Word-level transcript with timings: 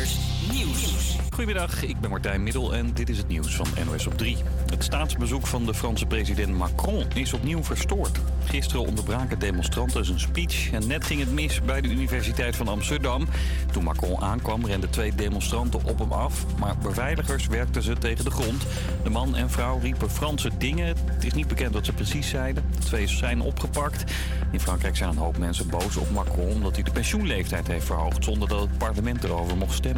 Nieuws. 0.00 1.16
Goedemiddag, 1.30 1.82
ik 1.82 2.00
ben 2.00 2.10
Martijn 2.10 2.42
Middel 2.42 2.74
en 2.74 2.94
dit 2.94 3.08
is 3.08 3.18
het 3.18 3.28
nieuws 3.28 3.56
van 3.56 3.66
NOS 3.84 4.06
op 4.06 4.18
3. 4.18 4.36
Het 4.70 4.84
staatsbezoek 4.84 5.46
van 5.46 5.66
de 5.66 5.74
Franse 5.74 6.06
president 6.06 6.54
Macron 6.54 7.04
is 7.14 7.32
opnieuw 7.32 7.64
verstoord. 7.64 8.18
Gisteren 8.44 8.86
onderbraken 8.86 9.38
demonstranten 9.38 10.04
zijn 10.04 10.20
speech 10.20 10.72
en 10.72 10.86
net 10.86 11.04
ging 11.04 11.20
het 11.20 11.32
mis 11.32 11.62
bij 11.62 11.80
de 11.80 11.88
Universiteit 11.88 12.56
van 12.56 12.68
Amsterdam. 12.68 13.28
Toen 13.72 13.84
Macron 13.84 14.20
aankwam 14.20 14.66
renden 14.66 14.90
twee 14.90 15.14
demonstranten 15.14 15.84
op 15.84 15.98
hem 15.98 16.12
af, 16.12 16.44
maar 16.58 16.78
beveiligers 16.78 17.46
werkten 17.46 17.82
ze 17.82 17.98
tegen 17.98 18.24
de 18.24 18.30
grond. 18.30 18.66
De 19.02 19.10
man 19.10 19.36
en 19.36 19.50
vrouw 19.50 19.78
riepen 19.78 20.10
Franse 20.10 20.50
dingen. 20.58 20.96
Het 21.04 21.24
is 21.24 21.32
niet 21.32 21.48
bekend 21.48 21.74
wat 21.74 21.84
ze 21.84 21.92
precies 21.92 22.28
zeiden. 22.28 22.64
De 22.78 22.84
twee 22.84 23.06
zijn 23.06 23.40
opgepakt. 23.40 24.12
In 24.52 24.60
Frankrijk 24.60 24.96
zijn 24.96 25.10
een 25.10 25.16
hoop 25.16 25.38
mensen 25.38 25.68
boos 25.68 25.96
op 25.96 26.10
Macron 26.10 26.52
omdat 26.52 26.74
hij 26.74 26.84
de 26.84 26.90
pensioenleeftijd 26.90 27.66
heeft 27.66 27.86
verhoogd 27.86 28.24
zonder 28.24 28.48
dat 28.48 28.60
het 28.60 28.78
parlement 28.78 29.24
erover 29.24 29.56
mocht 29.56 29.74
stemmen. 29.74 29.89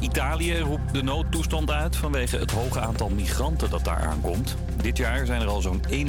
Italië 0.00 0.58
roept 0.58 0.92
de 0.92 1.02
noodtoestand 1.02 1.70
uit 1.70 1.96
vanwege 1.96 2.36
het 2.36 2.50
hoge 2.50 2.80
aantal 2.80 3.08
migranten 3.08 3.70
dat 3.70 3.84
daar 3.84 4.06
aankomt. 4.06 4.56
Dit 4.82 4.96
jaar 4.96 5.26
zijn 5.26 5.40
er 5.40 5.48
al 5.48 5.60
zo'n 5.60 5.82
31.000 5.90 6.02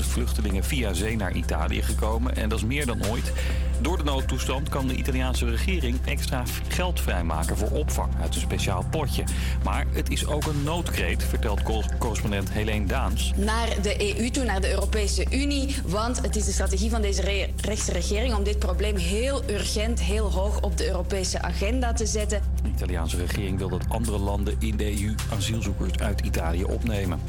vluchtelingen 0.00 0.64
via 0.64 0.92
zee 0.92 1.16
naar 1.16 1.32
Italië 1.32 1.82
gekomen 1.82 2.36
en 2.36 2.48
dat 2.48 2.58
is 2.58 2.64
meer 2.64 2.86
dan 2.86 3.06
ooit. 3.06 3.32
Door 3.80 3.96
de 3.96 4.04
noodtoestand 4.04 4.68
kan 4.68 4.88
de 4.88 4.94
Italiaanse 4.94 5.50
regering 5.50 5.98
extra 6.04 6.42
geld 6.68 7.00
vrijmaken 7.00 7.56
voor 7.56 7.70
opvang 7.70 8.12
uit 8.20 8.34
een 8.34 8.40
speciaal 8.40 8.84
potje. 8.90 9.24
Maar 9.64 9.86
het 9.90 10.10
is 10.10 10.26
ook 10.26 10.44
een 10.46 10.62
noodkreet, 10.62 11.24
vertelt 11.24 11.62
correspondent 11.98 12.52
Helene 12.52 12.86
Daans. 12.86 13.32
Naar 13.36 13.68
de 13.82 14.18
EU 14.18 14.30
toe, 14.30 14.44
naar 14.44 14.60
de 14.60 14.70
Europese 14.70 15.26
Unie, 15.30 15.76
want 15.84 16.22
het 16.22 16.36
is 16.36 16.44
de 16.44 16.52
strategie 16.52 16.90
van 16.90 17.02
deze 17.02 17.22
re 17.22 17.48
rechtse 17.60 17.92
regering 17.92 18.34
om 18.34 18.44
dit 18.44 18.58
probleem 18.58 18.96
heel 18.96 19.42
urgent, 19.50 20.00
heel 20.00 20.30
hoog 20.32 20.60
op 20.60 20.76
de 20.76 20.86
Europese 20.86 21.42
agenda 21.42 21.92
te 21.92 22.06
zetten. 22.06 22.40
De 22.62 22.68
Italiaanse 22.68 23.16
regering 23.16 23.58
wil 23.58 23.68
dat 23.68 23.84
andere 23.88 24.18
landen 24.18 24.54
in 24.58 24.76
de 24.76 25.02
EU 25.02 25.14
asielzoekers 25.36 25.98
uit 25.98 26.20
Italië 26.20 26.64
opnemen. 26.64 27.20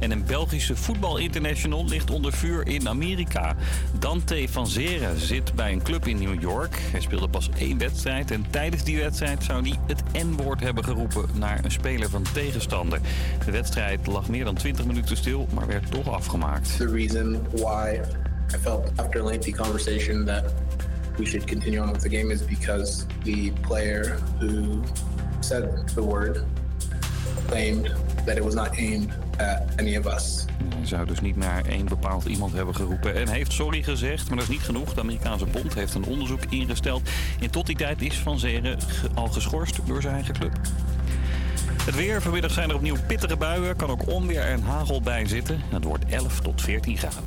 En 0.00 0.10
een 0.10 0.24
Belgische 0.24 0.76
voetbalinternational 0.76 1.84
ligt 1.84 2.10
onder 2.10 2.32
vuur 2.32 2.66
in 2.66 2.88
Amerika. 2.88 3.56
Dante 3.98 4.46
van 4.50 4.66
Zeren 4.66 5.20
zit 5.20 5.54
bij 5.54 5.72
een 5.72 5.82
club 5.82 5.95
in 6.04 6.18
New 6.18 6.40
York. 6.40 6.78
Hij 6.90 7.00
speelde 7.00 7.28
pas 7.28 7.50
één 7.58 7.78
wedstrijd 7.78 8.30
en 8.30 8.44
tijdens 8.50 8.84
die 8.84 8.98
wedstrijd 8.98 9.44
zou 9.44 9.68
hij 9.68 9.78
het 9.86 10.02
N-woord 10.12 10.60
hebben 10.60 10.84
geroepen 10.84 11.24
naar 11.34 11.64
een 11.64 11.70
speler 11.70 12.10
van 12.10 12.24
tegenstander. 12.32 13.00
De 13.44 13.50
wedstrijd 13.50 14.06
lag 14.06 14.28
meer 14.28 14.44
dan 14.44 14.54
20 14.54 14.84
minuten 14.84 15.16
stil, 15.16 15.46
maar 15.54 15.66
werd 15.66 15.90
toch 15.90 16.08
afgemaakt. 16.08 16.76
The 16.76 16.90
reason 16.90 17.46
why 17.52 18.00
I 18.54 18.58
felt 18.58 18.90
after 18.96 19.20
a 19.20 19.24
lengthy 19.24 19.52
conversation 19.52 20.24
that 20.24 20.44
we 21.18 21.24
should 21.24 21.46
continue 21.46 21.82
on 21.82 21.92
with 21.92 22.00
the 22.00 22.16
game 22.16 22.32
is 22.32 22.44
because 22.44 23.06
the 23.22 23.52
player 23.60 24.18
who 24.40 24.82
said 25.40 25.88
the 25.94 26.02
word 26.02 26.44
claimed 27.46 27.94
that 28.26 28.36
it 28.36 28.44
was 28.44 28.54
not 28.54 28.78
aimed 28.78 29.10
any 29.76 29.96
of 29.96 30.14
us. 30.14 30.44
Hij 30.76 30.86
zou 30.86 31.06
dus 31.06 31.20
niet 31.20 31.36
naar 31.36 31.64
één 31.64 31.86
bepaald 31.86 32.24
iemand 32.24 32.52
hebben 32.52 32.74
geroepen 32.74 33.14
en 33.14 33.28
heeft 33.28 33.52
sorry 33.52 33.82
gezegd, 33.82 34.28
maar 34.28 34.36
dat 34.36 34.48
is 34.48 34.52
niet 34.52 34.64
genoeg. 34.64 34.94
De 34.94 35.00
Amerikaanse 35.00 35.46
bond 35.46 35.74
heeft 35.74 35.94
een 35.94 36.04
onderzoek 36.04 36.44
ingesteld. 36.48 37.08
En 37.40 37.50
tot 37.50 37.66
die 37.66 37.76
tijd 37.76 38.02
is 38.02 38.18
Van 38.18 38.38
Zeren 38.38 38.78
al 39.14 39.28
geschorst 39.28 39.86
door 39.86 40.02
zijn 40.02 40.14
eigen 40.14 40.34
club. 40.34 40.52
Het 41.86 41.94
weer. 41.94 42.22
Vanmiddag 42.22 42.50
zijn 42.50 42.68
er 42.68 42.74
opnieuw 42.74 42.96
pittige 43.06 43.36
buien. 43.36 43.76
Kan 43.76 43.90
ook 43.90 44.06
onweer 44.06 44.42
en 44.42 44.62
hagel 44.62 45.00
bij 45.00 45.26
zitten. 45.26 45.60
Het 45.68 45.84
wordt 45.84 46.04
11 46.04 46.40
tot 46.40 46.62
14 46.62 46.96
graden. 46.96 47.18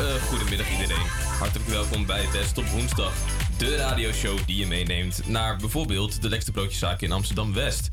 Uh, 0.00 0.22
goedemiddag 0.28 0.70
iedereen. 0.70 1.06
Hartelijk 1.38 1.68
welkom 1.68 2.06
bij 2.06 2.24
Best 2.32 2.58
op 2.58 2.66
Woensdag. 2.66 3.41
De 3.62 3.76
radioshow 3.76 4.38
die 4.46 4.56
je 4.56 4.66
meeneemt 4.66 5.28
naar 5.28 5.56
bijvoorbeeld 5.56 6.22
de 6.22 6.28
lekkerste 6.28 6.52
broodjeszaak 6.52 7.00
in 7.00 7.12
Amsterdam-West. 7.12 7.88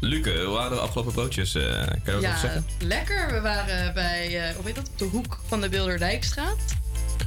Luke, 0.00 0.42
hoe 0.44 0.54
waren 0.54 0.70
de 0.70 0.82
afgelopen 0.82 1.12
broodjes? 1.12 1.54
Uh, 1.54 1.62
kan 1.86 1.98
je 2.04 2.12
ook 2.12 2.20
ja, 2.20 2.38
zeggen? 2.38 2.66
lekker. 2.78 3.32
We 3.32 3.40
waren 3.40 3.94
bij, 3.94 4.48
uh, 4.48 4.56
hoe 4.56 4.64
heet 4.64 4.74
dat, 4.74 4.88
op 4.88 4.98
de 4.98 5.04
hoek 5.04 5.40
van 5.46 5.60
de 5.60 5.68
Bilderdijkstraat. 5.68 6.58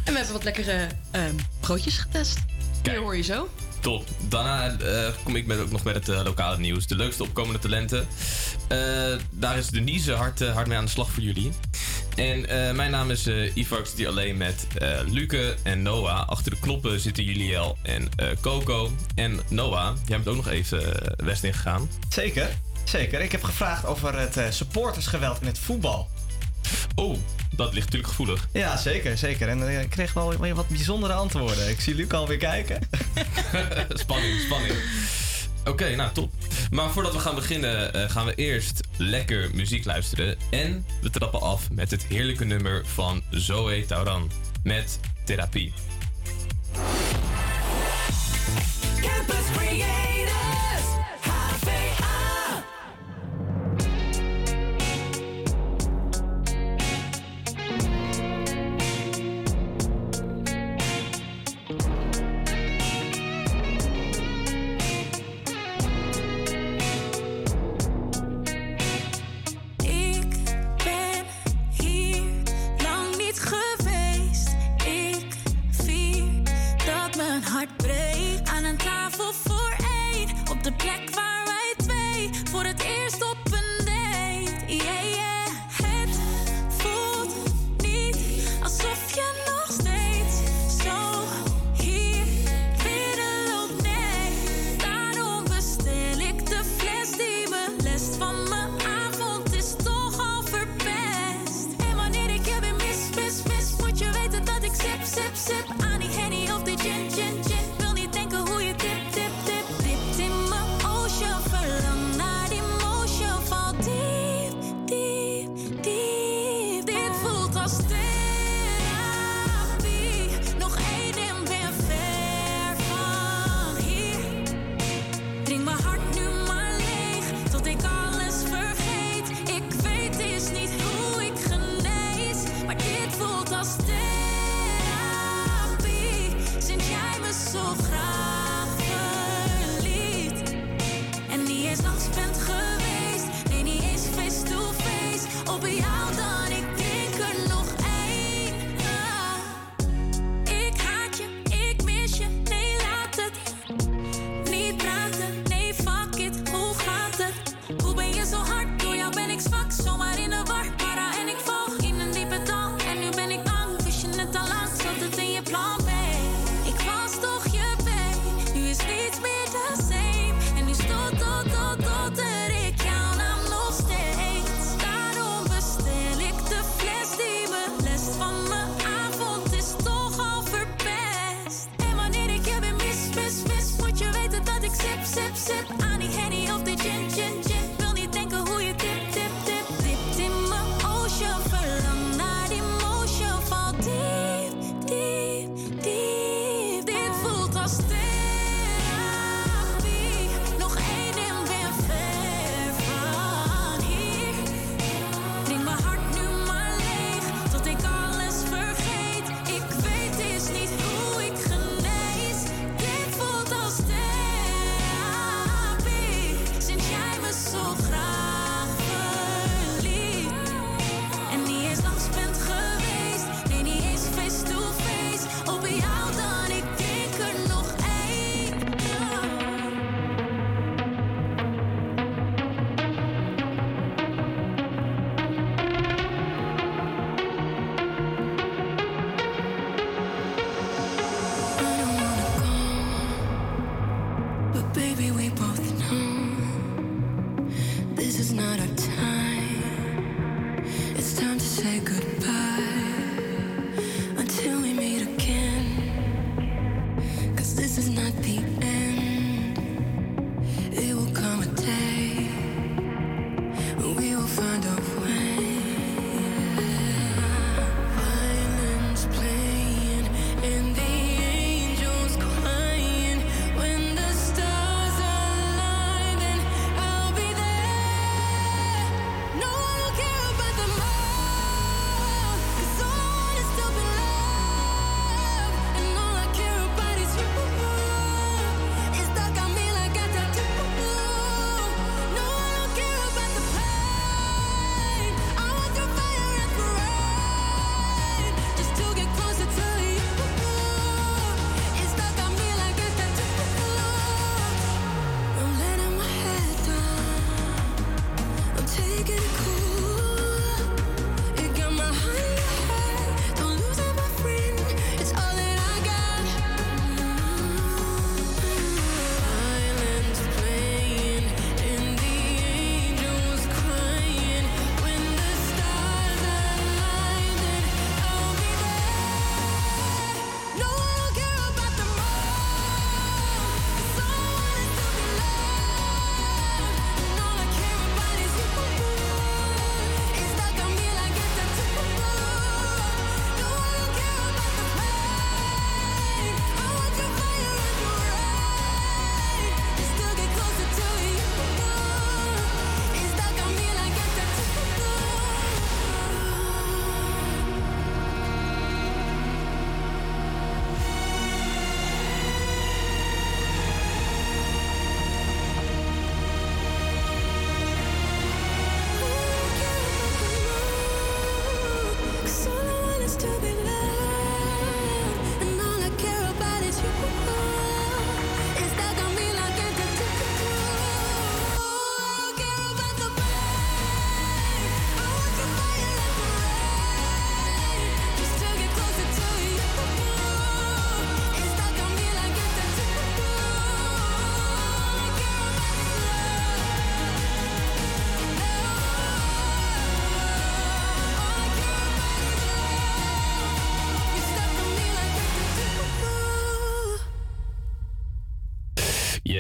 En 0.04 0.12
we 0.12 0.18
hebben 0.18 0.34
wat 0.34 0.44
lekkere 0.44 0.88
uh, 1.16 1.22
broodjes 1.60 1.98
getest. 1.98 2.40
Kijk. 2.82 2.98
hoor 2.98 3.16
je 3.16 3.24
zo. 3.24 3.50
Top. 3.86 4.08
Daarna 4.30 4.76
uh, 4.82 5.08
kom 5.24 5.36
ik 5.36 5.46
met, 5.46 5.60
ook 5.60 5.72
nog 5.72 5.84
met 5.84 5.96
het 5.96 6.10
uh, 6.10 6.22
lokale 6.24 6.58
nieuws. 6.58 6.88
De 6.88 6.96
leukste 6.96 7.24
opkomende 7.24 7.60
talenten. 7.60 8.08
Uh, 8.72 8.78
daar 9.32 9.58
is 9.58 9.68
Denise 9.68 10.14
hard, 10.14 10.48
hard 10.48 10.68
mee 10.68 10.78
aan 10.78 10.86
de 10.86 10.92
slag 10.92 11.12
voor 11.12 11.24
jullie. 11.24 11.52
En 12.16 12.46
mijn 12.76 12.92
naam 12.92 13.12
is 13.12 13.28
Ivax, 13.54 13.96
die 13.96 14.08
alleen 14.08 14.38
met 14.38 14.68
Luke 15.08 15.56
en 15.64 15.82
Noah. 15.82 16.28
Achter 16.28 16.52
de 16.52 16.60
knoppen 16.60 17.00
zitten 17.00 17.24
Juliel 17.24 17.78
en 17.82 18.10
Coco. 18.42 18.92
En 19.16 19.40
Noah, 19.50 19.96
jij 20.06 20.18
bent 20.18 20.28
ook 20.28 20.36
nog 20.36 20.48
even 20.48 21.02
West 21.16 21.44
ingegaan. 21.44 21.90
Zeker, 22.10 22.50
zeker. 22.84 23.22
Ik 23.22 23.32
heb 23.32 23.44
gevraagd 23.44 23.86
over 23.86 24.20
het 24.20 24.54
supportersgeweld 24.56 25.42
in 25.42 25.48
het 25.48 25.60
voetbal. 25.60 26.10
Oh, 26.96 27.18
dat 27.56 27.74
ligt 27.74 27.86
natuurlijk 27.86 28.10
gevoelig. 28.10 28.48
Ja, 28.52 28.78
zeker, 28.78 29.18
zeker. 29.18 29.48
En 29.48 29.82
ik 29.82 29.90
kreeg 29.90 30.14
wel 30.14 30.54
wat 30.54 30.68
bijzondere 30.68 31.14
antwoorden. 31.14 31.70
Ik 31.70 31.82
zie 31.82 31.96
Luc 31.96 32.12
alweer 32.12 32.38
kijken. 32.38 32.80
spanning, 33.90 34.40
spanning. 34.42 34.74
Oké, 35.60 35.70
okay, 35.70 35.96
nou 35.96 36.12
top. 36.14 36.32
Maar 36.72 36.90
voordat 36.90 37.14
we 37.14 37.20
gaan 37.20 37.36
beginnen, 37.36 37.96
uh, 37.96 38.10
gaan 38.10 38.26
we 38.26 38.36
eerst 38.36 38.80
lekker 38.98 39.50
muziek 39.54 39.86
luisteren. 39.86 40.38
En 40.50 40.86
we 41.02 41.10
trappen 41.10 41.42
af 41.42 41.72
met 41.72 41.92
het 41.92 42.06
heerlijke 42.06 42.46
nummer 42.46 42.86
van 42.86 43.24
Zoe 43.30 43.86
Tauran 43.86 44.32
met 44.64 45.00
Therapie. 45.24 45.74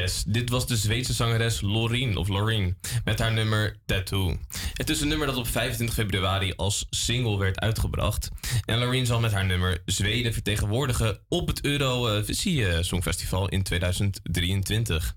Yes, 0.05 0.24
dit 0.27 0.50
was 0.50 0.67
de 0.67 0.77
Zweedse 0.77 1.13
zangeres 1.13 1.62
Loreen, 1.62 2.17
of 2.17 2.27
Loreen, 2.27 2.77
met 3.03 3.19
haar 3.19 3.33
nummer 3.33 3.75
Tattoo. 3.85 4.38
Het 4.74 4.89
is 4.89 5.01
een 5.01 5.07
nummer 5.07 5.27
dat 5.27 5.35
op 5.35 5.47
25 5.47 5.95
februari 5.95 6.53
als 6.55 6.85
single 6.89 7.38
werd 7.38 7.59
uitgebracht. 7.59 8.29
En 8.65 8.77
Loreen 8.77 9.05
zal 9.05 9.19
met 9.19 9.31
haar 9.31 9.45
nummer 9.45 9.81
Zweden 9.85 10.33
vertegenwoordigen 10.33 11.19
op 11.27 11.47
het 11.47 11.63
Eurovisie 11.65 12.83
Songfestival 12.83 13.50
in 13.50 13.63
2023. 13.63 15.15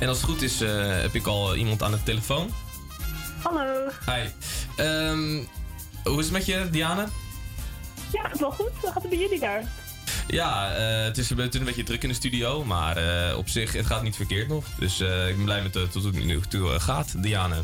En 0.00 0.08
als 0.08 0.16
het 0.16 0.26
goed 0.26 0.42
is, 0.42 0.60
eh, 0.60 1.00
heb 1.00 1.14
ik 1.14 1.26
al 1.26 1.56
iemand 1.56 1.82
aan 1.82 1.92
de 1.92 2.02
telefoon. 2.02 2.50
Hallo. 3.42 3.88
Hi. 4.06 4.28
Ehm, 4.76 5.42
hoe 6.04 6.18
is 6.18 6.24
het 6.24 6.32
met 6.32 6.46
je, 6.46 6.68
Diane? 6.70 7.06
Ja, 8.12 8.22
gaat 8.22 8.38
wel 8.38 8.52
goed. 8.52 8.70
Hoe 8.80 8.92
gaat 8.92 9.02
het 9.02 9.10
bij 9.10 9.18
jullie 9.18 9.40
daar? 9.40 9.85
Ja, 10.28 10.74
eh, 10.74 11.04
het, 11.04 11.18
is, 11.18 11.30
een- 11.30 11.38
het 11.38 11.54
is 11.54 11.60
een 11.60 11.66
beetje 11.66 11.82
druk 11.82 12.02
in 12.02 12.08
de 12.08 12.14
studio, 12.14 12.64
maar 12.64 12.96
eh, 12.96 13.36
op 13.38 13.48
zich, 13.48 13.72
het 13.72 13.86
gaat 13.86 14.02
niet 14.02 14.16
verkeerd 14.16 14.48
nog. 14.48 14.64
Dus 14.78 15.00
eh, 15.00 15.28
ik 15.28 15.36
ben 15.36 15.44
blij 15.44 15.62
met 15.62 15.76
uh, 15.76 15.82
tot 15.82 16.04
het 16.04 16.24
nu 16.24 16.40
toe 16.48 16.80
gaat, 16.80 17.22
Diane. 17.22 17.62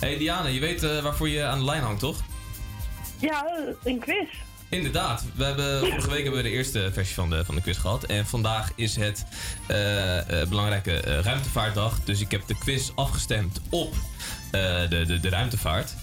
Hey 0.00 0.18
Diane, 0.18 0.54
je 0.54 0.60
weet 0.60 0.80
waarvoor 1.02 1.28
je 1.28 1.44
aan 1.44 1.58
de 1.58 1.64
lijn 1.64 1.82
hangt, 1.82 2.00
toch? 2.00 2.20
Ja, 3.20 3.46
een 3.84 3.98
quiz. 3.98 4.28
Inderdaad. 4.68 5.24
We 5.34 5.44
hebben, 5.44 5.78
vorige 5.80 6.10
week 6.10 6.22
hebben 6.22 6.42
we 6.42 6.48
de 6.48 6.54
eerste 6.54 6.90
versie 6.92 7.14
van 7.14 7.30
de, 7.30 7.44
van 7.44 7.54
de 7.54 7.60
quiz 7.60 7.78
gehad. 7.80 8.04
En 8.04 8.26
vandaag 8.26 8.70
is 8.74 8.96
het 8.96 9.24
belangrijke 10.48 11.00
eh, 11.00 11.20
ruimtevaartdag. 11.20 11.98
Dus 12.04 12.20
ik 12.20 12.30
heb 12.30 12.46
de 12.46 12.58
quiz 12.58 12.90
afgestemd 12.94 13.60
op 13.70 13.94
de, 14.50 15.04
de, 15.06 15.20
de 15.20 15.28
ruimtevaart. 15.28 15.94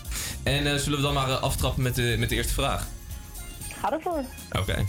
En 0.43 0.79
zullen 0.79 0.97
we 0.97 1.03
dan 1.03 1.13
maar 1.13 1.27
aftrappen 1.35 1.83
met 1.83 1.95
de, 1.95 2.15
met 2.19 2.29
de 2.29 2.35
eerste 2.35 2.53
vraag? 2.53 2.87
Ga 3.79 3.91
ervoor. 3.91 4.23
Oké. 4.51 4.85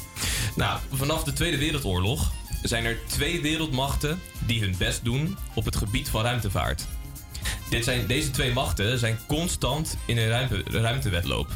Nou, 0.57 0.81
vanaf 0.93 1.25
de 1.25 1.33
Tweede 1.33 1.59
Wereldoorlog 1.59 2.33
zijn 2.63 2.85
er 2.85 2.99
twee 3.07 3.43
wereldmachten 3.43 4.21
die 4.47 4.61
hun 4.61 4.75
best 4.79 5.05
doen 5.05 5.37
op 5.55 5.65
het 5.65 5.77
gebied 5.77 6.09
van 6.09 6.23
ruimtevaart. 6.23 6.87
Dit 7.71 7.85
zijn, 7.85 8.07
deze 8.07 8.31
twee 8.31 8.53
machten 8.53 8.99
zijn 8.99 9.19
constant 9.27 9.97
in 10.07 10.17
een 10.17 10.29
ruimte, 10.29 10.63
ruimtewedloop. 10.67 11.49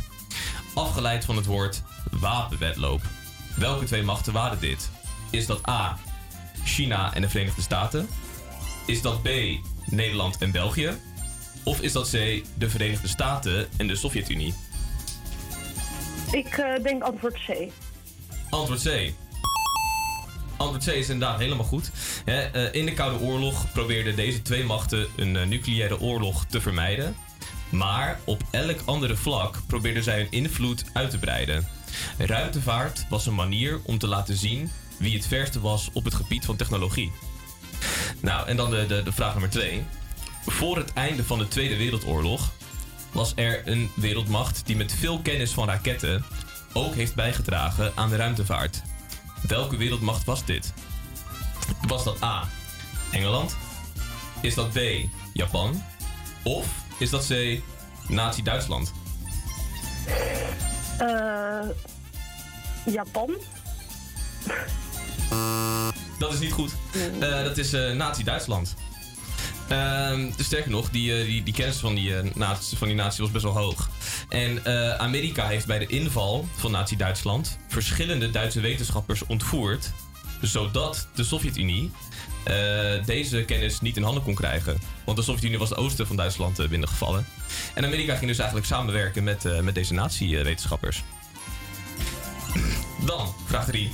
Afgeleid 0.74 1.24
van 1.24 1.36
het 1.36 1.46
woord 1.46 1.82
wapenwedloop. 2.10 3.02
Welke 3.56 3.84
twee 3.84 4.02
machten 4.02 4.32
waren 4.32 4.60
dit? 4.60 4.90
Is 5.30 5.46
dat 5.46 5.68
A. 5.68 5.98
China 6.64 7.14
en 7.14 7.22
de 7.22 7.28
Verenigde 7.28 7.62
Staten? 7.62 8.08
Is 8.86 9.02
dat 9.02 9.22
B. 9.22 9.28
Nederland 9.84 10.38
en 10.38 10.50
België? 10.50 10.90
Of 11.64 11.80
is 11.80 11.92
dat 11.92 12.10
C. 12.10 12.42
De 12.54 12.70
Verenigde 12.70 13.08
Staten 13.08 13.68
en 13.76 13.86
de 13.86 13.96
Sovjet-Unie? 13.96 14.54
Ik 16.32 16.58
eh, 16.58 16.82
denk 16.82 17.02
antwoord 17.02 17.34
C. 17.46 17.70
Antwoord 18.50 18.82
C. 18.82 19.12
Antwoord 20.56 20.84
C 20.84 20.88
is 20.88 21.08
inderdaad 21.08 21.38
helemaal 21.38 21.64
goed. 21.64 21.90
Eh, 22.24 22.74
in 22.74 22.86
de 22.86 22.92
Koude 22.92 23.24
Oorlog 23.24 23.72
probeerden 23.72 24.16
deze 24.16 24.42
twee 24.42 24.64
machten 24.64 25.06
een 25.16 25.36
eh, 25.36 25.46
nucleaire 25.46 26.00
oorlog 26.00 26.44
te 26.44 26.60
vermijden. 26.60 27.16
Maar 27.70 28.20
op 28.24 28.42
elk 28.50 28.80
andere 28.84 29.16
vlak 29.16 29.60
probeerden 29.66 30.02
zij 30.02 30.16
hun 30.16 30.30
invloed 30.30 30.84
uit 30.92 31.10
te 31.10 31.18
breiden. 31.18 31.68
Ruimtevaart 32.18 33.06
was 33.08 33.26
een 33.26 33.34
manier 33.34 33.80
om 33.84 33.98
te 33.98 34.08
laten 34.08 34.36
zien 34.36 34.70
wie 34.98 35.16
het 35.16 35.26
verste 35.26 35.60
was 35.60 35.90
op 35.92 36.04
het 36.04 36.14
gebied 36.14 36.44
van 36.44 36.56
technologie. 36.56 37.12
Nou, 38.20 38.48
en 38.48 38.56
dan 38.56 38.70
de, 38.70 38.86
de, 38.86 39.02
de 39.02 39.12
vraag 39.12 39.32
nummer 39.32 39.50
twee. 39.50 39.82
Voor 40.46 40.76
het 40.76 40.92
einde 40.92 41.24
van 41.24 41.38
de 41.38 41.48
Tweede 41.48 41.76
Wereldoorlog 41.76 42.52
was 43.12 43.32
er 43.34 43.68
een 43.68 43.90
wereldmacht 43.94 44.66
die 44.66 44.76
met 44.76 44.92
veel 44.92 45.20
kennis 45.20 45.52
van 45.52 45.68
raketten 45.68 46.24
ook 46.72 46.94
heeft 46.94 47.14
bijgedragen 47.14 47.92
aan 47.94 48.08
de 48.08 48.16
ruimtevaart. 48.16 48.82
Welke 49.46 49.76
wereldmacht 49.76 50.24
was 50.24 50.44
dit? 50.44 50.72
Was 51.86 52.04
dat 52.04 52.22
A. 52.22 52.48
Engeland? 53.10 53.56
Is 54.40 54.54
dat 54.54 54.72
B. 54.72 54.78
Japan? 55.32 55.82
Of 56.42 56.66
is 56.98 57.10
dat 57.10 57.26
C. 57.26 57.60
Nazi-Duitsland? 58.08 58.92
Eh, 60.98 61.68
Japan? 62.84 63.30
Dat 66.18 66.32
is 66.32 66.38
niet 66.38 66.52
goed. 66.52 66.72
Eh, 67.20 67.44
dat 67.44 67.58
is 67.58 67.72
eh, 67.72 67.92
Nazi-Duitsland. 67.92 68.74
Ehm, 69.70 70.30
dus 70.36 70.46
sterker 70.46 70.70
nog, 70.70 70.90
die, 70.90 71.18
eh, 71.18 71.24
die, 71.24 71.42
die 71.42 71.54
kennis 71.54 71.76
van 71.76 71.94
die, 71.94 72.16
eh, 72.16 72.34
nazi, 72.34 72.76
van 72.76 72.88
die 72.88 72.96
nazi 72.96 73.22
was 73.22 73.30
best 73.30 73.44
wel 73.44 73.58
hoog. 73.58 73.88
En 74.28 74.64
eh, 74.64 74.94
Amerika 74.94 75.46
heeft 75.46 75.66
bij 75.66 75.78
de 75.78 75.86
inval 75.86 76.48
van 76.56 76.70
Nazi-Duitsland 76.70 77.58
verschillende 77.68 78.30
Duitse 78.30 78.60
wetenschappers 78.60 79.26
ontvoerd, 79.26 79.92
zodat 80.40 81.08
de 81.14 81.24
Sovjet-Unie 81.24 81.90
deze 83.04 83.44
kennis 83.44 83.80
niet 83.80 83.96
in 83.96 84.02
handen 84.02 84.22
kon 84.22 84.34
krijgen. 84.34 84.78
Want 85.04 85.16
de 85.16 85.22
Sovjet-Unie 85.22 85.58
was 85.58 85.68
het 85.68 85.78
oosten 85.78 86.06
van 86.06 86.16
Duitsland 86.16 86.68
binnengevallen. 86.68 87.26
En 87.74 87.84
Amerika 87.84 88.14
ging 88.14 88.26
dus 88.26 88.38
eigenlijk 88.38 88.68
samenwerken 88.68 89.24
met, 89.24 89.62
met 89.62 89.74
deze 89.74 89.94
nazi-wetenschappers. 89.94 91.02
Dan, 93.06 93.34
vraag 93.46 93.64
3. 93.64 93.90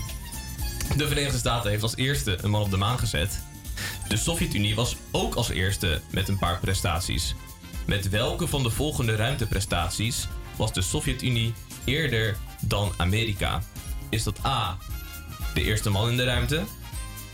De 0.97 1.09
Verenigde 1.09 1.39
Staten 1.39 1.71
heeft 1.71 1.83
als 1.83 1.97
eerste 1.97 2.39
een 2.43 2.51
man 2.51 2.63
op 2.63 2.71
de 2.71 2.77
maan 2.77 2.99
gezet. 2.99 3.43
De 4.09 4.17
Sovjet-Unie 4.17 4.75
was 4.75 4.97
ook 5.11 5.35
als 5.35 5.49
eerste 5.49 6.01
met 6.11 6.29
een 6.29 6.39
paar 6.39 6.59
prestaties. 6.61 7.35
Met 7.87 8.09
welke 8.09 8.47
van 8.49 8.63
de 8.63 8.71
volgende 8.71 9.17
ruimteprestaties 9.17 10.29
was 10.57 10.73
de 10.73 10.83
Sovjet-Unie 10.83 11.53
eerder 11.85 12.37
dan 12.61 12.93
Amerika? 12.97 13.63
Is 14.09 14.23
dat 14.23 14.45
A. 14.45 14.77
De 15.55 15.63
eerste 15.65 15.91
man 15.91 16.11
in 16.11 16.17
de 16.17 16.25
ruimte? 16.25 16.63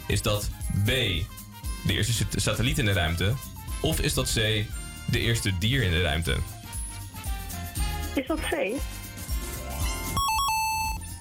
Is 0.06 0.22
dat 0.22 0.50
B. 0.84 0.86
De 0.86 1.24
eerste 1.92 2.12
sat- 2.12 2.26
satelliet 2.42 2.78
in 2.78 2.84
de 2.84 2.92
ruimte? 2.92 3.32
Of 3.80 4.00
is 4.00 4.14
dat 4.14 4.30
C. 4.32 4.34
De 5.06 5.18
eerste 5.20 5.58
dier 5.58 5.82
in 5.82 5.90
de 5.90 6.02
ruimte? 6.02 6.36
Is 8.14 8.26
dat 8.26 8.38
C? 8.40 8.54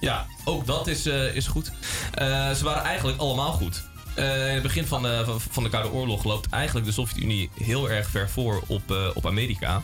Ja, 0.00 0.26
ook 0.44 0.66
dat 0.66 0.86
is, 0.86 1.06
eh, 1.06 1.34
is 1.34 1.46
goed. 1.46 1.72
Eh, 2.14 2.50
ze 2.50 2.64
waren 2.64 2.82
eigenlijk 2.82 3.18
allemaal 3.18 3.52
goed. 3.52 3.82
Eh, 4.14 4.46
in 4.48 4.52
het 4.54 4.62
begin 4.62 4.86
van 4.86 5.02
de, 5.02 5.22
van- 5.24 5.40
van 5.40 5.62
de 5.62 5.68
Koude 5.68 5.90
Oorlog 5.90 6.24
loopt 6.24 6.48
eigenlijk 6.50 6.86
de 6.86 6.92
Sovjet-Unie 6.92 7.50
heel 7.62 7.90
erg 7.90 8.08
ver 8.08 8.30
voor 8.30 8.62
op, 8.66 8.90
eh, 8.90 9.08
op 9.14 9.26
Amerika. 9.26 9.82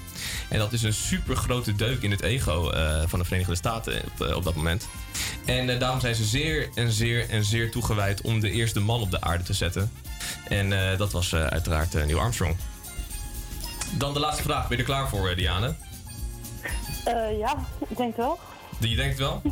En 0.48 0.58
dat 0.58 0.72
is 0.72 0.82
een 0.82 0.92
super 0.92 1.36
grote 1.36 1.74
deuk 1.74 2.02
in 2.02 2.10
het 2.10 2.22
ego 2.22 2.70
eh, 2.70 3.02
van 3.06 3.18
de 3.18 3.24
Verenigde 3.24 3.54
Staten 3.54 4.02
op, 4.04 4.26
eh, 4.26 4.36
op 4.36 4.44
dat 4.44 4.54
moment. 4.54 4.88
En 5.44 5.70
eh, 5.70 5.78
daarom 5.80 6.00
zijn 6.00 6.14
ze 6.14 6.24
zeer 6.24 6.68
en 6.74 6.92
zeer 6.92 7.28
en 7.30 7.44
zeer 7.44 7.70
toegewijd 7.70 8.20
om 8.20 8.40
de 8.40 8.50
eerste 8.50 8.80
man 8.80 9.00
op 9.00 9.10
de 9.10 9.20
aarde 9.20 9.44
te 9.44 9.52
zetten. 9.52 9.92
En 10.48 10.90
eh, 10.90 10.98
dat 10.98 11.12
was 11.12 11.32
eh, 11.32 11.44
uiteraard 11.46 11.94
eh, 11.94 12.04
Neil 12.04 12.18
Armstrong. 12.20 12.56
Dan 13.96 14.12
de 14.14 14.20
laatste 14.20 14.42
vraag. 14.42 14.68
Ben 14.68 14.76
je 14.76 14.82
er 14.82 14.88
klaar 14.88 15.08
voor, 15.08 15.28
eh, 15.28 15.36
Diane? 15.36 15.74
Eh, 17.04 17.38
ja, 17.38 17.56
ik 17.88 17.96
denk 17.96 18.16
wel. 18.16 18.38
Die 18.78 18.96
denkt 18.96 19.18
wel? 19.18 19.42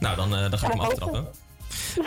Nou, 0.00 0.16
dan, 0.16 0.34
eh, 0.36 0.50
dan 0.50 0.58
ga 0.58 0.66
ik 0.72 0.80
hem 0.80 1.26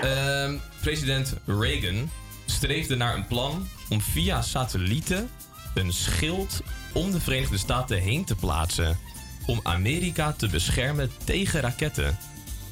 Ehm, 0.02 0.56
president 0.82 1.36
Reagan 1.46 2.10
streefde 2.46 2.96
naar 2.96 3.16
een 3.16 3.28
plan 3.28 3.68
om 3.90 4.02
via 4.02 4.42
satellieten 4.42 5.30
een 5.74 5.94
schild 5.94 6.62
om 6.94 7.12
de 7.12 7.20
Verenigde 7.20 7.58
Staten 7.58 7.98
heen 7.98 8.26
te 8.26 8.36
plaatsen. 8.36 9.00
Om 9.46 9.60
Amerika 9.64 10.32
te 10.32 10.48
beschermen 10.48 11.12
tegen 11.24 11.62
raketten. 11.62 12.18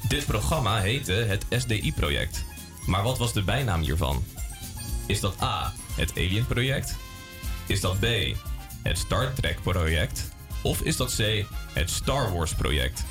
Dit 0.08 0.26
programma 0.26 0.80
heette 0.80 1.12
het 1.12 1.46
SDI-project. 1.50 2.44
Maar 2.86 3.02
wat 3.02 3.18
was 3.18 3.32
de 3.32 3.42
bijnaam 3.42 3.80
hiervan? 3.80 4.24
Is 5.06 5.20
dat 5.20 5.42
A. 5.42 5.72
Het 5.94 6.10
Alien-project? 6.16 6.96
Is 7.66 7.80
dat 7.80 8.00
B. 8.00 8.06
Het 8.82 8.98
Star 8.98 9.32
Trek-project? 9.34 10.28
Of 10.62 10.80
is 10.80 10.96
dat 10.96 11.16
C. 11.16 11.44
Het 11.72 11.90
Star 11.90 12.32
Wars-project? 12.32 13.04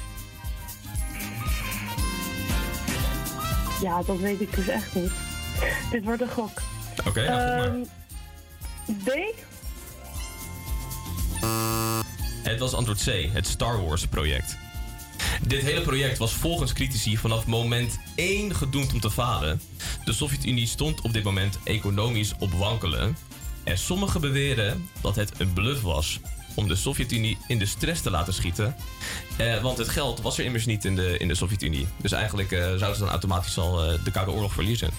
Ja, 3.82 4.04
dat 4.04 4.18
weet 4.18 4.42
ik 4.42 4.56
dus 4.56 4.68
echt 4.68 4.96
niet. 4.96 5.12
Dit 5.92 6.04
wordt 6.04 6.22
een 6.22 6.30
gok. 6.30 6.62
Oké, 7.06 7.26
nou, 7.26 7.40
goed 7.40 7.58
maar. 7.58 7.88
Ehm, 8.88 9.04
B? 9.04 9.48
Het 12.44 12.60
was 12.60 12.74
antwoord 12.74 13.04
C, 13.04 13.34
het 13.34 13.48
Star 13.48 13.86
Wars 13.86 14.08
project. 14.08 14.58
Dit 15.48 15.62
hele 15.62 15.82
project 15.82 16.18
was 16.18 16.34
volgens 16.34 16.74
critici 16.74 17.18
vanaf 17.18 17.46
moment 17.46 18.00
1 18.16 18.56
gedoemd 18.56 18.94
om 18.94 19.00
te 19.00 19.12
falen. 19.12 19.62
De 20.06 20.14
Sovjet-Unie 20.14 20.68
stond 20.68 21.02
op 21.02 21.14
dit 21.14 21.24
moment 21.24 21.60
economisch 21.64 22.34
op 22.40 22.52
wankelen. 22.52 23.18
En 23.64 23.78
sommigen 23.78 24.22
beweren 24.22 24.90
dat 25.02 25.16
het 25.16 25.40
een 25.40 25.54
bluff 25.54 25.82
was 25.82 26.20
om 26.60 26.68
de 26.68 26.76
Sovjet-Unie 26.76 27.38
in 27.48 27.60
de 27.60 27.66
stress 27.66 28.02
te 28.02 28.10
laten 28.10 28.34
schieten. 28.34 28.76
Eh, 29.38 29.62
want 29.62 29.78
het 29.78 29.90
geld 29.90 30.22
was 30.22 30.38
er 30.38 30.46
immers 30.46 30.66
niet 30.66 30.86
in 30.86 30.96
de, 30.96 31.18
in 31.18 31.28
de 31.28 31.36
Sovjet-Unie. 31.36 31.88
Dus 31.98 32.12
eigenlijk 32.12 32.52
eh, 32.52 32.60
zouden 32.60 32.96
ze 32.96 33.00
dan 33.00 33.10
automatisch 33.10 33.58
al 33.58 33.84
eh, 33.84 34.04
de 34.04 34.12
Koude 34.12 34.32
Oorlog 34.32 34.54
verliezen. 34.54 34.90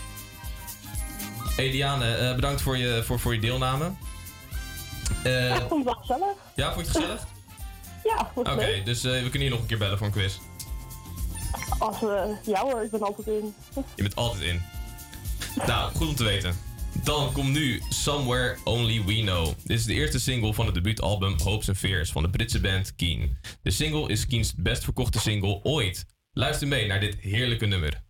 Hey 1.57 1.71
Diane, 1.71 2.35
bedankt 2.35 2.63
voor 2.63 2.77
je, 2.77 3.03
voor, 3.05 3.21
voor 3.21 3.35
je 3.35 3.41
deelname. 3.41 3.91
ja, 5.25 5.67
vond 5.69 5.85
het 5.85 5.97
gezellig. 6.01 6.37
Ja, 6.55 6.73
vond 6.73 6.87
je 6.87 6.93
het 6.93 7.01
gezellig? 7.01 7.27
ja, 8.17 8.31
Oké, 8.35 8.83
dus 8.85 9.03
we 9.03 9.21
kunnen 9.21 9.41
hier 9.41 9.51
nog 9.51 9.61
een 9.61 9.67
keer 9.67 9.79
bellen 9.79 9.99
voor 9.99 10.07
een 10.07 10.13
quiz. 10.13 10.39
Als 11.79 12.01
we, 12.01 12.37
ja 12.45 12.61
hoor, 12.61 12.83
ik 12.83 12.91
ben 12.91 13.03
altijd 13.03 13.27
in. 13.27 13.55
Je 13.95 14.03
bent 14.03 14.17
altijd 14.17 14.43
in. 14.43 14.63
Nou, 15.67 15.95
goed 15.95 16.09
om 16.09 16.15
te 16.15 16.25
weten. 16.25 16.70
Dan 17.05 17.33
komt 17.33 17.53
nu 17.53 17.83
Somewhere 17.89 18.57
Only 18.65 19.05
We 19.05 19.21
Know. 19.21 19.47
Dit 19.47 19.79
is 19.79 19.85
de 19.85 19.95
eerste 19.95 20.21
single 20.21 20.55
van 20.55 20.67
het 20.67 20.75
debuutalbum 20.75 21.39
Hopes 21.39 21.69
and 21.69 21.79
Fears 21.79 22.11
van 22.11 22.23
de 22.23 22.31
Britse 22.31 22.61
band 22.61 22.95
Keen. 22.97 23.37
De 23.63 23.71
single 23.71 24.09
is 24.09 24.27
Keens 24.27 24.55
best 24.55 24.85
verkochte 24.85 25.19
single 25.19 25.61
ooit. 25.63 26.07
Luister 26.33 26.69
mee 26.69 26.87
naar 26.87 27.01
dit 27.01 27.17
heerlijke 27.21 27.67
nummer. 27.67 28.10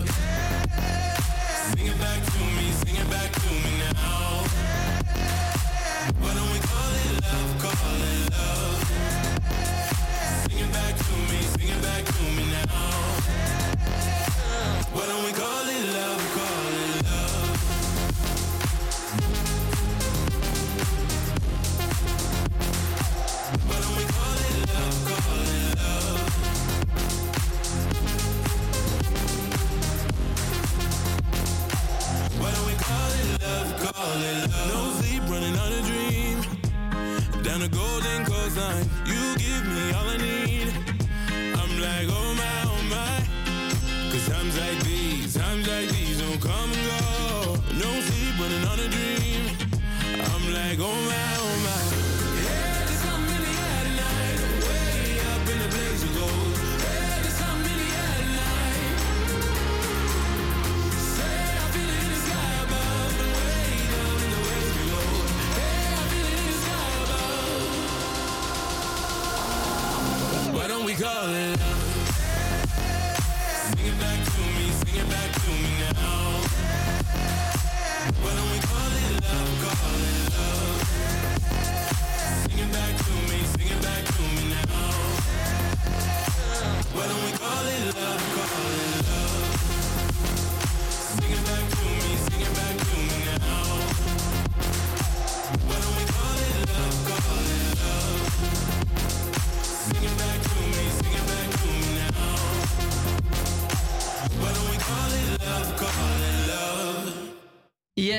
Sleep, 35.67 35.79
a 35.79 35.87
dream. 35.87 37.43
Down 37.43 37.59
the 37.59 37.69
golden 37.69 38.25
coastline, 38.25 38.85
you 39.05 39.35
give 39.37 39.65
me 39.67 39.91
all 39.93 40.09
I 40.09 40.17
need. 40.17 40.80
Why 71.01 71.50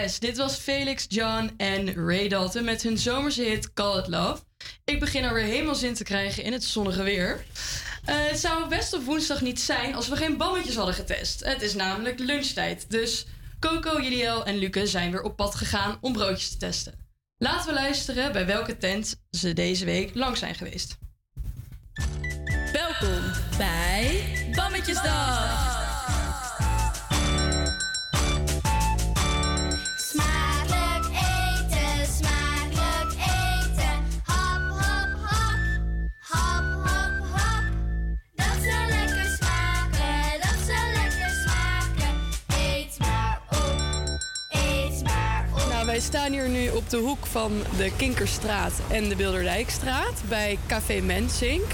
Dit 0.02 0.36
was 0.36 0.56
Felix, 0.56 1.04
John 1.08 1.50
en 1.56 1.94
Ray 1.94 2.28
Dalton 2.28 2.64
met 2.64 2.82
hun 2.82 2.98
zomerse 2.98 3.42
hit 3.42 3.72
Call 3.72 3.98
It 3.98 4.08
Love. 4.08 4.42
Ik 4.84 5.00
begin 5.00 5.24
alweer 5.24 5.44
helemaal 5.44 5.74
zin 5.74 5.94
te 5.94 6.04
krijgen 6.04 6.42
in 6.42 6.52
het 6.52 6.64
zonnige 6.64 7.02
weer. 7.02 7.44
Eh, 8.04 8.14
het 8.18 8.38
zou 8.38 8.68
best 8.68 8.92
op 8.92 9.04
woensdag 9.04 9.40
niet 9.40 9.60
zijn 9.60 9.94
als 9.94 10.08
we 10.08 10.16
geen 10.16 10.36
bammetjes 10.36 10.76
hadden 10.76 10.94
getest. 10.94 11.44
Het 11.44 11.62
is 11.62 11.74
namelijk 11.74 12.18
lunchtijd, 12.18 12.90
dus 12.90 13.26
Coco, 13.60 14.00
Juliel 14.00 14.44
en 14.44 14.56
Luke 14.58 14.86
zijn 14.86 15.10
weer 15.10 15.22
op 15.22 15.36
pad 15.36 15.54
gegaan 15.54 15.98
om 16.00 16.12
broodjes 16.12 16.50
te 16.50 16.56
testen. 16.56 16.94
Laten 17.38 17.66
we 17.66 17.74
luisteren 17.74 18.32
bij 18.32 18.46
welke 18.46 18.78
tent 18.78 19.16
ze 19.30 19.52
deze 19.52 19.84
week 19.84 20.14
lang 20.14 20.36
zijn 20.36 20.54
geweest. 20.54 20.98
Welkom 22.72 23.32
bij 23.58 24.24
Bammetjesdag. 24.54 25.71
Staan 46.02 46.32
hier 46.32 46.48
nu 46.48 46.68
op 46.68 46.90
de 46.90 46.96
hoek 46.96 47.26
van 47.26 47.52
de 47.76 47.92
Kinkerstraat 47.96 48.72
en 48.88 49.08
de 49.08 49.16
Bilderdijkstraat 49.16 50.22
bij 50.28 50.58
Café 50.66 51.00
Mensink. 51.00 51.64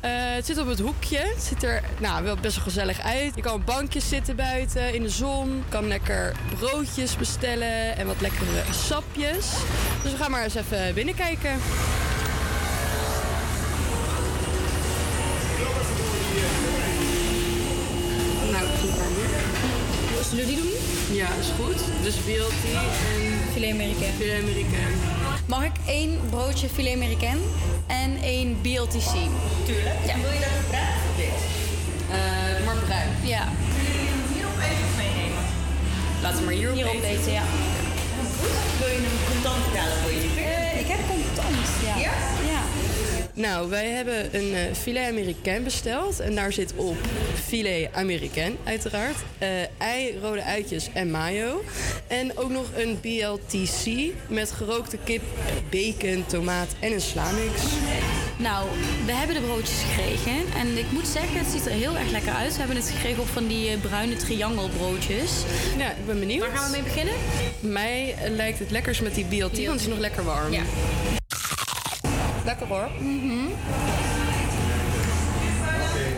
Eh, 0.00 0.10
het 0.12 0.46
zit 0.46 0.58
op 0.58 0.66
het 0.66 0.78
hoekje. 0.78 1.18
Het 1.18 1.42
ziet 1.42 1.62
er 1.62 1.82
nou, 1.98 2.24
wel 2.24 2.36
best 2.36 2.54
wel 2.54 2.64
gezellig 2.64 3.00
uit. 3.00 3.34
Je 3.34 3.42
kan 3.42 3.54
op 3.54 3.66
bankjes 3.66 4.08
zitten 4.08 4.36
buiten 4.36 4.94
in 4.94 5.02
de 5.02 5.08
zon. 5.08 5.48
Je 5.48 5.62
kan 5.68 5.88
lekker 5.88 6.32
broodjes 6.58 7.16
bestellen 7.16 7.96
en 7.96 8.06
wat 8.06 8.20
lekkere 8.20 8.62
sapjes. 8.70 9.46
Dus 10.02 10.12
we 10.12 10.18
gaan 10.18 10.30
maar 10.30 10.44
eens 10.44 10.54
even 10.54 10.94
binnenkijken. 10.94 11.58
Nou, 18.50 18.64
ik 18.64 18.78
zie 18.80 18.90
maar 18.90 19.10
meer. 19.16 19.68
Zullen 20.30 20.56
doen? 20.56 20.70
Ja, 21.16 21.28
is 21.40 21.48
goed. 21.58 21.78
Dus 22.02 22.14
BLT 22.14 22.64
en 22.74 23.29
Filet 23.52 23.72
américain. 23.72 24.12
filet 24.18 24.40
américain. 24.42 24.90
Mag 25.46 25.64
ik 25.64 25.76
één 25.86 26.18
broodje 26.30 26.68
filet 26.68 26.94
américain 26.94 27.38
en 27.86 28.10
één 28.22 28.56
BLTC? 28.62 29.12
Tuurlijk. 29.66 29.98
Ja. 30.06 30.14
wil 30.22 30.32
je 30.32 30.40
dat 30.40 30.66
bruin 30.68 30.88
of 31.08 31.16
wit? 31.16 31.38
Eh, 32.10 32.64
maar 32.66 32.76
bruin. 32.76 33.08
Ja. 33.22 33.44
Hierop 34.34 34.58
even 34.68 34.90
meenemen. 34.96 35.44
Laten 36.22 36.38
we 36.38 36.44
maar 36.44 36.54
hierop, 36.54 36.74
Hierop 36.74 37.02
eten, 37.02 37.32
ja. 37.32 37.42
Wil 38.78 38.88
je 38.88 38.96
een 38.96 39.20
contant 39.32 39.60
betalen 39.66 39.96
voor 40.02 40.12
je 40.12 40.22
Eh, 40.36 40.80
ik 40.82 40.88
heb 40.92 41.00
contant, 41.14 41.66
ja. 41.86 41.96
Ja? 42.06 42.12
Nou, 43.40 43.68
wij 43.68 43.88
hebben 43.88 44.36
een 44.36 44.54
eh, 44.54 44.74
filet 44.74 45.08
américain 45.08 45.62
besteld. 45.64 46.20
En 46.20 46.34
daar 46.34 46.52
zit 46.52 46.72
op 46.76 46.96
filet 47.44 47.88
américain, 47.92 48.56
uiteraard. 48.64 49.16
eh, 49.38 49.48
ei, 49.78 50.18
rode 50.22 50.42
uitjes 50.42 50.88
en 50.92 51.10
mayo. 51.10 51.64
En 52.06 52.36
ook 52.36 52.50
nog 52.50 52.66
een 52.76 53.00
BLTC 53.00 54.12
met 54.28 54.50
gerookte 54.50 54.98
kip, 55.04 55.22
bacon, 55.70 56.24
tomaat 56.26 56.68
en 56.80 56.92
een 56.92 57.00
slamix. 57.00 57.62
Nou, 58.36 58.68
we 59.06 59.12
hebben 59.12 59.36
de 59.36 59.42
broodjes 59.42 59.82
gekregen. 59.82 60.32
En 60.56 60.78
ik 60.78 60.90
moet 60.90 61.06
zeggen, 61.06 61.38
het 61.38 61.48
ziet 61.52 61.66
er 61.66 61.72
heel 61.72 61.96
erg 61.96 62.10
lekker 62.10 62.32
uit. 62.32 62.52
We 62.52 62.58
hebben 62.58 62.76
het 62.76 62.90
gekregen 62.90 63.22
op 63.22 63.28
van 63.28 63.46
die 63.46 63.68
eh, 63.68 63.80
bruine 63.80 64.16
triangelbroodjes. 64.16 65.30
Ja, 65.78 65.90
ik 65.90 66.06
ben 66.06 66.18
benieuwd. 66.20 66.40
Waar 66.40 66.56
gaan 66.56 66.70
we 66.70 66.76
mee 66.76 66.82
beginnen? 66.82 67.14
Mij 67.60 68.14
lijkt 68.28 68.58
het 68.58 68.70
lekkers 68.70 69.00
met 69.00 69.14
die 69.14 69.24
BLT, 69.24 69.38
want 69.40 69.66
het 69.66 69.80
is 69.80 69.86
nog 69.86 69.98
lekker 69.98 70.24
warm. 70.24 70.52
Ja. 70.52 70.62
Lekker 72.44 72.66
hoor. 72.66 72.88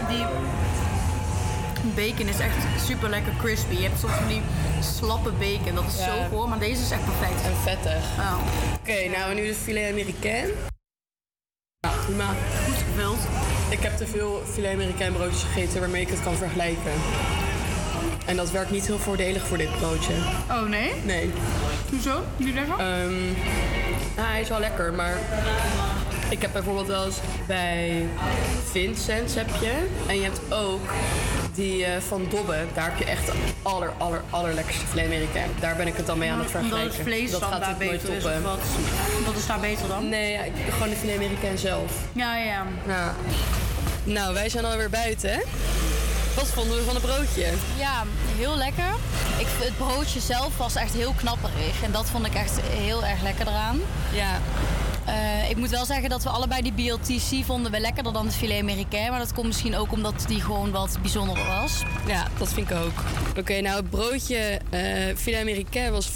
Die 0.09 0.25
bacon 1.95 2.29
is 2.29 2.39
echt 2.39 2.55
super 2.87 3.09
lekker 3.09 3.33
crispy. 3.39 3.75
Je 3.75 3.83
hebt 3.83 4.01
soms 4.01 4.13
van 4.13 4.29
die 4.29 4.43
slappe 4.81 5.31
bacon, 5.31 5.75
dat 5.75 5.85
is 5.87 5.99
Ja. 5.99 6.05
zo 6.05 6.29
goor, 6.31 6.49
maar 6.49 6.59
deze 6.59 6.83
is 6.83 6.91
echt 6.91 7.05
perfect. 7.05 7.43
En 7.45 7.57
vettig. 7.63 8.05
Oh. 8.19 8.37
Oké, 8.81 9.09
nou 9.19 9.35
nu 9.35 9.47
de 9.47 9.55
filet 9.55 9.91
américain. 9.91 10.49
Ja, 11.81 11.91
prima. 12.05 12.27
Goed 12.67 12.77
gevuld. 12.77 13.19
Ik 13.69 13.81
heb 13.81 13.97
te 13.97 14.07
veel 14.07 14.43
filet 14.53 14.73
américain 14.73 15.13
broodjes 15.13 15.43
gegeten 15.43 15.81
waarmee 15.81 16.03
ik 16.03 16.09
het 16.09 16.23
kan 16.23 16.35
vergelijken. 16.37 16.93
En 18.27 18.37
dat 18.37 18.51
werkt 18.51 18.71
niet 18.71 18.87
heel 18.87 18.99
voordelig 18.99 19.47
voor 19.47 19.59
dit 19.59 19.77
broodje. 19.79 20.13
Oh 20.51 20.63
nee? 20.69 20.93
Nee. 21.05 21.31
Hoezo? 21.91 22.23
Niet 22.37 22.55
lekker? 22.55 22.75
Ehm, 22.79 23.23
nou, 24.17 24.29
hij 24.29 24.41
is 24.41 24.49
wel 24.49 24.61
lekker, 24.61 24.93
maar 24.93 25.15
ik 26.33 26.43
heb 26.43 26.53
bijvoorbeeld 26.53 26.87
wel 26.87 27.05
eens 27.05 27.17
bij 27.47 28.07
Vincent's 28.71 29.35
heb 29.35 29.49
je. 29.61 29.87
En 30.07 30.17
je 30.17 30.23
hebt 30.23 30.41
ook 30.53 30.91
die 31.55 31.85
eh, 31.85 32.01
van 32.09 32.27
Dobbe. 32.31 32.65
Daar 32.75 32.85
heb 32.85 32.99
je 32.99 33.05
echt 33.05 33.27
de 33.27 33.33
aller, 33.63 33.93
aller, 33.99 34.23
allerlekkerste 34.31 34.85
américain. 35.05 35.51
Daar 35.61 35.77
ben 35.77 35.87
ik 35.87 35.97
het 35.97 36.07
dan 36.07 36.19
mee 36.19 36.31
aan 36.31 36.39
het 36.39 36.47
Omdat 36.47 36.63
vergelijken. 36.63 36.97
het 36.99 37.07
vlees 37.07 37.31
dat 37.31 37.41
dan 37.41 37.51
gaat 37.51 37.61
daar 37.61 37.77
beter 37.77 38.15
is 38.15 38.25
of 38.25 38.43
wat? 38.43 38.59
Wat 39.25 39.37
is 39.37 39.47
daar 39.47 39.61
beter 39.61 39.89
dan? 39.89 40.09
Nee, 40.09 40.33
ja, 40.33 40.43
ik- 40.43 40.53
gewoon 40.73 40.89
de 40.89 41.13
américain 41.15 41.59
zelf. 41.59 41.93
Ja, 42.13 42.37
ja. 42.37 42.67
Ja. 42.87 43.15
Nou, 44.05 44.35
wij 44.35 44.49
zijn 44.49 44.65
alweer 44.65 44.91
buiten. 44.91 45.41
Wat 46.35 46.47
vonden 46.47 46.77
we 46.77 46.83
van 46.85 46.95
het 46.95 47.05
broodje? 47.05 47.47
Ja, 47.79 48.03
heel 48.37 48.57
lekker. 48.57 48.93
Ik, 49.39 49.47
het 49.59 49.77
broodje 49.77 50.21
zelf 50.21 50.57
was 50.57 50.75
echt 50.75 50.93
heel 50.95 51.13
knapperig. 51.17 51.83
En 51.85 51.93
dat 51.93 52.07
vond 52.11 52.27
ik 52.27 52.35
echt 52.35 52.61
heel 52.71 53.05
erg 53.05 53.23
lekker 53.23 53.47
eraan. 53.47 53.81
Ja. 54.13 54.39
Eh, 55.07 55.51
ik 55.51 55.57
moet 55.57 55.71
wel 55.71 55.85
zeggen 55.85 56.09
dat 56.09 56.23
we 56.23 56.29
allebei 56.29 56.63
die 56.63 56.73
BLTC 56.73 57.45
vonden 57.45 57.73
we 57.73 57.81
lekkerder 57.81 58.13
dan 58.13 58.27
de 58.27 58.33
filet 58.33 58.61
américain. 58.61 59.11
Maar 59.11 59.19
dat 59.19 59.33
komt 59.33 59.47
misschien 59.47 59.77
ook 59.77 59.93
omdat 59.93 60.25
die 60.27 60.41
gewoon 60.41 60.71
wat 60.71 60.99
bijzonderder 61.01 61.47
was. 61.47 61.83
Ja, 62.07 62.27
dat 62.39 62.53
vind 62.53 62.71
ik 62.71 62.77
ook. 62.77 63.03
Oké, 63.39 63.61
nou 63.61 63.77
het 63.77 63.91
broodje 63.91 64.61
eh 64.71 64.81
filet 65.17 65.41
américain 65.41 65.93
was 65.93 66.09
5,95 66.09 66.13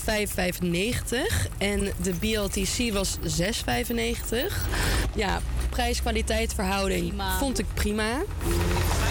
en 1.58 1.92
de 2.02 2.12
BLTC 2.20 2.92
was 2.92 3.16
6,95. 3.22 4.68
Ja, 5.14 5.40
prijs-kwaliteit 5.70 6.54
verhouding 6.54 7.06
Prima. 7.08 7.38
vond 7.38 7.58
ik 7.58 7.66
prima. 7.74 8.22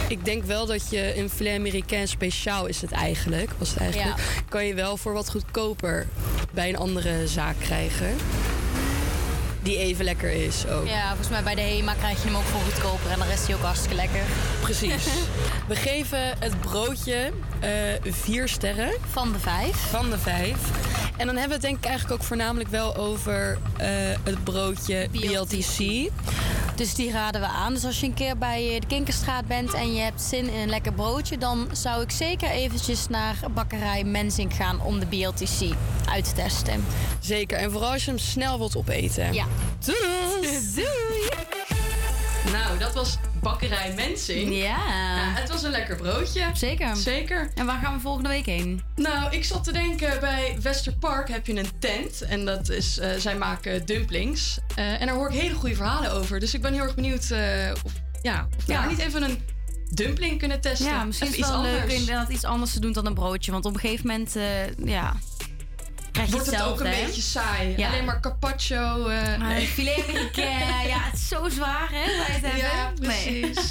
Ik 0.08 0.26
denk 0.26 0.44
wel 0.44 0.66
dat 0.66 0.90
je 0.90 1.18
een 1.18 1.30
filet 1.30 1.58
américain 1.58 2.08
speciaal 2.08 2.66
is 2.66 2.82
het 2.82 2.92
eigenlijk, 2.92 3.52
was 3.58 3.70
het 3.70 3.78
eigenlijk. 3.78 4.44
Kan 4.50 4.66
je 4.66 4.74
wel 4.74 4.98
voor 4.98 5.14
wat 5.14 5.30
goedkoper 5.30 6.08
bij 6.52 6.70
een 6.70 6.78
andere 6.78 7.28
zaak 7.28 7.56
krijgen. 7.60 8.16
Die 9.65 9.78
even 9.78 10.06
lekker 10.06 10.32
is 10.32 10.67
ook. 10.67 10.88
Ja, 10.88 11.08
volgens 11.08 11.30
mij 11.30 11.43
bij 11.43 11.56
de 11.56 11.62
HEMA 11.62 11.93
krijg 11.93 12.21
je 12.21 12.28
hem 12.28 12.38
ook 12.38 12.43
voor 12.43 12.62
goedkoper. 12.62 13.12
En 13.12 13.19
dan 13.19 13.28
is 13.28 13.45
hij 13.45 13.56
ook 13.56 13.62
hartstikke 13.62 13.95
lekker. 13.95 14.21
Precies. 14.62 15.06
We 15.67 15.75
geven 15.75 16.19
het 16.39 16.62
broodje 16.62 17.32
eh 17.60 18.13
vier 18.13 18.47
sterren. 18.47 18.91
Van 19.12 19.32
de 19.32 19.39
vijf. 19.39 19.75
Van 19.75 20.10
de 20.10 20.17
vijf. 20.17 20.58
En 21.17 21.25
dan 21.25 21.36
hebben 21.36 21.47
we 21.47 21.54
het 21.54 21.62
denk 21.62 21.78
ik 21.78 21.86
eigenlijk 21.86 22.21
ook 22.21 22.28
voornamelijk 22.28 22.69
wel 22.69 22.95
over 22.95 23.58
eh, 23.78 23.88
het 24.23 24.43
broodje 24.43 25.08
BLTC. 25.12 26.10
Dus 26.75 26.95
die 26.95 27.12
raden 27.12 27.41
we 27.41 27.47
aan. 27.47 27.73
Dus 27.73 27.86
als 27.86 27.99
je 27.99 28.06
een 28.06 28.13
keer 28.13 28.38
bij 28.38 28.73
eh, 28.73 28.80
de 28.80 28.88
Kinkerstraat 28.88 29.47
bent 29.47 29.73
en 29.73 29.93
je 29.93 30.01
hebt 30.01 30.21
zin 30.21 30.49
in 30.49 30.60
een 30.60 30.69
lekker 30.69 30.93
broodje, 30.93 31.38
dan 31.38 31.67
zou 31.71 32.01
ik 32.01 32.12
zeker 32.12 32.49
eventjes 32.49 33.08
naar 33.08 33.36
bakkerij 33.54 34.04
Mensink 34.04 34.54
gaan 34.54 34.82
om 34.82 34.99
de 34.99 35.06
BLTC 35.06 35.75
uit 36.10 36.23
te 36.23 36.34
testen. 36.34 36.86
Zeker. 37.19 37.58
En 37.58 37.71
vooral 37.71 37.91
als 37.91 38.06
je 38.06 38.12
hem 38.12 38.19
snel 38.19 38.58
wilt 38.58 38.78
opeten. 38.78 39.34
Ja. 39.34 39.45
Doei! 39.86 40.60
Doei! 40.76 41.30
Nou, 42.52 42.78
dat 42.80 42.94
was 42.94 43.18
bakkerij 43.41 43.94
Mensing. 43.96 44.56
Ja. 44.56 44.78
Het 45.36 45.50
was 45.50 45.63
een 45.63 45.72
lekker 45.72 45.96
broodje. 45.96 46.50
Zeker. 46.54 46.96
Zeker. 46.96 47.52
En 47.56 47.65
waar 47.65 47.80
gaan 47.84 47.94
we 47.94 48.00
volgende 48.00 48.30
week 48.30 48.46
heen? 48.46 48.82
Nou, 48.96 49.32
ik 49.36 49.44
zat 49.46 49.63
te 49.63 49.72
denken, 49.72 50.20
bij 50.20 50.58
Westerpark 50.62 51.30
heb 51.30 51.48
je 51.48 51.56
een 51.58 51.70
tent. 51.80 52.22
En 52.22 52.46
dat 52.46 52.70
is, 52.70 52.98
eh, 52.98 53.10
zij 53.18 53.36
maken 53.38 53.86
dumplings. 53.86 54.58
Eh, 54.76 55.02
en 55.02 55.08
daar 55.08 55.15
hoor 55.15 55.30
ik 55.34 55.39
hele 55.41 55.56
goede 55.56 55.76
verhalen 55.76 56.12
over. 56.12 56.39
Dus 56.39 56.54
ik 56.54 56.62
ben 56.62 56.74
heel 56.74 56.84
erg 56.84 56.96
benieuwd 56.96 57.32
eh, 57.32 57.72
of, 57.84 57.91
ja, 58.22 58.48
of 58.58 58.65
we 58.65 58.72
Ja. 58.74 58.80
daar 58.80 58.89
niet 58.89 59.00
even 59.00 59.24
een 59.24 59.39
dumpling 59.89 60.39
kunnen 60.39 60.62
testen. 60.62 60.86
Ja, 60.88 61.04
misschien 61.04 61.28
is 61.30 61.36
het 61.38 61.48
wel 61.48 61.60
iets 61.60 61.68
leuk 61.72 61.82
anders. 61.82 62.00
inderdaad 62.00 62.30
iets 62.30 62.44
anders 62.44 62.74
te 62.74 62.80
doen 62.80 62.91
dan 62.94 63.06
een 63.06 63.13
broodje. 63.13 63.52
Want 63.52 63.65
op 63.65 63.74
een 63.74 63.80
gegeven 63.80 64.08
moment, 64.08 64.36
ja, 64.86 65.13
krijg 66.15 66.28
je 66.30 66.34
Wordt 66.36 66.51
het 66.51 66.62
ook 66.63 66.80
een 66.80 66.86
hè? 66.86 67.06
beetje 67.06 67.21
saai. 67.21 67.73
Ja. 67.78 67.88
Alleen 67.89 68.06
maar 68.06 68.19
carpaccio. 68.21 69.10
Ah, 69.10 69.38
nee. 69.47 69.67
Filet 69.67 70.04
américain, 70.10 70.88
ja, 70.93 70.99
het 70.99 71.13
is 71.13 71.28
zo 71.28 71.49
zwaar, 71.49 71.89
hè, 71.91 72.12
het 72.23 72.41
hebben. 72.41 72.58
Ja, 72.60 72.91
Nee. 73.01 73.39
precies. 73.39 73.67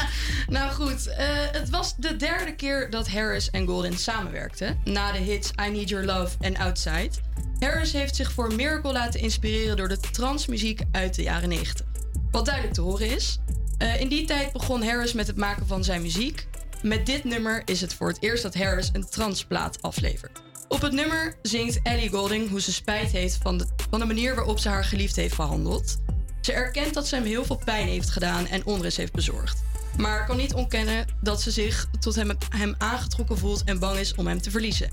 nou 0.48 0.72
goed, 0.72 1.06
eh, 1.06 1.26
het 1.52 1.70
was 1.70 1.94
de 1.96 2.16
derde 2.16 2.54
keer 2.54 2.90
dat 2.90 3.08
Harris 3.08 3.50
en 3.50 3.66
Golden 3.66 3.98
samenwerkten. 3.98 4.78
Na 4.84 5.12
de 5.12 5.18
hits 5.18 5.50
I 5.66 5.70
Need 5.70 5.88
Your 5.88 6.04
Love 6.04 6.36
en 6.40 6.56
Outside. 6.56 7.10
Harris 7.58 7.92
heeft 7.92 8.16
zich 8.16 8.32
voor 8.32 8.54
Miracle 8.54 8.92
laten 8.92 9.20
inspireren 9.20 9.76
door 9.76 9.88
de 9.88 10.00
transmuziek 10.00 10.80
uit 10.92 11.14
de 11.14 11.22
jaren 11.22 11.48
90. 11.48 11.86
Wat 12.30 12.44
duidelijk 12.44 12.74
te 12.74 12.80
horen 12.80 13.10
is. 13.10 13.38
eh, 13.78 14.00
in 14.00 14.08
die 14.08 14.24
tijd 14.26 14.52
begon 14.52 14.82
Harris 14.82 15.12
met 15.12 15.26
het 15.26 15.36
maken 15.36 15.66
van 15.66 15.84
zijn 15.84 16.02
muziek. 16.02 16.46
Met 16.82 17.06
dit 17.06 17.24
nummer 17.24 17.62
is 17.64 17.80
het 17.80 17.94
voor 17.94 18.08
het 18.08 18.22
eerst 18.22 18.42
dat 18.42 18.54
Harris 18.54 18.90
een 18.92 19.08
transplaat 19.10 19.82
aflevert. 19.82 20.42
Op 20.68 20.80
het 20.80 20.92
nummer 20.92 21.34
zingt 21.42 21.80
Ellie 21.82 22.08
Golding 22.08 22.50
hoe 22.50 22.60
ze 22.60 22.72
spijt 22.72 23.10
heeft 23.10 23.38
van 23.42 23.58
de, 23.58 23.66
van 23.90 23.98
de 23.98 24.04
manier 24.04 24.34
waarop 24.34 24.58
ze 24.58 24.68
haar 24.68 24.84
geliefd 24.84 25.16
heeft 25.16 25.36
behandeld. 25.36 25.96
Ze 26.40 26.52
erkent 26.52 26.94
dat 26.94 27.06
ze 27.06 27.14
hem 27.14 27.24
heel 27.24 27.44
veel 27.44 27.60
pijn 27.64 27.88
heeft 27.88 28.10
gedaan 28.10 28.46
en 28.46 28.66
onrust 28.66 28.96
heeft 28.96 29.12
bezorgd. 29.12 29.62
Maar 29.96 30.26
kan 30.26 30.36
niet 30.36 30.54
ontkennen 30.54 31.06
dat 31.20 31.42
ze 31.42 31.50
zich 31.50 31.86
tot 32.00 32.14
hem, 32.14 32.30
hem 32.48 32.74
aangetrokken 32.78 33.38
voelt 33.38 33.64
en 33.64 33.78
bang 33.78 33.98
is 33.98 34.14
om 34.14 34.26
hem 34.26 34.40
te 34.40 34.50
verliezen. 34.50 34.90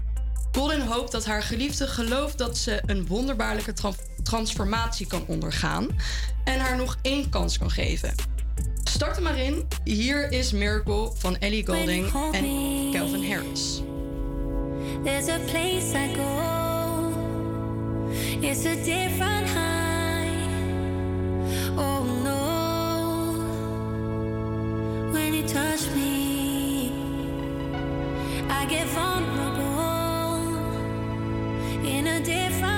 Golden 0.51 0.87
hoopt 0.87 1.11
dat 1.11 1.25
haar 1.25 1.43
geliefde 1.43 1.87
gelooft 1.87 2.37
dat 2.37 2.57
ze 2.57 2.81
een 2.85 3.07
wonderbaarlijke 3.07 3.73
tra- 3.73 3.93
transformatie 4.23 5.07
kan 5.07 5.23
ondergaan 5.27 5.87
en 6.43 6.59
haar 6.59 6.75
nog 6.75 6.97
één 7.01 7.29
kans 7.29 7.57
kan 7.57 7.71
geven. 7.71 8.13
Start 8.83 9.15
er 9.15 9.23
maar 9.23 9.39
in. 9.39 9.67
Hier 9.83 10.31
is 10.31 10.51
Miracle 10.51 11.11
van 11.15 11.37
Ellie 11.37 11.65
Golding 11.65 12.05
en 12.31 12.45
Calvin 12.91 13.31
Harris. 13.31 13.81
There's 15.03 15.29
a 15.29 15.39
place 15.51 15.95
I 15.95 16.13
go. 16.13 17.13
It's 18.41 18.65
a 18.65 18.75
different 18.75 19.47
high. 19.47 20.27
Oh 21.77 22.03
no. 22.27 22.41
When 25.13 25.33
you 25.33 25.43
touch 25.47 25.89
me, 25.91 26.91
I 28.49 28.65
get 28.65 28.87
vulnerable 28.87 29.61
in 31.85 32.07
a 32.07 32.19
different 32.19 32.70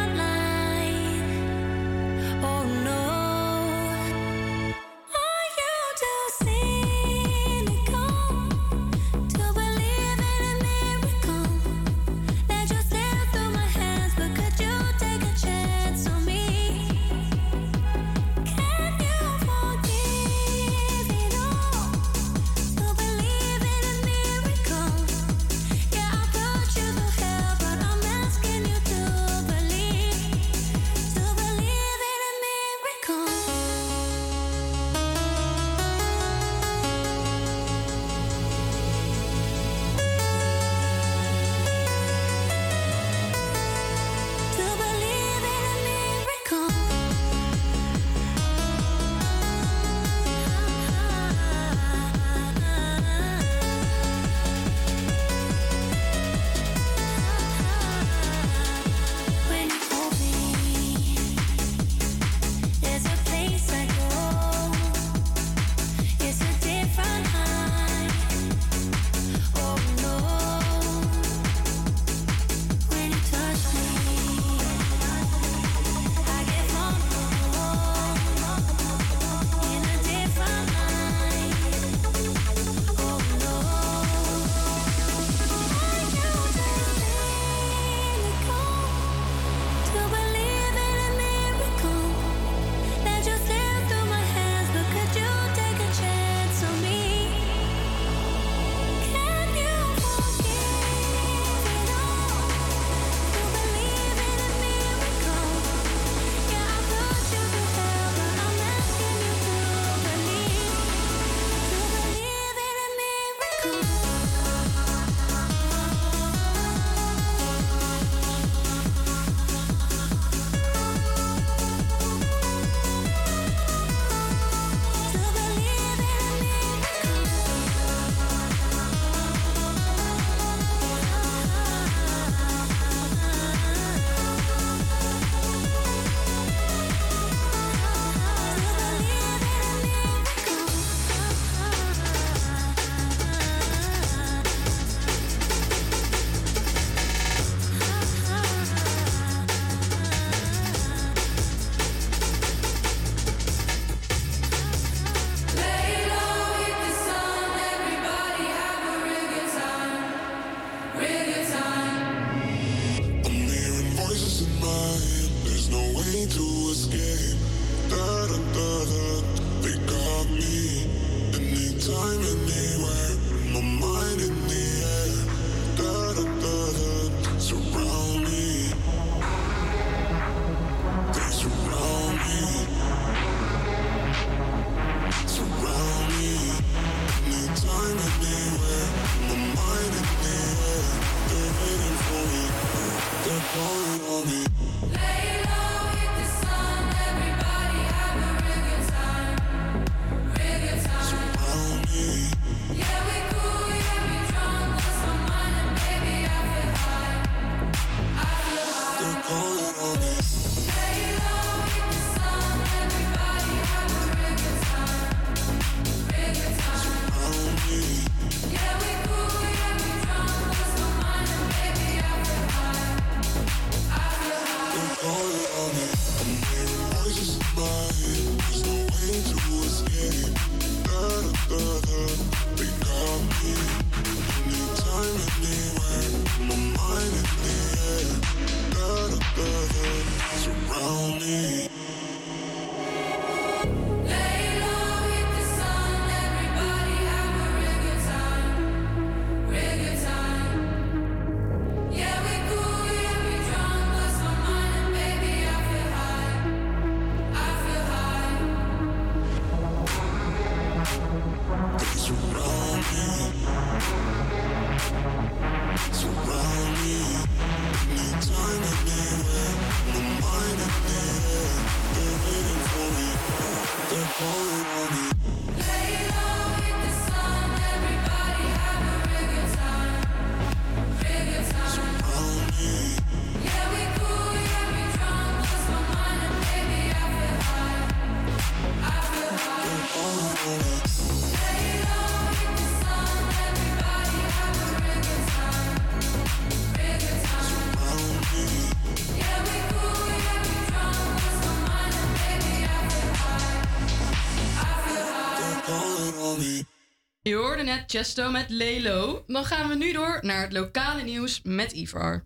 Chesto 307.94 308.32
met 308.32 308.50
Lelo. 308.50 309.24
Dan 309.28 309.46
gaan 309.46 309.70
we 309.70 309.76
nu 309.76 309.92
door 309.92 310.20
naar 310.22 310.42
het 310.42 310.54
lokale 310.54 311.04
nieuws 311.04 311.42
met 311.44 311.72
Ivar. 311.72 312.26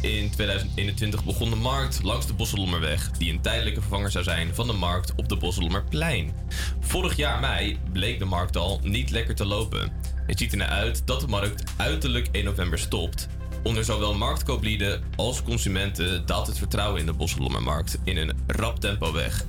In 0.00 0.30
2021 0.30 1.24
begon 1.24 1.50
de 1.50 1.56
markt 1.56 2.02
langs 2.02 2.26
de 2.26 2.32
Bosselommerweg, 2.32 3.10
die 3.10 3.32
een 3.32 3.40
tijdelijke 3.40 3.80
vervanger 3.80 4.10
zou 4.10 4.24
zijn 4.24 4.54
van 4.54 4.66
de 4.66 4.72
markt 4.72 5.12
op 5.16 5.28
de 5.28 5.36
Bosselommerplein. 5.36 6.34
Vorig 6.80 7.16
jaar 7.16 7.40
mei 7.40 7.78
bleek 7.92 8.18
de 8.18 8.24
markt 8.24 8.56
al 8.56 8.80
niet 8.82 9.10
lekker 9.10 9.34
te 9.34 9.46
lopen. 9.46 9.92
Het 10.26 10.38
ziet 10.38 10.52
er 10.52 10.58
naar 10.58 10.68
uit 10.68 11.06
dat 11.06 11.20
de 11.20 11.26
markt 11.26 11.72
uiterlijk 11.76 12.28
1 12.32 12.44
november 12.44 12.78
stopt. 12.78 13.28
Onder 13.62 13.84
zowel 13.84 14.14
marktkooplieden 14.14 15.02
als 15.16 15.42
consumenten 15.42 16.26
daalt 16.26 16.46
het 16.46 16.58
vertrouwen 16.58 17.00
in 17.00 17.06
de 17.06 17.12
Bosselommermarkt 17.12 17.98
in 18.04 18.16
een 18.16 18.32
rap 18.46 18.80
tempo 18.80 19.12
weg. 19.12 19.44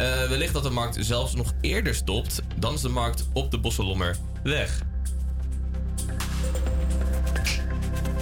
Eh, 0.00 0.28
wellicht 0.28 0.52
dat 0.52 0.62
de 0.62 0.70
markt 0.70 0.96
zelfs 1.00 1.34
nog 1.34 1.52
eerder 1.60 1.94
stopt, 1.94 2.42
dan 2.56 2.74
is 2.74 2.80
de 2.80 2.88
markt 2.88 3.26
op 3.32 3.50
de 3.50 3.58
Bosselommer 3.58 4.16
weg. 4.42 4.78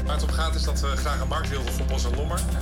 Waar 0.04 0.14
het 0.14 0.22
om 0.22 0.30
gaat 0.30 0.54
is 0.54 0.62
dat 0.62 0.80
we 0.80 0.86
graag 0.86 1.20
een 1.20 1.28
markt 1.28 1.48
wilden 1.48 1.72
voor 1.72 1.86
Bos 1.86 2.04
en 2.04 2.12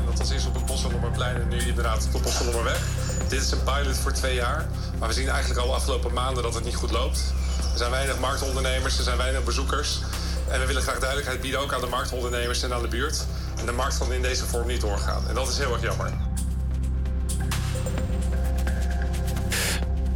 dat 0.06 0.18
was 0.18 0.30
eerst 0.30 0.46
op 0.46 0.54
het 0.54 0.66
Bos 0.66 0.84
en 0.84 1.48
nu 1.48 1.58
inderdaad 1.58 2.06
op 2.06 2.12
de 2.12 2.18
Bos 2.18 2.40
en 2.40 2.44
Lommerweg. 2.44 2.80
Dit 3.28 3.40
is 3.40 3.50
een 3.50 3.62
pilot 3.62 3.96
voor 3.96 4.12
twee 4.12 4.34
jaar. 4.34 4.66
Maar 4.98 5.08
we 5.08 5.14
zien 5.14 5.28
eigenlijk 5.28 5.60
al 5.60 5.66
de 5.66 5.74
afgelopen 5.74 6.12
maanden 6.12 6.42
dat 6.42 6.54
het 6.54 6.64
niet 6.64 6.74
goed 6.74 6.90
loopt. 6.90 7.32
Er 7.72 7.78
zijn 7.78 7.90
weinig 7.90 8.18
marktondernemers, 8.18 8.98
er 8.98 9.04
zijn 9.04 9.16
weinig 9.16 9.44
bezoekers. 9.44 10.00
En 10.48 10.60
we 10.60 10.66
willen 10.66 10.82
graag 10.82 10.98
duidelijkheid 10.98 11.40
bieden 11.40 11.60
ook 11.60 11.72
aan 11.72 11.80
de 11.80 11.86
marktondernemers 11.86 12.62
en 12.62 12.72
aan 12.72 12.82
de 12.82 12.88
buurt. 12.88 13.26
En 13.58 13.66
de 13.66 13.72
markt 13.72 13.98
kan 13.98 14.12
in 14.12 14.22
deze 14.22 14.44
vorm 14.44 14.66
niet 14.66 14.80
doorgaan. 14.80 15.28
En 15.28 15.34
dat 15.34 15.48
is 15.48 15.58
heel 15.58 15.72
erg 15.72 15.82
jammer. 15.82 16.25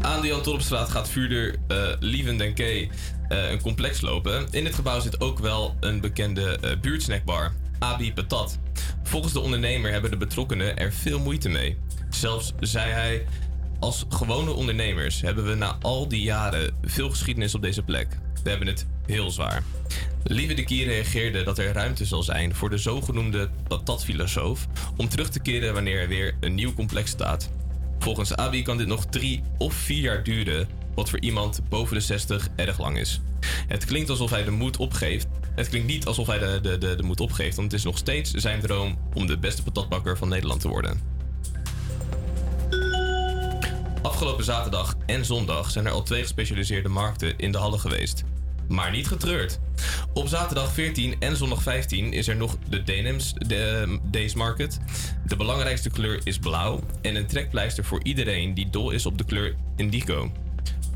Aan 0.01 0.21
de 0.21 0.27
Jan 0.27 0.43
Torpstraat 0.43 0.89
gaat 0.89 1.09
vuurder 1.09 1.57
eh 1.67 1.89
Lieven 1.99 2.41
en 2.41 2.55
Kay 2.55 2.91
eh, 3.29 3.51
een 3.51 3.61
complex 3.61 4.01
lopen. 4.01 4.47
In 4.51 4.65
het 4.65 4.75
gebouw 4.75 5.01
zit 5.01 5.21
ook 5.21 5.39
wel 5.39 5.77
een 5.81 6.01
bekende 6.01 6.59
eh, 6.61 6.81
buurtsnackbar, 6.81 7.53
Abi 7.79 8.13
Patat. 8.13 8.59
Volgens 9.03 9.33
de 9.33 9.41
ondernemer 9.41 9.91
hebben 9.91 10.11
de 10.11 10.17
betrokkenen 10.17 10.77
er 10.77 10.93
veel 10.93 11.19
moeite 11.19 11.49
mee. 11.49 11.79
Zelfs 12.11 12.53
zei 12.61 12.91
hij: 12.91 13.27
Als 13.81 14.05
gewone 14.09 14.53
ondernemers 14.53 15.21
hebben 15.21 15.47
we 15.47 15.55
na 15.55 15.77
al 15.81 16.09
die 16.09 16.23
jaren 16.23 16.75
veel 16.83 17.11
geschiedenis 17.11 17.55
op 17.55 17.63
deze 17.63 17.83
plek. 17.83 18.09
We 18.43 18.51
hebben 18.51 18.69
het 18.69 18.87
heel 19.07 19.31
zwaar. 19.31 19.63
Lieve 20.25 20.55
de 20.55 20.85
reageerde 20.85 21.43
dat 21.43 21.59
er 21.59 21.73
ruimte 21.73 22.05
zal 22.05 22.23
zijn 22.23 22.55
voor 22.55 22.71
de 22.71 22.79
zogenoemde 22.79 23.51
patatfilosoof 23.69 24.67
om 24.97 25.09
terug 25.09 25.29
te 25.29 25.41
keren 25.41 25.75
wanneer 25.75 26.01
er 26.01 26.09
weer 26.09 26.37
een 26.41 26.55
nieuw 26.55 26.75
complex 26.75 27.11
staat. 27.11 27.51
Volgens 28.01 28.37
Abi 28.37 28.63
kan 28.63 28.77
dit 28.77 28.87
nog 28.87 29.05
drie 29.05 29.43
of 29.59 29.75
vier 29.75 30.01
jaar 30.01 30.23
duren, 30.23 30.69
wat 30.95 31.11
voor 31.11 31.21
iemand 31.21 31.61
boven 31.69 31.95
de 31.95 32.01
60 32.01 32.49
erg 32.57 32.79
lang 32.79 32.99
is. 32.99 33.21
Het 33.69 33.85
klinkt 33.85 34.11
alsof 34.11 34.31
hij 34.31 34.45
de 34.45 34.51
moed 34.51 34.77
opgeeft. 34.77 35.27
Het 35.55 35.69
klinkt 35.69 35.87
niet 35.87 36.07
alsof 36.07 36.27
hij 36.27 36.39
de, 36.39 36.59
de, 36.63 36.79
de, 36.79 36.97
de 36.97 37.03
moed 37.03 37.21
opgeeft, 37.21 37.57
want 37.57 37.71
het 37.71 37.81
is 37.81 37.87
nog 37.87 37.99
steeds 37.99 38.31
zijn 38.31 38.61
droom 38.61 38.99
om 39.15 39.27
de 39.27 39.39
beste 39.39 39.63
patatbakker 39.63 40.17
van 40.17 40.29
Nederland 40.29 40.61
te 40.61 40.69
worden. 40.69 41.01
Afgelopen 44.03 44.45
zaterdag 44.45 44.97
en 45.07 45.25
zondag 45.25 45.71
zijn 45.71 45.87
er 45.87 45.93
al 45.93 46.03
twee 46.03 46.23
gespecialiseerde 46.23 46.89
markten 46.89 47.39
in 47.39 47.53
de 47.53 47.59
Hallen 47.59 47.81
geweest. 47.81 48.25
Maar 48.71 48.91
niet 48.91 49.09
getreurd. 49.09 49.59
Op 50.13 50.29
zaterdag 50.29 50.73
14 50.73 51.17
en 51.19 51.37
zondag 51.37 51.63
15 51.63 52.13
is 52.13 52.29
er 52.29 52.37
nog 52.37 52.57
de 52.69 52.83
Denems 52.83 53.33
de, 53.33 53.99
Days 54.11 54.35
Market. 54.35 54.79
De 55.27 55.37
belangrijkste 55.37 55.91
kleur 55.91 56.21
is 56.25 56.39
blauw 56.39 56.81
en 57.03 57.15
een 57.15 57.27
trekpleister 57.27 57.85
voor 57.85 58.01
iedereen 58.03 58.55
die 58.55 58.71
dol 58.71 58.91
is 58.91 59.07
op 59.07 59.19
de 59.19 59.25
kleur 59.25 59.55
indigo. 59.77 60.33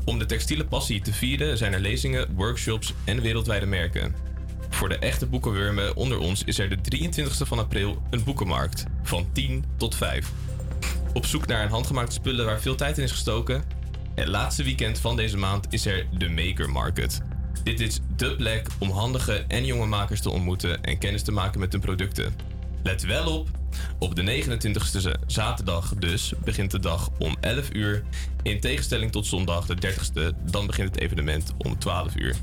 Om 0.05 0.19
de 0.19 0.25
textiele 0.25 0.65
passie 0.65 1.01
te 1.01 1.13
vieren 1.13 1.57
zijn 1.57 1.73
er 1.73 1.79
lezingen, 1.79 2.35
workshops 2.35 2.93
en 3.03 3.21
wereldwijde 3.21 3.65
merken. 3.65 4.15
Voor 4.69 4.89
de 4.89 4.99
echte 4.99 5.25
boekenwurmen 5.25 5.95
onder 5.95 6.17
ons 6.17 6.43
is 6.43 6.59
er 6.59 6.69
de 6.69 6.97
23e 6.97 7.47
van 7.47 7.59
april 7.59 8.01
een 8.09 8.23
boekenmarkt 8.23 8.85
van 9.03 9.27
10 9.31 9.65
tot 9.77 9.95
5. 9.95 10.31
Op 11.13 11.25
zoek 11.25 11.47
naar 11.47 11.63
een 11.63 11.69
handgemaakte 11.69 12.13
spullen 12.13 12.45
waar 12.45 12.61
veel 12.61 12.75
tijd 12.75 12.97
in 12.97 13.03
is 13.03 13.11
gestoken? 13.11 13.63
Het 14.15 14.27
laatste 14.27 14.63
weekend 14.63 14.99
van 14.99 15.15
deze 15.15 15.37
maand 15.37 15.67
is 15.69 15.85
er 15.85 16.07
de 16.17 16.29
Maker 16.29 16.69
Market. 16.69 17.21
Dit 17.65 17.79
is 17.79 17.99
dé 18.15 18.35
plek 18.35 18.67
om 18.79 18.89
handige 18.89 19.45
en 19.47 19.65
jonge 19.65 19.85
makers 19.85 20.21
te 20.21 20.29
ontmoeten 20.29 20.83
en 20.83 20.97
kennis 20.97 21.23
te 21.23 21.31
maken 21.31 21.59
met 21.59 21.71
hun 21.71 21.81
producten. 21.81 22.35
Let 22.83 23.03
wel 23.03 23.39
op, 23.39 23.49
op 23.99 24.15
de 24.15 24.43
29e 24.43 25.25
zaterdag 25.27 25.93
dus 25.95 26.33
begint 26.43 26.71
de 26.71 26.79
dag 26.79 27.09
om 27.19 27.35
11 27.39 27.69
uur. 27.73 28.03
In 28.41 28.59
tegenstelling 28.59 29.11
tot 29.11 29.25
zondag 29.25 29.65
de 29.65 29.75
30e, 29.75 30.51
dan 30.51 30.67
begint 30.67 30.95
het 30.95 31.03
evenement 31.03 31.53
om 31.57 31.79
12 31.79 32.15
uur. 32.15 32.35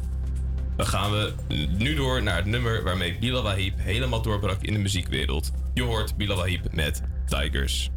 Dan 0.76 0.86
gaan 0.86 1.10
we 1.10 1.32
nu 1.78 1.94
door 1.94 2.22
naar 2.22 2.36
het 2.36 2.46
nummer 2.46 2.82
waarmee 2.82 3.18
Bilal 3.18 3.42
Wahib 3.42 3.74
helemaal 3.76 4.22
doorbrak 4.22 4.62
in 4.62 4.72
de 4.72 4.78
muziekwereld. 4.78 5.50
Je 5.74 5.82
hoort 5.82 6.16
Bilal 6.16 6.36
Wahib 6.36 6.72
met 6.72 7.02
Tigers. 7.26 7.90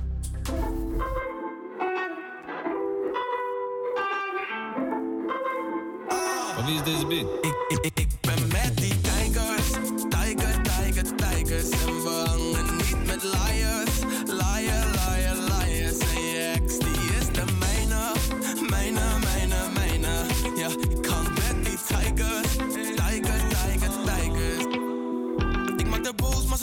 Ik, 6.66 7.55
ik, 7.68 7.91
ik, 7.93 8.07
ben 8.22 8.47
met 8.47 8.78
die 8.78 9.01
tijgers. 9.01 9.70
Tiger, 10.09 10.61
tiger, 10.61 11.16
tigers. 11.16 11.70
En 11.70 12.03
we 12.03 12.24
hangen 12.28 12.76
niet 12.76 13.05
met 13.05 13.24
liars. 13.24 14.25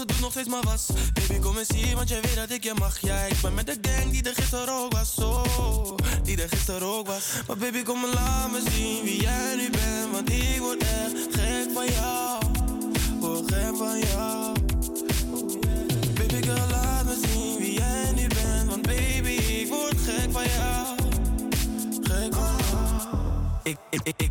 Ze 0.03 0.09
doet 0.09 0.20
nog 0.20 0.30
steeds 0.30 0.48
maar 0.48 0.62
was. 0.62 0.86
Baby, 1.12 1.40
kom 1.40 1.59
eens 1.59 1.68
hier, 1.74 1.96
want 1.96 2.09
jij 2.09 2.20
weet 2.20 2.34
dat 2.34 2.50
ik 2.50 2.64
je 2.64 2.74
mag. 2.78 3.00
Ja, 3.00 3.24
ik 3.24 3.40
ben 3.42 3.55
met 3.55 3.66
de 3.66 3.78
gang 3.82 4.11
die 4.11 4.22
er 4.22 4.34
gisteren 4.34 4.74
ook 4.74 4.92
was. 4.92 5.14
Oh, 5.18 5.96
die 6.22 6.42
er 6.42 6.48
gisteren 6.48 6.88
ook 6.88 7.07
was. 7.07 7.24
Maar 7.46 7.57
baby, 7.57 7.82
kom 7.82 8.00
maar 8.00 8.11
laat 8.11 8.50
me 8.50 8.62
zien 8.70 9.05
wie 9.05 9.20
jij 9.22 9.57
nu 9.57 9.70
bent. 9.70 10.11
Want 10.12 10.30
ik 10.30 10.59
word 10.59 10.82
echt 10.82 11.12
gek 11.30 11.68
van 11.74 11.86
jou. 11.86 12.42
Word 13.20 13.53
gek 13.53 13.76
van 13.76 13.98
jou. 13.98 14.53
Baby, 16.14 16.42
girl, 16.46 16.68
laat 16.70 17.05
me 17.05 17.20
zien 17.26 17.59
wie 17.59 17.72
jij 17.72 18.12
nu 18.14 18.26
bent. 18.26 18.68
Want 18.68 18.82
baby, 18.82 19.30
ik 19.30 19.68
word 19.68 19.96
gek 20.05 20.32
van 20.32 20.44
jou. 20.44 20.96
Gek 22.03 22.34
van 22.34 22.57
jou. 22.70 23.20
Ik, 23.62 23.76
ik, 23.90 24.12
ik, 24.16 24.30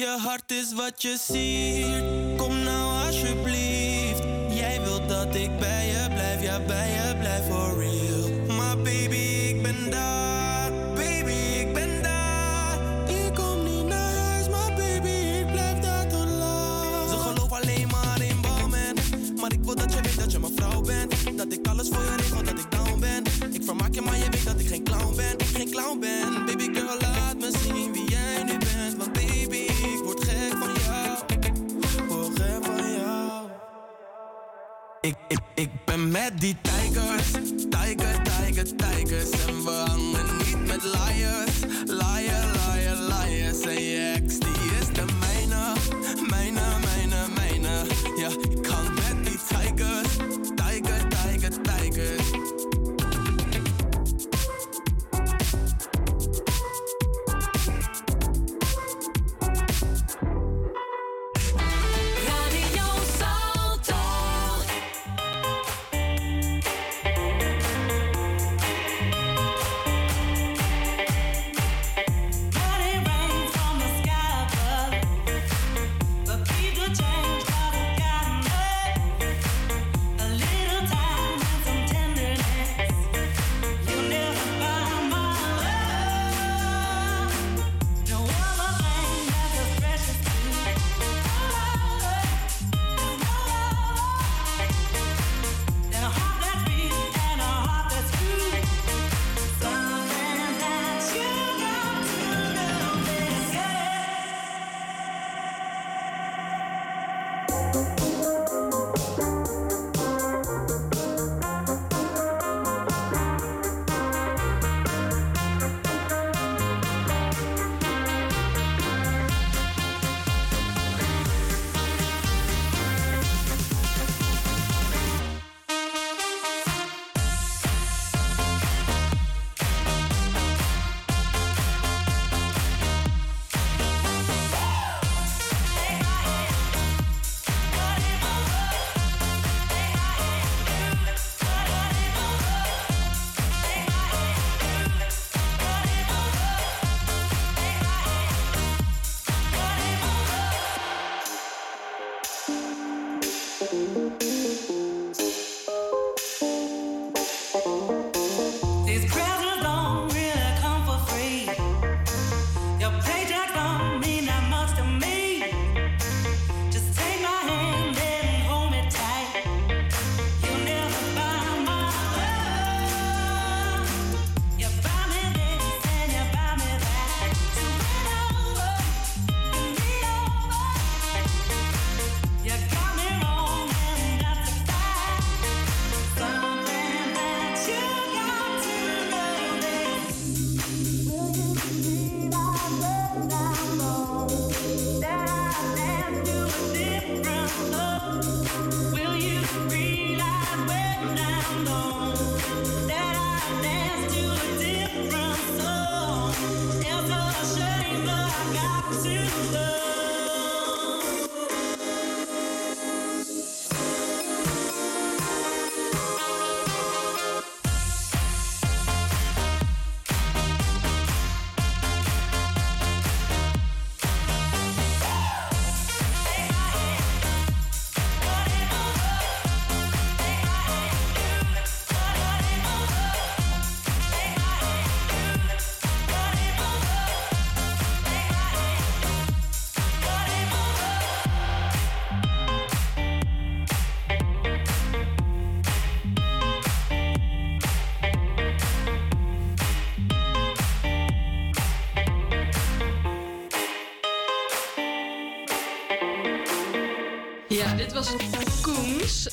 Je 0.00 0.16
hart 0.18 0.50
is 0.50 0.72
wat 0.72 1.02
je 1.02 1.16
ziet. 1.26 2.36
Kom 2.36 2.62
nou 2.62 3.06
alsjeblieft. 3.06 4.22
Jij 4.50 4.80
wilt 4.82 5.08
dat 5.08 5.34
ik 5.34 5.58
bij 5.58 5.86
je 5.86 6.06
blijf, 6.14 6.42
ja 6.42 6.60
bij 6.60 6.90
je 6.90 7.16
blijf 7.18 7.46
voor 7.48 7.78
real. 7.78 8.09
met 36.10 36.40
die 36.40 36.56
tijgers, 36.62 37.30
tijger, 37.70 38.22
tijger, 38.22 38.76
tijgers 38.76 39.59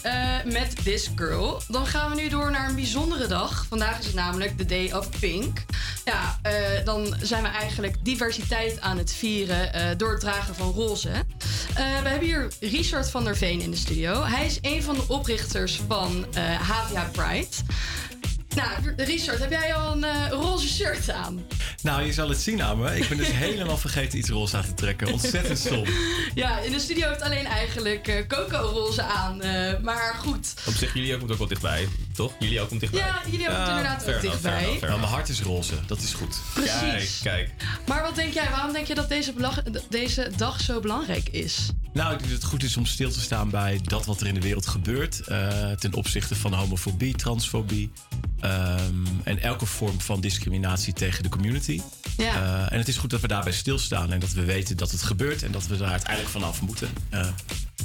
Eh, 0.01 0.43
met 0.45 0.83
This 0.83 1.09
Girl. 1.15 1.61
Dan 1.67 1.85
gaan 1.85 2.09
we 2.09 2.21
nu 2.21 2.29
door 2.29 2.51
naar 2.51 2.69
een 2.69 2.75
bijzondere 2.75 3.27
dag. 3.27 3.65
Vandaag 3.69 3.99
is 3.99 4.05
het 4.05 4.15
namelijk 4.15 4.57
de 4.57 4.65
Day 4.65 4.91
of 4.91 5.09
Pink. 5.19 5.65
Ja, 6.05 6.39
eh, 6.41 6.53
dan 6.85 7.15
zijn 7.21 7.43
we 7.43 7.49
eigenlijk 7.49 7.95
diversiteit 8.01 8.81
aan 8.81 8.97
het 8.97 9.13
vieren 9.13 9.73
eh, 9.73 9.97
door 9.97 10.11
het 10.11 10.19
dragen 10.19 10.55
van 10.55 10.71
roze. 10.71 11.11
we 11.73 11.81
hebben 11.81 12.27
hier 12.27 12.47
Richard 12.59 13.09
van 13.09 13.23
der 13.23 13.37
Veen 13.37 13.61
in 13.61 13.71
de 13.71 13.77
studio. 13.77 14.23
Hij 14.23 14.45
is 14.45 14.57
een 14.61 14.83
van 14.83 14.95
de 14.95 15.03
oprichters 15.07 15.81
van 15.87 16.25
HVA 16.59 17.09
Pride. 17.11 17.55
Nou, 18.55 18.93
Richard, 18.97 19.39
heb 19.39 19.49
jij 19.49 19.73
al 19.73 19.91
een 19.91 20.29
roze 20.29 20.67
shirt 20.67 21.09
aan? 21.09 21.45
Nou, 21.81 22.01
je 22.03 22.13
zal 22.13 22.29
het 22.29 22.41
zien 22.41 22.61
aan 22.61 22.79
me. 22.79 22.97
Ik 22.97 23.07
ben 23.09 23.17
dus 23.17 23.31
helemaal 23.47 23.77
vergeten 23.77 24.17
iets 24.19 24.29
roze 24.29 24.57
aan 24.57 24.63
te 24.65 24.73
trekken. 24.73 25.11
Ontzettend 25.11 25.59
stom. 25.59 25.85
Ja, 26.35 26.59
in 26.59 26.71
de 26.71 26.79
studio 26.79 27.07
heeft 27.07 27.21
alleen 27.21 27.45
eigenlijk 27.45 28.07
eh, 28.07 28.27
Coco 28.27 28.57
roze 28.57 29.01
aan. 29.03 29.41
eh, 29.41 29.79
maar 29.81 30.15
goed. 30.19 30.53
Op 30.67 30.73
zich, 30.73 30.93
jullie 30.93 31.17
komt 31.17 31.31
ook 31.31 31.37
wel 31.37 31.47
dichtbij, 31.47 31.87
toch? 32.15 32.33
Jullie 32.39 32.61
ook 32.61 32.67
komt 32.67 32.79
dichtbij. 32.79 33.01
Ja, 33.01 33.21
jullie 33.31 33.49
ook 33.49 33.55
komt 33.55 33.67
inderdaad 33.67 34.07
ook 34.15 34.21
dichtbij. 34.21 34.63
enough, 34.65 34.81
mijn 34.81 34.99
hart 35.01 35.29
is 35.29 35.41
roze. 35.41 35.73
Dat 35.85 35.99
is 36.01 36.13
goed. 36.13 36.39
Precies. 36.53 36.79
Kijk, 36.79 37.19
kijk. 37.23 37.51
Maar 37.87 38.01
wat 38.01 38.15
denk 38.15 38.33
jij, 38.33 38.49
waarom 38.49 38.73
denk 38.73 38.87
je 38.87 38.95
dat 38.95 39.09
deze, 39.09 39.33
deze 39.89 40.31
dag 40.35 40.61
zo 40.61 40.79
belangrijk 40.79 41.29
is? 41.29 41.69
Nou, 41.93 42.11
ik 42.13 42.17
denk 42.19 42.31
dat 42.31 42.41
het 42.41 42.49
goed 42.51 42.63
is 42.63 42.77
om 42.77 42.85
stil 42.85 43.11
te 43.11 43.19
staan 43.21 43.49
bij 43.49 43.79
dat 43.83 44.05
wat 44.05 44.21
er 44.21 44.27
in 44.27 44.33
de 44.33 44.41
wereld 44.41 44.67
gebeurt. 44.67 45.19
eh, 45.19 45.71
ten 45.71 45.93
opzichte 45.93 46.35
van 46.35 46.53
homofobie, 46.53 47.15
transfobie. 47.15 47.91
Ehm, 48.39 49.05
en 49.23 49.41
elke 49.41 49.65
vorm 49.65 50.01
van 50.01 50.21
discriminatie 50.21 50.93
tegen 50.93 51.23
de 51.23 51.29
community. 51.29 51.81
Ja. 52.17 52.35
Eh, 52.35 52.71
en 52.71 52.77
het 52.77 52.87
is 52.87 52.97
goed 52.97 53.09
dat 53.09 53.21
we 53.21 53.27
daarbij 53.27 53.53
stilstaan 53.53 54.11
en 54.11 54.19
dat 54.19 54.31
we 54.31 54.43
weten 54.43 54.77
dat 54.77 54.91
het 54.91 55.01
gebeurt 55.01 55.43
en 55.43 55.51
dat 55.51 55.67
we 55.67 55.77
daar 55.77 55.91
uiteindelijk 55.91 56.31
vanaf 56.31 56.61
moeten. 56.61 56.89
Eh, 57.09 57.27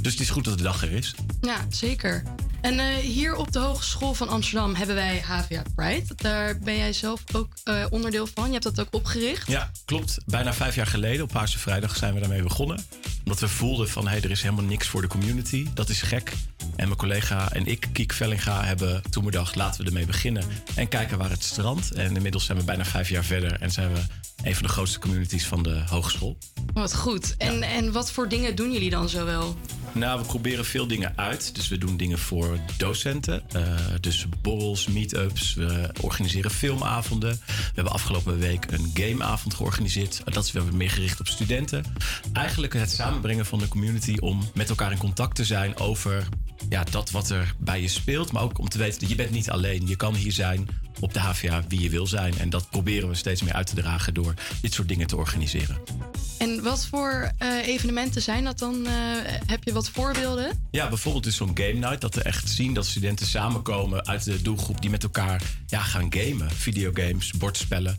dus 0.03 0.13
het 0.13 0.21
is 0.21 0.31
goed 0.31 0.45
dat 0.45 0.59
de 0.59 0.65
dag 0.65 0.83
er 0.83 0.93
is. 0.93 1.15
Ja, 1.41 1.67
zeker. 1.69 2.23
En 2.61 2.79
eh, 2.79 2.97
hier 2.97 3.35
op 3.35 3.53
de 3.53 3.59
Hogeschool 3.59 4.15
van 4.15 4.29
Amsterdam 4.29 4.75
hebben 4.75 4.95
wij 4.95 5.21
HVA 5.21 5.63
Pride. 5.75 6.15
Daar 6.17 6.59
ben 6.59 6.77
jij 6.77 6.93
zelf 6.93 7.23
ook 7.33 7.49
eh, 7.65 7.85
onderdeel 7.91 8.27
van. 8.35 8.47
Je 8.47 8.53
hebt 8.53 8.65
dat 8.65 8.81
ook 8.81 8.95
opgericht. 8.95 9.49
Ja, 9.49 9.71
klopt. 9.85 10.19
Bijna 10.27 10.55
vijf 10.55 10.75
jaar 10.75 10.87
geleden, 10.87 11.25
op 11.25 11.33
Paarse 11.33 11.59
Vrijdag, 11.59 11.97
zijn 11.97 12.15
we 12.15 12.21
daarmee 12.21 12.43
begonnen. 12.43 12.85
Omdat 13.25 13.41
we 13.41 13.49
voelden 13.49 13.89
van, 13.89 14.09
hé, 14.09 14.17
er 14.17 14.31
is 14.31 14.43
helemaal 14.43 14.65
niks 14.65 14.87
voor 14.87 15.01
de 15.01 15.07
community. 15.09 15.67
Dat 15.75 15.89
is 15.89 16.03
gek. 16.03 16.33
En 16.77 16.87
mijn 16.87 16.97
collega 16.97 17.53
en 17.53 17.67
ik, 17.67 17.89
Kiek 17.93 18.13
Vellinga, 18.13 18.65
hebben 18.65 19.03
toen 19.11 19.25
bedacht... 19.25 19.57
laten 19.57 19.81
we 19.81 19.87
ermee 19.87 20.07
beginnen 20.07 20.45
en 20.75 20.89
kijken 20.89 21.19
waar 21.19 21.31
het 21.31 21.43
strandt. 21.43 21.93
En 21.93 22.17
inmiddels 22.17 22.45
zijn 22.45 22.59
we 22.59 22.65
bijna 22.65 22.85
vijf 22.85 23.09
jaar 23.09 23.25
verder... 23.25 23.61
en 23.61 23.71
zijn 23.71 23.93
we 23.93 24.01
een 24.43 24.55
van 24.55 24.63
de 24.63 24.69
grootste 24.69 24.99
communities 24.99 25.47
van 25.47 25.63
de 25.63 25.83
hogeschool. 25.87 26.39
Wat 26.73 26.95
goed. 26.95 27.35
En, 27.39 27.63
en 27.63 27.93
wat 27.93 28.13
voor 28.13 28.29
dingen 28.29 28.57
doen 28.57 28.73
jullie 28.73 28.91
dan 28.91 29.09
zo 29.09 29.25
wel? 29.25 29.57
Nou, 29.93 30.21
we 30.21 30.27
proberen 30.27 30.65
veel 30.65 30.87
dingen 30.87 31.13
uit. 31.17 31.55
Dus 31.55 31.69
we 31.69 31.79
doen 31.79 31.97
dingen 31.97 32.19
voor 32.19 32.59
docenten. 32.77 33.43
Eh, 33.53 33.63
dus 34.01 34.27
borrels, 34.43 34.87
meetups. 34.87 35.55
We 35.55 35.91
organiseren 36.01 36.51
filmavonden. 36.51 37.31
We 37.47 37.73
hebben 37.75 37.93
afgelopen 37.93 38.39
week 38.39 38.67
een 38.71 38.91
gameavond 38.95 39.55
georganiseerd. 39.55 40.23
Dat 40.25 40.45
is 40.45 40.53
wel 40.53 40.65
meer 40.73 40.91
gericht 40.91 41.21
op 41.21 41.29
studenten. 41.29 41.85
Eigenlijk 42.33 42.73
het 42.73 42.91
samenbrengen 42.91 43.47
van 43.47 43.59
de 43.59 43.69
community 43.69 44.17
om 44.21 44.43
met 44.55 44.69
elkaar 44.69 44.93
in 44.93 44.99
contact 44.99 45.35
te 45.35 45.45
zijn 45.45 45.77
over 45.77 46.29
ja, 46.73 46.85
dat 46.91 47.11
wat 47.11 47.31
er 47.31 47.55
bij 47.59 47.81
je 47.81 47.89
speelt. 47.89 48.33
Maar 48.33 48.43
ook 48.43 48.59
om 48.59 48.69
te 48.69 48.79
weten 48.79 49.01
dat 49.01 49.09
je 49.09 49.15
bent 49.15 49.31
niet 49.31 49.51
alleen. 49.51 49.87
Je 49.87 49.97
kan 49.97 50.15
hier 50.15 50.33
zijn 50.33 50.69
op 51.01 51.15
de 51.15 51.21
HVA 51.21 51.63
wie 51.69 51.81
je 51.81 51.91
wil 51.91 52.07
zijn. 52.07 52.39
En 52.39 52.51
dat 52.51 52.71
proberen 52.71 53.09
we 53.09 53.15
steeds 53.15 53.43
meer 53.43 53.53
uit 53.53 53.67
te 53.67 53.75
dragen 53.75 54.15
door 54.15 54.35
dit 54.61 54.73
soort 54.73 54.89
dingen 54.89 55.07
te 55.07 55.17
organiseren. 55.17 55.79
En 56.39 56.63
wat 56.63 56.87
voor 56.87 57.33
eh, 57.39 57.67
evenementen 57.67 58.23
zijn 58.23 58.45
dat 58.45 58.59
dan? 58.59 58.87
Eh, 58.87 58.93
heb 59.47 59.65
je 59.65 59.73
wat 59.73 59.89
voorbeelden? 59.89 60.69
Ja, 60.71 60.89
bijvoorbeeld 60.89 61.27
is 61.27 61.37
zo'n 61.37 61.51
game 61.55 61.73
night. 61.73 62.01
Dat 62.01 62.15
we 62.15 62.23
echt 62.23 62.49
zien 62.49 62.75
dat 62.75 62.87
studenten 62.87 63.27
samenkomen 63.27 64.07
uit 64.07 64.25
de 64.25 64.43
doelgroep 64.43 64.81
die 64.81 64.91
met 64.91 65.03
elkaar 65.03 65.43
ja, 65.67 65.81
gaan 65.81 66.15
gamen. 66.15 66.51
Videogames, 66.51 67.31
bordspellen. 67.31 67.97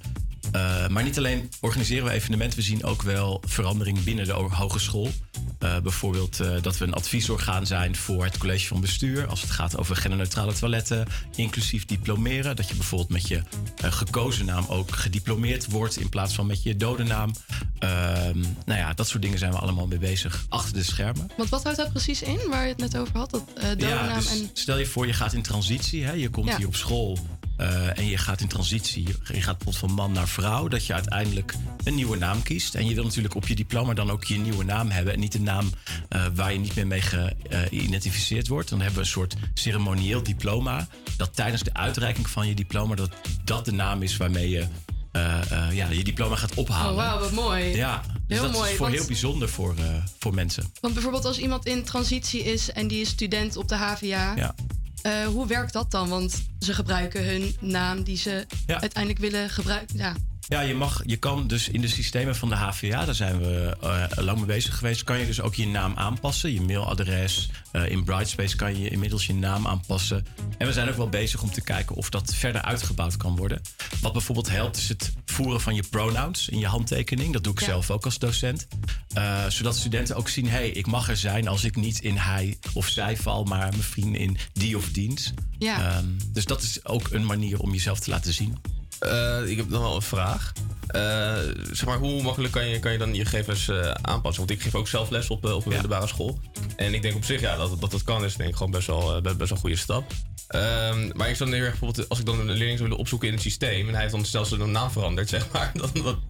Eh, 0.53 0.87
maar 0.87 1.03
niet 1.03 1.17
alleen 1.17 1.49
organiseren 1.61 2.05
we 2.05 2.11
evenementen, 2.11 2.57
we 2.57 2.65
zien 2.65 2.83
ook 2.83 3.01
wel 3.01 3.41
verandering 3.45 4.03
binnen 4.03 4.25
de 4.25 4.31
hogeschool. 4.31 5.11
Eh, 5.59 5.79
bijvoorbeeld 5.79 6.39
eh, 6.39 6.61
dat 6.61 6.77
we 6.77 6.85
een 6.85 6.93
adviesorgaan 6.93 7.65
zijn 7.65 7.95
voor 7.95 8.23
het 8.23 8.37
college 8.37 8.67
van 8.67 8.81
bestuur. 8.81 9.27
Als 9.27 9.41
het 9.41 9.49
gaat 9.49 9.77
over 9.77 9.95
genderneutrale 9.95 10.53
toiletten, 10.53 11.07
inclusief 11.35 11.85
diplomeren. 11.85 12.55
Dat 12.55 12.67
je 12.69 12.75
bijvoorbeeld 12.75 13.09
met 13.09 13.27
je 13.27 13.41
gekozen 13.81 14.45
naam 14.45 14.65
ook 14.67 14.91
gediplomeerd 14.91 15.65
wordt 15.65 15.97
in 15.97 16.09
plaats 16.09 16.35
van 16.35 16.45
met 16.45 16.63
je 16.63 16.75
dode 16.75 17.03
naam. 17.03 17.31
Ehm, 17.79 18.39
nou 18.65 18.79
ja, 18.79 18.93
dat 18.93 19.07
soort 19.07 19.21
dingen 19.21 19.39
zijn 19.39 19.51
we 19.51 19.57
allemaal 19.57 19.87
mee 19.87 19.99
bezig 19.99 20.45
achter 20.49 20.73
de 20.73 20.83
schermen. 20.83 21.31
Want 21.37 21.49
wat 21.49 21.63
houdt 21.63 21.77
dat 21.77 21.91
precies 21.91 22.21
in, 22.21 22.39
waar 22.49 22.63
je 22.63 22.69
het 22.69 22.77
net 22.77 22.97
over 22.97 23.17
had? 23.17 23.29
Dat 23.31 23.43
doornaam 23.55 24.07
Ja, 24.07 24.15
dus 24.15 24.39
en... 24.41 24.49
stel 24.53 24.77
je 24.77 24.85
voor, 24.85 25.07
je 25.07 25.13
gaat 25.13 25.33
in 25.33 25.41
transitie. 25.41 26.03
Hè? 26.03 26.11
Je 26.11 26.29
komt 26.29 26.47
Ja. 26.47 26.57
hier 26.57 26.67
op 26.67 26.75
school 26.75 27.17
eh, 27.63 27.97
en 27.97 28.05
je 28.05 28.17
gaat 28.17 28.41
in 28.41 28.47
transitie. 28.47 29.07
Je 29.07 29.13
gaat 29.41 29.57
bijvoorbeeld 29.57 29.77
van 29.77 29.91
man 29.91 30.11
naar 30.11 30.27
vrouw. 30.27 30.67
Dat 30.67 30.85
je 30.85 30.93
uiteindelijk 30.93 31.55
een 31.83 31.95
nieuwe 31.95 32.17
naam 32.17 32.43
kiest. 32.43 32.75
En 32.75 32.87
je 32.87 32.95
wil 32.95 33.03
natuurlijk 33.03 33.35
op 33.35 33.47
je 33.47 33.55
diploma 33.55 33.93
dan 33.93 34.11
ook 34.11 34.23
je 34.23 34.37
nieuwe 34.37 34.63
naam 34.63 34.89
hebben. 34.89 35.13
En 35.13 35.19
niet 35.19 35.35
een 35.35 35.43
naam 35.43 35.69
eh, 36.09 36.25
waar 36.35 36.53
je 36.53 36.59
niet 36.59 36.75
meer 36.75 36.87
mee 36.87 37.01
geïdentificeerd 37.01 38.47
wordt. 38.47 38.69
Dan 38.69 38.77
hebben 38.77 38.97
we 38.97 39.01
een 39.05 39.11
soort 39.11 39.35
ceremonieel 39.53 40.23
diploma. 40.23 40.87
Dat 41.17 41.35
tijdens 41.35 41.63
de 41.63 41.73
uitreiking 41.73 42.29
van 42.29 42.47
je 42.47 42.55
diploma... 42.55 42.95
dat 42.95 43.11
dat 43.43 43.65
de 43.65 43.71
naam 43.71 44.01
is 44.01 44.17
waarmee 44.17 44.49
je 44.49 44.67
eh, 45.13 45.51
eh, 45.51 45.75
ja, 45.75 45.89
je 45.89 46.03
diploma 46.03 46.35
gaat 46.35 46.53
ophalen. 46.53 46.91
Oh, 46.91 46.95
wauw, 46.97 47.19
wat 47.19 47.31
mooi. 47.31 47.75
Ja, 47.75 48.01
dus 48.27 48.37
Heel 48.37 48.41
dat 48.41 48.51
mooi, 48.51 48.69
is 48.69 48.75
voor 48.77 48.85
want- 48.85 48.97
heel 48.99 49.07
bijzonder 49.07 49.49
voor, 49.49 49.75
eh, 49.77 49.95
voor 50.19 50.33
mensen. 50.33 50.71
Want 50.81 50.93
bijvoorbeeld 50.93 51.25
als 51.25 51.37
iemand 51.37 51.65
in 51.65 51.83
transitie 51.83 52.43
is 52.43 52.71
en 52.71 52.87
die 52.87 53.01
is 53.01 53.09
student 53.09 53.57
op 53.57 53.67
de 53.67 53.75
HVA... 53.75 54.33
Ja. 54.35 54.55
Eh, 55.03 55.25
hoe 55.25 55.47
werkt 55.47 55.73
dat 55.73 55.91
dan? 55.91 56.09
Want 56.09 56.47
ze 56.59 56.73
gebruiken 56.73 57.25
hun 57.25 57.55
naam 57.59 58.03
die 58.03 58.17
ze 58.17 58.45
uiteindelijk 58.67 59.19
willen 59.19 59.49
gebruiken. 59.49 59.97
Ja. 59.97 60.13
Ja, 60.47 60.61
je, 60.61 60.73
mag, 60.75 61.01
je 61.05 61.17
kan 61.17 61.47
dus 61.47 61.69
in 61.69 61.81
de 61.81 61.87
systemen 61.87 62.35
van 62.35 62.49
de 62.49 62.55
HVA, 62.55 63.05
daar 63.05 63.15
zijn 63.15 63.39
we 63.39 63.77
eh, 63.81 64.23
lang 64.23 64.37
mee 64.37 64.45
bezig 64.45 64.77
geweest, 64.77 65.03
kan 65.03 65.19
je 65.19 65.25
dus 65.25 65.41
ook 65.41 65.55
je 65.55 65.67
naam 65.67 65.93
aanpassen, 65.95 66.53
je 66.53 66.61
mailadres. 66.61 67.49
Eh, 67.71 67.89
in 67.89 68.03
Brightspace 68.03 68.55
kan 68.55 68.79
je 68.79 68.89
inmiddels 68.89 69.25
je 69.25 69.33
naam 69.33 69.67
aanpassen. 69.67 70.25
En 70.57 70.67
we 70.67 70.73
zijn 70.73 70.89
ook 70.89 70.95
wel 70.95 71.09
bezig 71.09 71.41
om 71.41 71.51
te 71.51 71.61
kijken 71.61 71.95
of 71.95 72.09
dat 72.09 72.33
verder 72.35 72.61
uitgebouwd 72.61 73.17
kan 73.17 73.35
worden. 73.35 73.61
Wat 74.01 74.13
bijvoorbeeld 74.13 74.49
helpt 74.49 74.77
is 74.77 74.89
het 74.89 75.13
voeren 75.25 75.61
van 75.61 75.75
je 75.75 75.83
pronouns 75.89 76.49
in 76.49 76.59
je 76.59 76.67
handtekening. 76.67 77.33
Dat 77.33 77.43
doe 77.43 77.53
ik 77.53 77.59
Ja. 77.59 77.65
zelf 77.65 77.91
ook 77.91 78.05
als 78.05 78.19
docent. 78.19 78.67
Eh, 79.13 79.45
zodat 79.47 79.75
studenten 79.77 80.15
ook 80.15 80.29
zien, 80.29 80.45
hé, 80.45 80.51
hey, 80.57 80.69
ik 80.69 80.87
mag 80.87 81.09
er 81.09 81.17
zijn 81.17 81.47
als 81.47 81.63
ik 81.63 81.75
niet 81.75 81.99
in 81.99 82.17
hij 82.17 82.57
of 82.73 82.87
zij 82.87 83.17
val, 83.17 83.43
maar 83.43 83.59
mijn 83.69 83.83
vrienden 83.83 84.21
in 84.21 84.37
die 84.53 84.77
of 84.77 84.89
diens. 84.91 85.33
Ja. 85.59 85.95
Ehm, 85.97 86.05
dus 86.27 86.45
dat 86.45 86.61
is 86.61 86.85
ook 86.85 87.11
een 87.11 87.25
manier 87.25 87.59
om 87.59 87.71
jezelf 87.71 87.99
te 87.99 88.09
laten 88.09 88.33
zien. 88.33 88.57
Eh, 89.03 89.49
ik 89.49 89.57
heb 89.57 89.69
nog 89.69 89.81
wel 89.81 89.95
een 89.95 90.01
vraag. 90.01 90.51
Eh, 90.87 91.35
zeg 91.71 91.85
maar, 91.85 91.97
hoe 91.97 92.21
makkelijk 92.21 92.53
kan 92.53 92.67
je, 92.67 92.79
kan 92.79 92.91
je 92.91 92.97
dan 92.97 93.15
je 93.15 93.25
gegevens 93.25 93.67
eh, 93.67 93.91
aanpassen? 93.91 94.45
Want 94.45 94.57
ik 94.57 94.61
geef 94.61 94.75
ook 94.75 94.87
zelf 94.87 95.09
les 95.09 95.29
op, 95.29 95.45
op 95.45 95.65
een 95.65 95.71
middelbare 95.71 96.07
school. 96.07 96.39
En 96.75 96.93
ik 96.93 97.01
denk 97.01 97.15
op 97.15 97.23
zich, 97.23 97.41
ja, 97.41 97.57
dat 97.57 97.81
dat, 97.81 97.91
dat 97.91 98.03
kan 98.03 98.23
is 98.23 98.35
denk 98.35 98.49
ik 98.49 98.55
gewoon 98.55 98.71
best 98.71 98.87
wel, 98.87 99.21
best, 99.21 99.37
best 99.37 99.49
wel 99.49 99.57
een 99.57 99.63
goede 99.63 99.75
stap. 99.75 100.11
Ehm, 100.47 101.09
maar 101.13 101.29
ik 101.29 101.35
zou 101.35 101.49
dan 101.49 101.59
heel 101.59 101.67
erg 101.67 101.79
bijvoorbeeld, 101.79 102.09
als 102.09 102.19
ik 102.19 102.25
dan 102.25 102.39
een 102.39 102.45
leerling 102.45 102.77
zou 102.77 102.81
willen 102.81 102.97
opzoeken 102.97 103.27
in 103.27 103.33
het 103.33 103.43
systeem 103.43 103.87
en 103.87 103.93
hij 103.93 104.01
heeft 104.01 104.13
dan 104.13 104.25
stel 104.25 104.45
zijn 104.45 104.71
naam 104.71 104.91
veranderd, 104.91 105.29
zeg 105.35 105.51
maar, 105.51 105.71
dan, 105.73 105.89
dan 105.93 106.21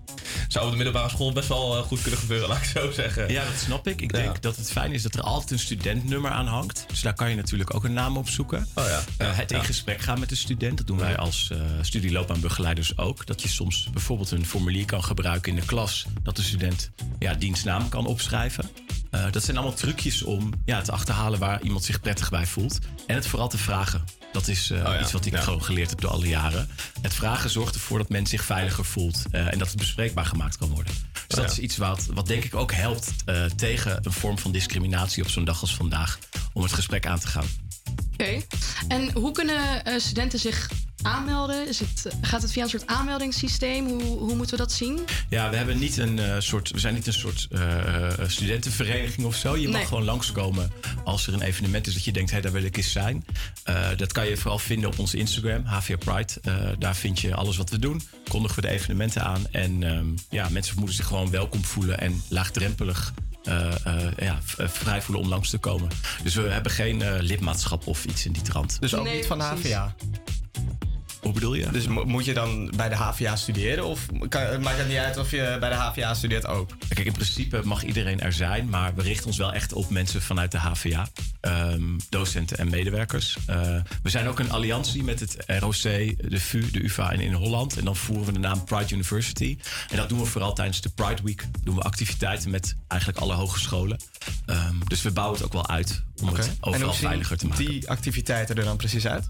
zou 0.47 0.65
op 0.65 0.71
de 0.71 0.77
middelbare 0.77 1.09
school 1.09 1.33
best 1.33 1.47
wel 1.47 1.83
goed 1.83 2.01
kunnen 2.01 2.19
gebeuren, 2.19 2.47
laat 2.49 2.57
ik 2.57 2.63
zo 2.63 2.91
zeggen. 2.91 3.31
Ja, 3.31 3.45
dat 3.45 3.59
snap 3.59 3.87
ik. 3.87 4.01
Ik 4.01 4.13
denk 4.13 4.41
dat 4.41 4.55
het 4.55 4.71
fijn 4.71 4.91
is 4.91 5.01
dat 5.01 5.15
er 5.15 5.21
altijd 5.21 5.51
een 5.51 5.59
studentnummer 5.59 6.31
aan 6.31 6.47
hangt. 6.47 6.85
Dus 6.87 7.01
daar 7.01 7.13
kan 7.13 7.29
je 7.29 7.35
natuurlijk 7.35 7.75
ook 7.75 7.83
een 7.83 7.93
naam 7.93 8.17
op 8.17 8.29
zoeken. 8.29 8.67
Oh 8.73 8.85
ja. 8.85 9.25
Het 9.25 9.51
in 9.51 9.63
gesprek 9.63 10.01
gaan 10.01 10.19
met 10.19 10.29
de 10.29 10.35
student. 10.35 10.77
Dat 10.77 10.87
doen 10.87 10.97
wij 10.97 11.17
als 11.17 11.49
eh 11.51 11.59
studieloopbaanbegeleiders 12.63 12.97
ook. 12.97 13.25
Dat 13.25 13.41
je 13.41 13.47
soms 13.47 13.89
bijvoorbeeld 13.93 14.31
een 14.31 14.45
formulier 14.45 14.85
kan 14.85 15.03
gebruiken 15.03 15.51
in 15.53 15.59
de 15.59 15.65
klas. 15.65 16.05
Dat 16.23 16.35
de 16.35 16.41
student 16.41 16.91
ja, 17.19 17.33
dienstnaam 17.33 17.89
kan 17.89 18.05
opschrijven. 18.05 18.69
Eh, 19.11 19.31
dat 19.31 19.43
zijn 19.43 19.57
allemaal 19.57 19.75
trucjes 19.75 20.23
om 20.23 20.51
ja, 20.65 20.81
te 20.81 20.91
achterhalen 20.91 21.39
waar 21.39 21.61
iemand 21.61 21.83
zich 21.83 21.99
prettig 21.99 22.29
bij 22.29 22.45
voelt. 22.45 22.79
En 23.07 23.15
het 23.15 23.27
vooral 23.27 23.49
te 23.49 23.57
vragen. 23.57 24.03
Dat 24.31 24.47
is 24.47 24.69
eh, 24.69 24.77
Oh 24.77 24.83
ja, 24.83 25.01
iets 25.01 25.11
wat 25.11 25.25
ik 25.25 25.33
ja. 25.33 25.41
gewoon 25.41 25.63
geleerd 25.63 25.89
heb 25.89 26.01
door 26.01 26.11
alle 26.11 26.27
jaren. 26.27 26.69
Het 27.01 27.13
vragen 27.13 27.49
zorgt 27.49 27.75
ervoor 27.75 27.97
dat 27.97 28.09
men 28.09 28.25
zich 28.25 28.43
veiliger 28.43 28.85
voelt. 28.85 29.23
eh, 29.31 29.51
en 29.51 29.57
dat 29.59 29.67
het 29.67 29.77
bespreekbaar 29.77 30.25
gemaakt 30.25 30.57
kan 30.57 30.69
worden. 30.69 30.93
Dus 31.27 31.37
dat 31.37 31.45
ja. 31.45 31.51
is 31.51 31.59
iets 31.59 31.77
wat, 31.77 32.05
wat 32.13 32.27
denk 32.27 32.43
ik 32.43 32.55
ook 32.55 32.71
helpt 32.71 33.11
eh, 33.25 33.45
tegen 33.45 33.99
een 34.03 34.11
vorm 34.11 34.37
van 34.39 34.51
discriminatie 34.51 35.23
op 35.23 35.29
zo'n 35.29 35.45
dag 35.45 35.61
als 35.61 35.75
vandaag. 35.75 36.19
Om 36.53 36.63
het 36.63 36.73
gesprek 36.73 37.05
aan 37.05 37.19
te 37.19 37.27
gaan. 37.27 37.45
Oké. 38.13 38.41
En 38.87 39.11
hoe 39.13 39.31
kunnen 39.31 39.85
eh, 39.85 39.99
studenten 39.99 40.39
zich 40.39 40.69
aanmelden? 41.03 41.67
Is 41.67 41.79
het, 41.79 42.07
gaat 42.21 42.41
het 42.41 42.51
via 42.51 42.63
een 42.63 42.69
soort 42.69 42.87
aanmeldingssysteem? 42.87 43.87
Hoe, 43.87 44.03
hoe 44.03 44.35
moeten 44.35 44.57
we 44.57 44.61
dat 44.63 44.71
zien? 44.71 44.99
Ja, 45.29 45.49
we, 45.49 45.55
hebben 45.55 45.79
niet 45.79 45.97
een, 45.97 46.19
eh, 46.19 46.35
soort, 46.39 46.71
we 46.71 46.79
zijn 46.79 46.93
niet 46.93 47.07
een 47.07 47.13
soort 47.13 47.47
eh, 47.51 48.19
eh, 48.19 48.29
studentenvereniging 48.29 49.25
of 49.27 49.35
zo. 49.35 49.57
Je 49.57 49.67
mag 49.67 49.77
Nee. 49.77 49.85
gewoon 49.85 50.03
langskomen 50.03 50.71
als 51.03 51.27
er 51.27 51.33
een 51.33 51.41
evenement 51.41 51.87
is 51.87 51.93
dat 51.93 52.03
je 52.03 52.11
denkt, 52.11 52.31
hé, 52.31 52.41
daar 52.41 52.51
wil 52.51 52.63
ik 52.63 52.77
eens 52.77 52.91
zijn. 52.91 53.25
Eh, 53.63 53.87
dat 53.97 54.11
kan 54.11 54.27
je 54.27 54.37
vooral 54.37 54.59
vinden 54.59 54.89
op 54.89 54.99
onze 54.99 55.17
Instagram, 55.17 55.63
HVA 55.65 55.95
Pride. 55.97 56.33
Eh, 56.43 56.55
daar 56.79 56.95
vind 56.95 57.19
je 57.19 57.35
alles 57.35 57.57
wat 57.57 57.69
we 57.69 57.79
doen. 57.79 58.01
Kondigen 58.29 58.55
we 58.55 58.61
de 58.61 58.73
evenementen 58.73 59.23
aan. 59.23 59.47
En 59.51 59.83
ehm, 59.83 60.05
ja, 60.29 60.49
mensen 60.49 60.75
moeten 60.77 60.95
zich 60.95 61.05
gewoon 61.07 61.29
welkom 61.29 61.63
voelen 61.63 61.99
en 61.99 62.21
laagdrempelig 62.27 63.13
eh, 63.43 63.85
eh, 63.85 64.11
ja, 64.17 64.37
vrij 64.67 65.01
voelen 65.01 65.23
om 65.23 65.29
langs 65.29 65.49
te 65.49 65.57
komen. 65.57 65.87
Dus 66.23 66.35
we 66.35 66.41
hebben 66.41 66.71
geen 66.71 67.01
eh, 67.01 67.13
lidmaatschap 67.19 67.87
of 67.87 68.05
iets 68.05 68.25
in 68.25 68.31
die 68.31 68.41
trant. 68.41 68.77
Dus 68.79 68.95
ook 68.95 69.03
Nee, 69.03 69.15
niet 69.15 69.25
van. 69.25 69.39
HVA? 69.41 69.95
Hoe 71.23 71.31
bedoel 71.33 71.53
je? 71.53 71.69
Dus 71.71 71.87
mo- 71.87 72.05
moet 72.05 72.25
je 72.25 72.33
dan 72.33 72.71
bij 72.75 72.89
de 72.89 72.95
HVA 72.95 73.35
studeren? 73.35 73.85
Of 73.85 74.05
kan, 74.29 74.61
maakt 74.61 74.77
het 74.77 74.87
niet 74.87 74.97
uit 74.97 75.17
of 75.17 75.31
je 75.31 75.57
bij 75.59 75.69
de 75.69 75.75
HVA 75.75 76.13
studeert 76.13 76.47
ook? 76.47 76.69
Kijk, 76.87 77.07
in 77.07 77.13
principe 77.13 77.61
mag 77.63 77.83
iedereen 77.83 78.19
er 78.21 78.33
zijn, 78.33 78.69
maar 78.69 78.95
we 78.95 79.01
richten 79.01 79.25
ons 79.27 79.37
wel 79.37 79.53
echt 79.53 79.73
op 79.73 79.89
mensen 79.89 80.21
vanuit 80.21 80.51
de 80.51 80.57
HVA. 80.57 81.07
ehm, 81.41 81.81
docenten 82.09 82.57
en 82.57 82.69
medewerkers. 82.69 83.37
Eh, 83.45 83.75
we 84.03 84.09
zijn 84.09 84.27
ook 84.27 84.39
een 84.39 84.51
alliantie 84.51 85.03
met 85.03 85.19
het 85.19 85.37
ROC, 85.47 85.81
de 85.81 86.39
VU, 86.39 86.71
de 86.71 86.83
UvA 86.83 87.11
en 87.11 87.19
in 87.19 87.33
Holland. 87.33 87.77
En 87.77 87.85
dan 87.85 87.95
voeren 87.95 88.25
we 88.25 88.31
de 88.31 88.39
naam 88.39 88.63
Pride 88.63 88.93
University. 88.93 89.57
En 89.89 89.97
dat 89.97 90.09
doen 90.09 90.19
we 90.19 90.25
vooral 90.25 90.53
tijdens 90.53 90.81
de 90.81 90.89
Pride 90.89 91.21
Week. 91.23 91.45
Doen 91.63 91.75
we 91.75 91.81
activiteiten 91.81 92.49
met 92.51 92.75
eigenlijk 92.87 93.21
alle 93.21 93.33
hogescholen. 93.33 93.99
Ehm, 94.45 94.75
dus 94.87 95.01
we 95.01 95.11
bouwen 95.11 95.37
het 95.37 95.45
ook 95.45 95.53
wel 95.53 95.67
uit 95.67 96.03
om 96.21 96.27
het 96.27 96.51
overal 96.59 96.93
veiliger 96.93 97.37
te 97.37 97.47
maken. 97.47 97.65
die 97.65 97.89
activiteiten 97.89 98.55
er 98.55 98.63
dan 98.63 98.77
precies 98.77 99.07
uit? 99.07 99.29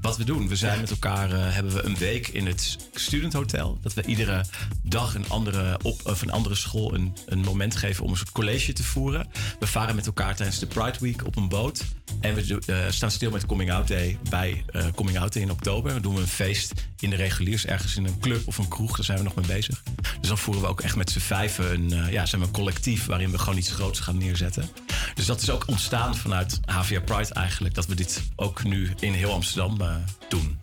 Wat 0.00 0.16
we 0.16 0.24
doen, 0.24 0.48
we 0.48 0.56
zijn 0.56 0.80
met 0.80 0.90
elkaar, 0.90 1.32
eh, 1.32 1.54
hebben 1.54 1.72
we 1.74 1.82
een 1.84 1.96
week 1.96 2.28
in 2.28 2.46
het 2.46 2.76
Student 2.94 3.32
Hotel. 3.32 3.78
Dat 3.82 3.94
we 3.94 4.04
iedere 4.04 4.44
dag 4.82 5.14
een 5.14 5.28
andere, 5.28 5.78
op, 5.82 6.00
of 6.04 6.22
een 6.22 6.30
andere 6.30 6.54
school 6.54 6.94
een, 6.94 7.16
een 7.26 7.38
moment 7.38 7.76
geven 7.76 8.04
om 8.04 8.10
een 8.10 8.16
soort 8.16 8.32
college 8.32 8.72
te 8.72 8.82
voeren. 8.84 9.28
We 9.58 9.66
varen 9.66 9.94
met 9.94 10.06
elkaar 10.06 10.36
tijdens 10.36 10.58
de 10.58 10.66
Pride 10.66 10.98
Week 11.00 11.26
op 11.26 11.36
een 11.36 11.48
boot. 11.48 11.84
En 12.20 12.34
we 12.34 12.46
do- 12.46 12.58
eh, 12.66 12.78
staan 12.90 13.10
stil 13.10 13.30
met 13.30 13.46
Coming 13.46 13.72
Out 13.72 13.88
Day 13.88 14.18
bij 14.30 14.64
eh, 14.66 14.86
Coming 14.94 15.18
Out 15.18 15.32
Day 15.32 15.42
in 15.42 15.50
oktober. 15.50 15.92
Dan 15.92 16.02
doen 16.02 16.14
we 16.14 16.20
een 16.20 16.26
feest 16.26 16.72
in 16.98 17.10
de 17.10 17.16
reguliers, 17.16 17.66
ergens 17.66 17.96
in 17.96 18.04
een 18.04 18.18
club 18.18 18.46
of 18.46 18.58
een 18.58 18.68
kroeg. 18.68 18.96
Daar 18.96 19.04
zijn 19.04 19.18
we 19.18 19.24
nog 19.24 19.34
mee 19.34 19.46
bezig. 19.46 19.82
Dus 20.20 20.28
dan 20.28 20.38
voeren 20.38 20.62
we 20.62 20.68
ook 20.68 20.80
echt 20.80 20.96
met 20.96 21.10
z'n 21.10 21.18
vijven 21.18 21.72
een, 21.72 22.10
ja, 22.12 22.26
zijn 22.26 22.40
we 22.40 22.46
een 22.46 22.52
collectief 22.52 23.06
waarin 23.06 23.30
we 23.30 23.38
gewoon 23.38 23.58
iets 23.58 23.70
groots 23.70 24.00
gaan 24.00 24.18
neerzetten. 24.20 24.68
Dus 25.14 25.26
dat 25.26 25.42
is 25.42 25.50
ook 25.50 25.64
ontstaan 25.66 26.16
vanuit 26.16 26.60
HVA 26.64 27.00
Pride 27.00 27.34
eigenlijk. 27.34 27.74
Dat 27.74 27.86
we 27.86 27.94
dit 27.94 28.22
ook 28.36 28.62
nu 28.62 28.90
in 29.00 29.12
heel 29.12 29.32
Amsterdam 29.32 29.80
eh, 29.80 29.94
doen. 30.28 30.58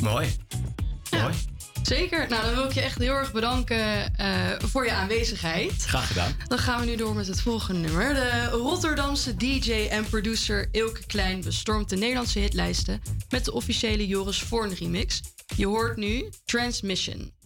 Mooi. 0.00 0.36
Mooi. 1.10 1.34
Zeker. 1.82 2.28
Nou, 2.28 2.44
dan 2.44 2.54
wil 2.54 2.64
ik 2.64 2.72
je 2.72 2.80
echt 2.80 2.98
heel 2.98 3.14
erg 3.14 3.32
bedanken 3.32 4.16
eh, 4.16 4.28
voor 4.58 4.84
je 4.84 4.92
aanwezigheid. 4.92 5.84
Graag 5.84 6.06
gedaan. 6.06 6.32
Dan 6.48 6.58
gaan 6.58 6.80
we 6.80 6.86
nu 6.86 6.96
door 6.96 7.14
met 7.14 7.26
het 7.26 7.40
volgende 7.40 7.80
nummer. 7.80 8.14
De 8.14 8.48
Rotterdamse 8.50 9.36
DJ 9.36 9.72
en 9.90 10.04
producer 10.04 10.68
Ilke 10.70 11.06
Klein 11.06 11.40
bestormt 11.40 11.88
de 11.88 11.96
Nederlandse 11.96 12.38
hitlijsten 12.38 13.02
met 13.28 13.44
de 13.44 13.52
officiële 13.52 14.06
Joris 14.06 14.42
Voorn 14.42 14.74
remix. 14.74 15.20
Je 15.56 15.66
hoort 15.66 15.96
nu 15.96 16.28
Transmission. 16.44 16.44
Transmission. 16.44 17.39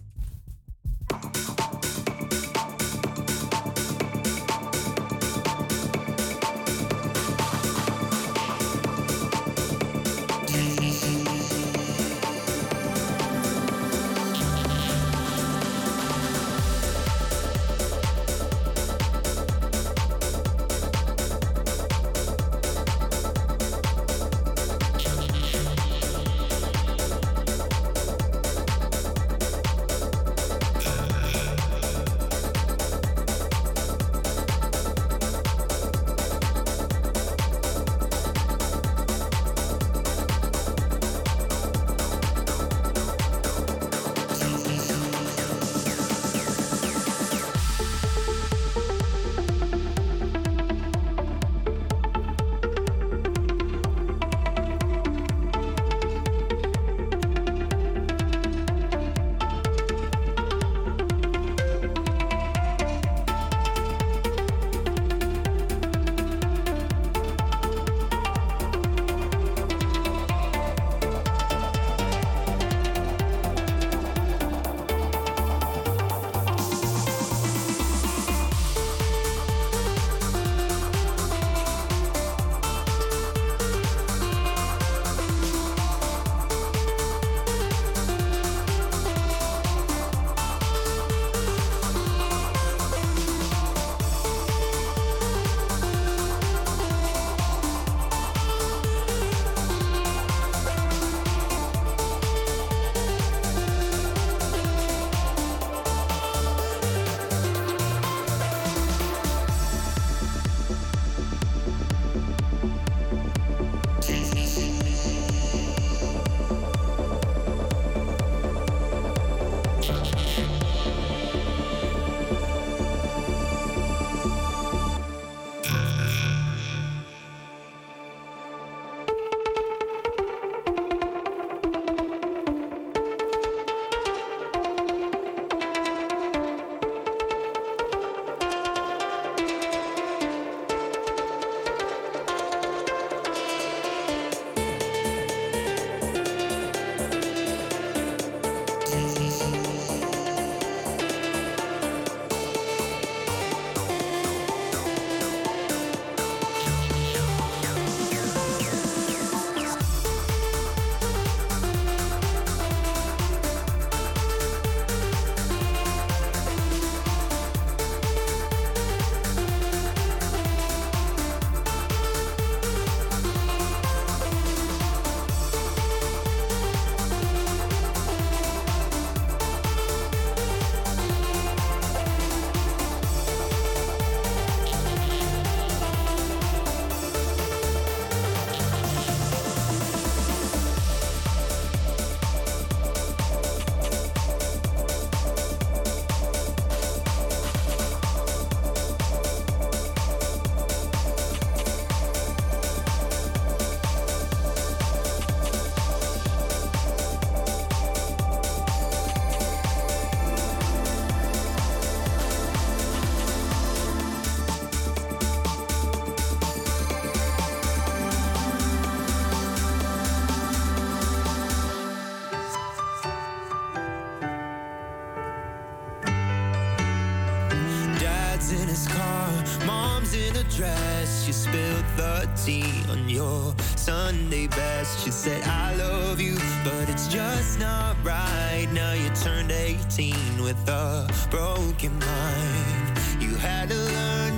Dress. 230.56 231.26
You 231.26 231.32
spilled 231.32 231.84
the 231.96 232.28
tea 232.44 232.84
on 232.90 233.08
your 233.08 233.54
Sunday 233.76 234.46
best. 234.46 235.04
You 235.04 235.12
said, 235.12 235.42
I 235.44 235.74
love 235.74 236.20
you, 236.20 236.36
but 236.64 236.88
it's 236.88 237.08
just 237.08 237.58
not 237.58 237.96
right. 238.04 238.68
Now 238.72 238.92
you 238.92 239.08
turned 239.10 239.50
18 239.50 240.14
with 240.42 240.58
a 240.68 241.08
broken 241.30 241.98
mind. 241.98 242.98
You 243.20 243.34
had 243.36 243.70
to 243.70 243.76
learn 243.76 244.33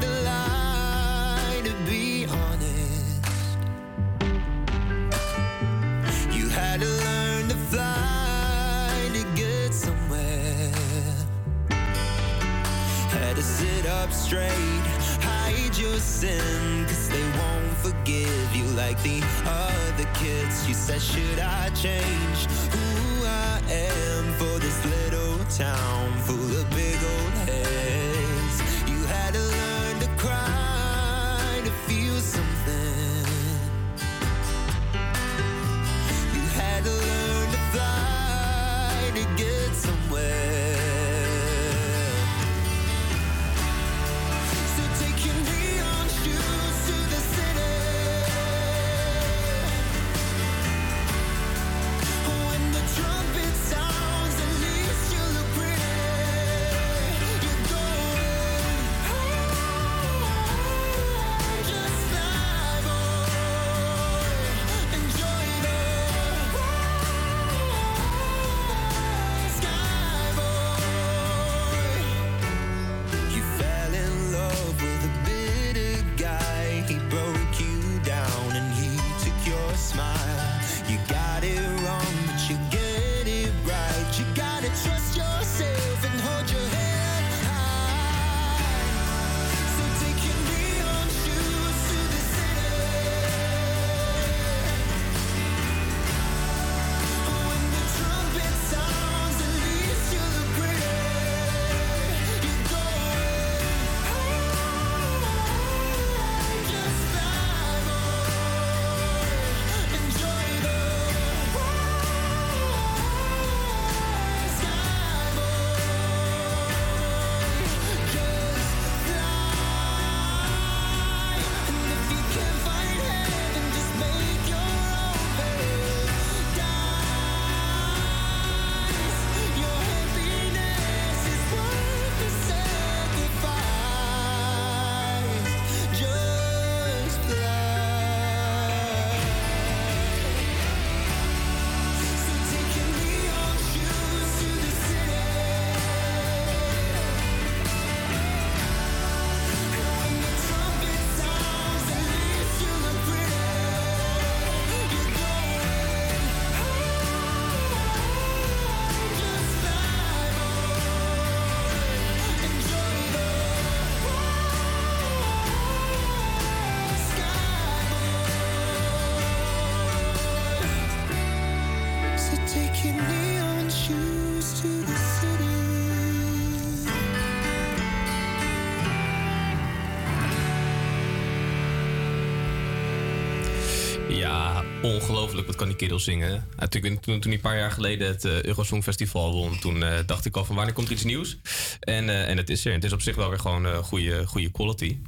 Kan 185.57 185.69
die 185.69 185.77
kerel 185.77 185.99
zingen? 185.99 186.49
Natuurlijk, 186.57 187.03
toen, 187.03 187.21
toen 187.21 187.31
hij 187.31 187.33
een 187.33 187.41
paar 187.41 187.59
jaar 187.59 187.71
geleden 187.71 188.09
het 188.09 188.25
Eurosong 188.25 188.83
Festival 188.83 189.33
won, 189.33 189.59
toen 189.59 189.83
eh, 189.83 189.99
dacht 190.07 190.25
ik 190.25 190.37
al 190.37 190.45
van 190.45 190.57
wanneer 190.57 190.75
komt 190.75 190.91
iets 190.91 191.05
nieuws? 191.05 191.37
En, 191.81 192.09
eh, 192.09 192.29
en 192.29 192.37
het 192.37 192.51
is 192.51 192.65
er. 192.65 192.73
Het 192.73 192.85
is 192.85 192.93
op 192.93 193.01
zich 193.01 193.17
wel 193.17 193.29
weer 193.29 193.39
gewoon 193.39 193.85
goede, 193.85 194.27
goede 194.27 194.51
quality. 194.51 194.99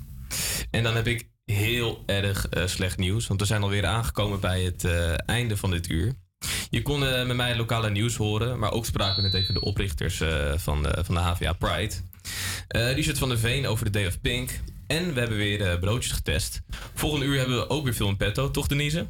En 0.71 0.83
dan 0.83 0.95
heb 0.95 1.07
ik 1.07 1.29
heel 1.45 2.03
erg 2.07 2.49
slecht 2.65 2.99
nieuws, 2.99 3.27
want 3.27 3.41
we 3.41 3.47
zijn 3.47 3.63
alweer 3.63 3.87
aangekomen 3.87 4.41
bij 4.41 4.63
het 4.63 4.85
einde 5.27 5.57
van 5.57 5.71
dit 5.71 5.89
uur. 5.89 6.13
Je 6.71 6.83
kon 6.83 6.99
met 6.99 7.37
mij 7.37 7.57
lokale 7.57 7.91
nieuws 7.91 8.17
horen, 8.17 8.59
maar 8.59 8.73
ook 8.73 8.87
spraken 8.87 9.23
net 9.23 9.35
even 9.35 9.55
de 9.55 9.61
oprichters 9.61 10.23
van, 10.57 10.83
de, 10.83 11.05
van 11.05 11.15
de 11.15 11.21
HVA 11.21 11.53
Pride. 11.53 11.95
Richard 12.69 13.19
van 13.19 13.29
der 13.29 13.39
Veen 13.39 13.67
over 13.67 13.85
de 13.85 13.91
Day 13.91 14.07
of 14.07 14.21
Pink. 14.21 14.61
En 14.87 15.15
we 15.15 15.21
hebben 15.21 15.39
weer 15.39 15.79
broodjes 15.79 16.13
getest. 16.13 16.61
Volgende 16.95 17.27
uur 17.27 17.39
hebben 17.39 17.57
we 17.57 17.69
ook 17.69 17.85
weer 17.85 17.95
veel 17.95 18.09
in 18.09 18.17
petto, 18.17 18.51
toch 18.51 18.67
Denise? 18.67 19.07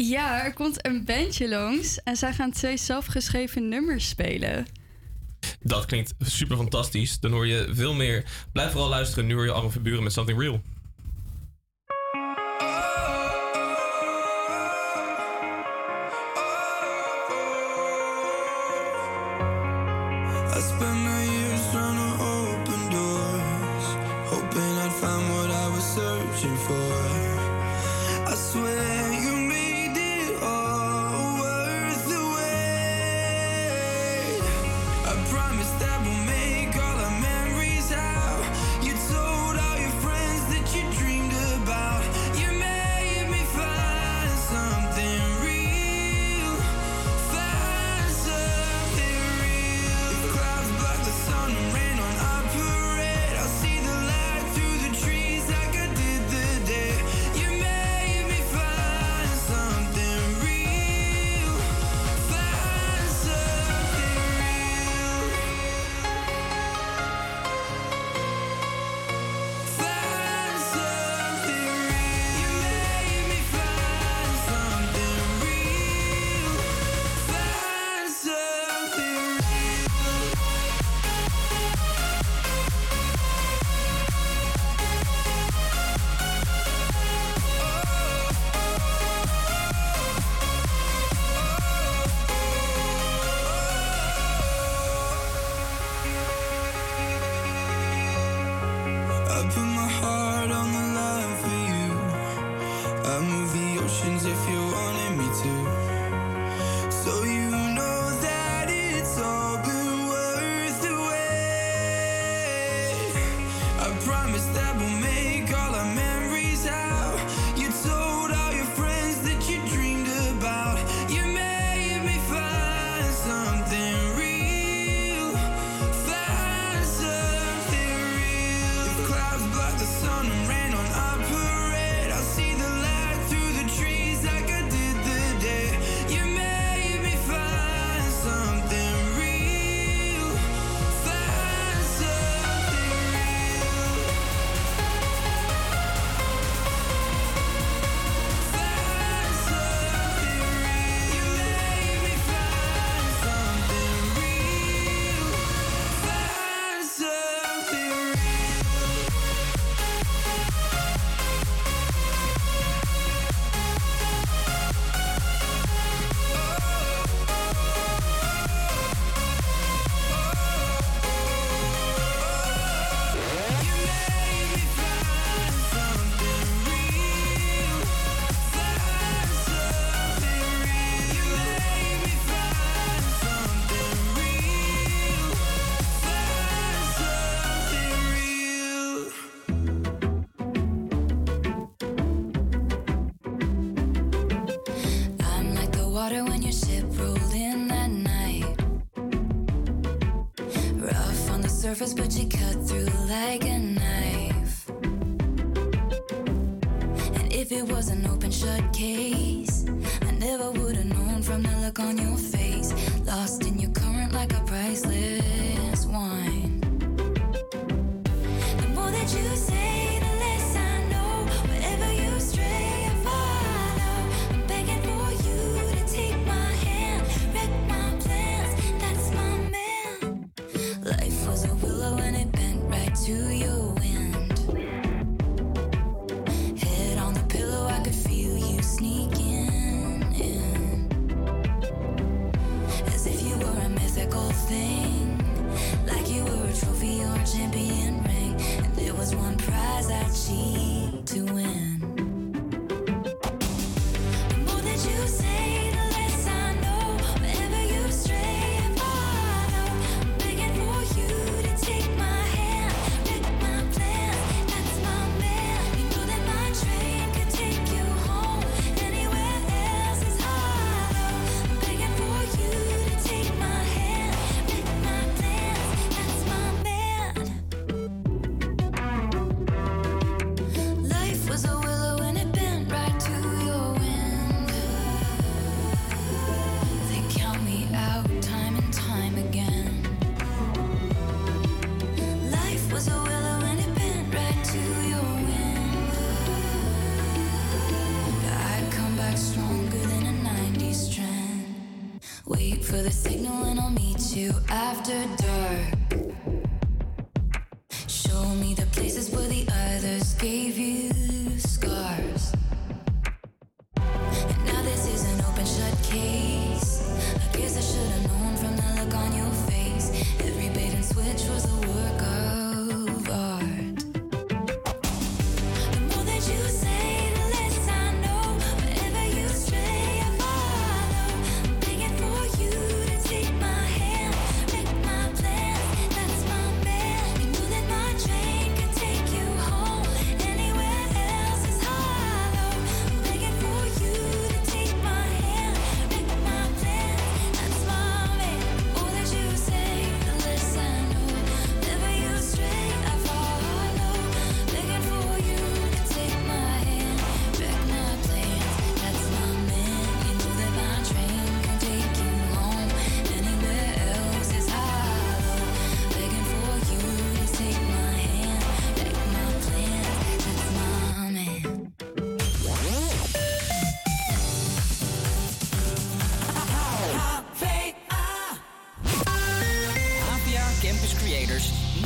Ja, 0.00 0.44
er 0.44 0.52
komt 0.52 0.86
een 0.86 1.04
bandje 1.04 1.48
langs 1.48 2.02
en 2.02 2.16
zij 2.16 2.32
gaan 2.32 2.50
twee 2.50 2.76
zelfgeschreven 2.76 3.68
nummers 3.68 4.08
spelen. 4.08 4.66
Dat 5.60 5.86
klinkt 5.86 6.14
super 6.18 6.56
fantastisch. 6.56 7.20
Dan 7.20 7.30
hoor 7.32 7.46
je 7.46 7.68
veel 7.70 7.94
meer. 7.94 8.24
Blijf 8.52 8.70
vooral 8.70 8.88
luisteren. 8.88 9.26
Nu 9.26 9.34
hoor 9.34 9.44
je 9.44 9.52
Armin 9.52 9.70
Verburen 9.70 10.02
met 10.02 10.12
Something 10.12 10.40
Real. 10.40 10.62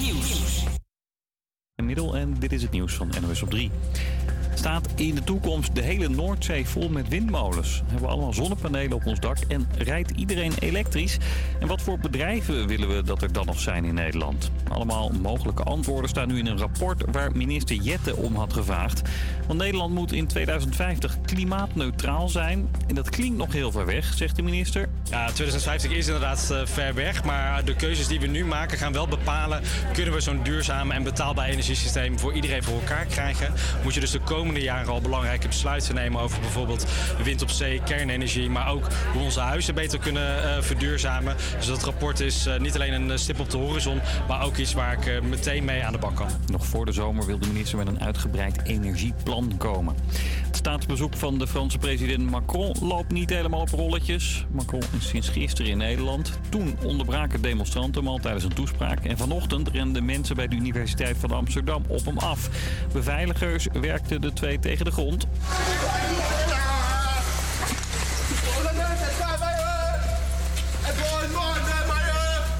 Creators 0.02 0.30
Nieuws. 0.30 0.42
Middel 0.42 0.52
en 0.52 0.61
dit 2.52 2.60
is 2.60 2.66
het 2.66 2.76
nieuws 2.76 2.94
van 2.94 3.10
NOS 3.20 3.42
op 3.42 3.50
3. 3.50 3.70
Staat 4.54 4.88
in 4.94 5.14
de 5.14 5.24
toekomst 5.24 5.74
de 5.74 5.82
hele 5.82 6.08
Noordzee 6.08 6.66
vol 6.66 6.88
met 6.88 7.08
windmolens? 7.08 7.82
Hebben 7.84 8.06
we 8.06 8.12
allemaal 8.12 8.32
zonnepanelen 8.32 8.92
op 8.92 9.06
ons 9.06 9.20
dak 9.20 9.36
en 9.48 9.68
rijdt 9.78 10.10
iedereen 10.10 10.52
elektrisch? 10.58 11.16
En 11.60 11.66
wat 11.66 11.82
voor 11.82 11.98
bedrijven 11.98 12.66
willen 12.66 12.96
we 12.96 13.02
dat 13.02 13.22
er 13.22 13.32
dan 13.32 13.46
nog 13.46 13.60
zijn 13.60 13.84
in 13.84 13.94
Nederland? 13.94 14.50
Allemaal 14.68 15.10
mogelijke 15.22 15.62
antwoorden 15.62 16.10
staan 16.10 16.28
nu 16.28 16.38
in 16.38 16.46
een 16.46 16.58
rapport 16.58 17.02
waar 17.12 17.36
minister 17.36 17.76
Jette 17.76 18.16
om 18.16 18.36
had 18.36 18.52
gevraagd. 18.52 19.02
Want 19.46 19.58
Nederland 19.58 19.94
moet 19.94 20.12
in 20.12 20.26
2050 20.26 21.20
klimaatneutraal 21.24 22.28
zijn. 22.28 22.68
En 22.86 22.94
dat 22.94 23.10
klinkt 23.10 23.36
nog 23.36 23.52
heel 23.52 23.70
ver 23.70 23.86
weg, 23.86 24.14
zegt 24.14 24.36
de 24.36 24.42
minister. 24.42 24.88
Ja, 25.10 25.26
2050 25.26 25.90
is 25.90 26.06
inderdaad 26.06 26.50
eh, 26.50 26.60
ver 26.64 26.94
weg, 26.94 27.24
maar 27.24 27.64
de 27.64 27.74
keuzes 27.74 28.06
die 28.06 28.20
we 28.20 28.26
nu 28.26 28.44
maken 28.44 28.78
gaan 28.78 28.92
wel 28.92 29.08
bepalen... 29.08 29.62
kunnen 29.92 30.14
we 30.14 30.20
zo'n 30.20 30.42
duurzaam 30.42 30.90
en 30.90 31.02
betaalbaar 31.02 31.48
energiesysteem 31.48 32.18
voor 32.18 32.32
iedereen 32.32 32.41
voor 32.42 32.74
elkaar 32.74 33.04
krijgen. 33.04 33.52
Moet 33.82 33.94
je 33.94 34.00
dus 34.00 34.10
de 34.10 34.20
komende 34.20 34.60
jaren 34.60 34.92
al 34.92 35.00
belangrijke 35.00 35.48
besluiten 35.48 35.94
nemen 35.94 36.20
over 36.20 36.40
bijvoorbeeld 36.40 36.86
wind 37.22 37.42
op 37.42 37.50
zee, 37.50 37.80
kernenergie... 37.84 38.50
maar 38.50 38.68
ook 38.68 38.86
hoe 39.12 39.22
onze 39.22 39.40
huizen 39.40 39.74
beter 39.74 39.98
kunnen 39.98 40.44
eh, 40.44 40.62
verduurzamen. 40.62 41.36
Dus 41.56 41.66
dat 41.66 41.82
rapport 41.82 42.20
is 42.20 42.46
eh, 42.46 42.60
niet 42.60 42.74
alleen 42.74 42.92
een 42.92 43.10
eh, 43.10 43.16
stip 43.16 43.40
op 43.40 43.50
de 43.50 43.56
horizon, 43.56 44.00
maar 44.28 44.44
ook 44.44 44.56
iets 44.56 44.72
waar 44.72 44.92
ik 44.92 45.22
meteen 45.22 45.64
mee 45.64 45.84
aan 45.84 45.92
de 45.92 45.98
bak 45.98 46.16
kan. 46.16 46.28
Nog 46.46 46.66
voor 46.66 46.86
de 46.86 46.92
zomer 46.92 47.26
wil 47.26 47.38
de 47.38 47.46
minister 47.46 47.78
met 47.78 47.86
een 47.86 48.00
uitgebreid 48.00 48.60
energieplan 48.64 49.54
komen. 49.58 49.94
Het 50.46 50.56
staatsbezoek 50.56 51.14
van 51.14 51.38
de 51.38 51.46
Franse 51.46 51.78
president 51.78 52.30
Macron 52.30 52.76
loopt 52.80 53.12
niet 53.12 53.30
helemaal 53.30 53.60
op 53.60 53.68
rolletjes. 53.68 54.46
Macron 54.50 54.82
is 54.98 55.08
sinds 55.08 55.28
gisteren 55.28 55.70
in 55.70 55.78
Nederland. 55.78 56.38
Toen 56.48 56.76
onderbraken 56.84 57.42
demonstranten 57.42 58.02
hem 58.02 58.10
al 58.10 58.18
tijdens 58.18 58.44
een 58.44 58.54
toespraak. 58.54 59.04
En 59.04 59.18
vanochtend 59.18 59.68
renden 59.68 60.04
mensen 60.04 60.36
bij 60.36 60.48
de 60.48 60.56
Universiteit 60.56 61.16
van 61.16 61.30
Amsterdam 61.30 61.84
op 61.88 62.04
hem 62.04 62.18
af. 62.18 62.31
Beveiligers 62.92 63.66
werkten 63.72 64.20
de 64.20 64.32
twee 64.32 64.58
tegen 64.58 64.84
de 64.84 64.90
grond. 64.90 65.26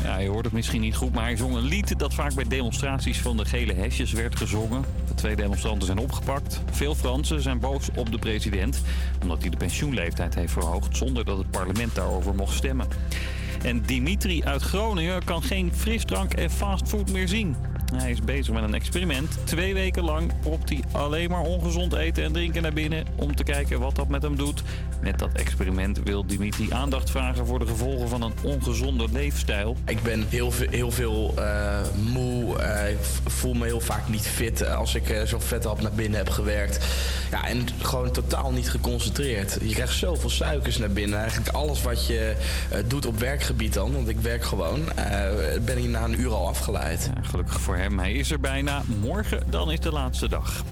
Ja, 0.03 0.19
je 0.19 0.29
hoort 0.29 0.45
het 0.45 0.55
misschien 0.55 0.81
niet 0.81 0.97
goed, 0.97 1.13
maar 1.13 1.25
hij 1.25 1.37
zong 1.37 1.55
een 1.55 1.63
lied 1.63 1.99
dat 1.99 2.15
vaak 2.15 2.35
bij 2.35 2.45
demonstraties 2.49 3.21
van 3.21 3.37
de 3.37 3.45
gele 3.45 3.73
hesjes 3.75 4.13
werd 4.13 4.37
gezongen. 4.37 4.85
De 5.09 5.15
twee 5.15 5.37
demonstranten 5.37 5.87
zijn 5.87 5.99
opgepakt. 5.99 6.61
Veel 6.71 6.95
Fransen 6.95 7.43
zijn 7.43 7.61
boos 7.61 7.89
op 7.95 8.11
de 8.11 8.19
president, 8.19 8.83
omdat 9.23 9.41
hij 9.41 9.51
de 9.51 9.57
pensioenleeftijd 9.57 10.35
heeft 10.35 10.53
verhoogd 10.53 10.97
zonder 10.97 11.25
dat 11.25 11.39
het 11.39 11.51
parlement 11.51 11.95
daarover 11.95 12.35
mocht 12.35 12.57
stemmen. 12.57 12.87
En 13.65 13.83
Dimitri 13.83 14.45
uit 14.45 14.63
Groningen 14.63 15.25
kan 15.25 15.43
geen 15.43 15.73
frisdrank 15.75 16.35
en 16.35 16.51
fastfood 16.51 17.11
meer 17.11 17.29
zien. 17.29 17.57
Hij 17.95 18.11
is 18.11 18.21
bezig 18.21 18.55
met 18.55 18.63
een 18.63 18.75
experiment. 18.75 19.39
Twee 19.45 19.75
weken 19.75 20.05
lang 20.05 20.33
propt 20.41 20.69
hij 20.69 20.81
alleen 20.93 21.31
maar 21.31 21.41
ongezond 21.41 21.93
eten 21.95 22.25
en 22.25 22.33
drinken 22.33 22.63
naar 22.63 22.73
binnen 22.73 23.05
om 23.17 23.37
te 23.37 23.43
kijken 23.43 23.81
wat 23.81 23.97
dat 23.97 24.09
met 24.09 24.23
hem 24.23 24.37
doet. 24.37 24.63
Met 25.01 25.19
dat 25.19 25.31
experiment 25.33 26.01
wil 26.05 26.27
Dimitri 26.27 26.73
aandacht 26.73 27.11
vragen 27.11 27.47
voor 27.47 27.59
de 27.59 27.67
gevolgen 27.67 28.09
van 28.09 28.23
een 28.23 28.33
ongezonde 28.43 29.07
leefstijl. 29.13 29.77
Ik 29.87 30.03
ben 30.03 30.27
heel 30.29 30.51
veel, 30.51 30.69
heel 30.71 30.91
veel 30.91 31.35
eh, 31.37 31.79
moe. 32.13 32.59
eh, 32.59 32.91
ik 32.91 32.99
voel 33.27 33.55
me 33.55 33.65
heel 33.65 33.81
vaak 33.81 34.09
niet 34.09 34.27
fit 34.27 34.61
eh, 34.61 34.77
als 34.77 34.95
ik 34.95 35.11
eh, 35.11 35.23
zo'n 35.23 35.41
vethap 35.41 35.81
naar 35.81 35.93
binnen 35.93 36.19
heb 36.19 36.29
gewerkt. 36.29 36.87
Ja, 37.31 37.47
en 37.47 37.67
gewoon 37.83 38.11
totaal 38.11 38.53
niet 38.53 38.71
geconcentreerd. 38.71 39.59
Je 39.63 39.75
krijgt 39.75 39.95
zoveel 39.95 40.31
suikers 40.31 40.79
naar 40.79 40.91
binnen. 40.91 41.19
Eigenlijk 41.19 41.49
alles 41.49 41.83
wat 41.83 42.07
je 42.07 42.35
doet 42.87 43.07
op 43.07 43.19
werkgebied 43.19 43.73
dan, 43.75 43.93
want 43.93 44.09
ik 44.09 44.21
werk 44.21 44.45
gewoon, 44.45 44.89
ben 45.65 45.79
ik 45.79 45.85
na 45.85 46.05
een 46.05 46.21
uur 46.21 46.31
al 46.33 46.49
afgeleid. 46.49 47.11
Gelukkig 47.23 47.61
voor 47.61 47.77
hem, 47.77 47.82
hij 47.91 48.13
is 48.13 48.31
er 48.31 48.41
bijna. 48.41 48.83
Morgen 49.01 49.51
dan 49.51 49.73
is 49.73 49.81
de 49.81 49.93
laatste 49.93 50.29
dag. 50.29 50.65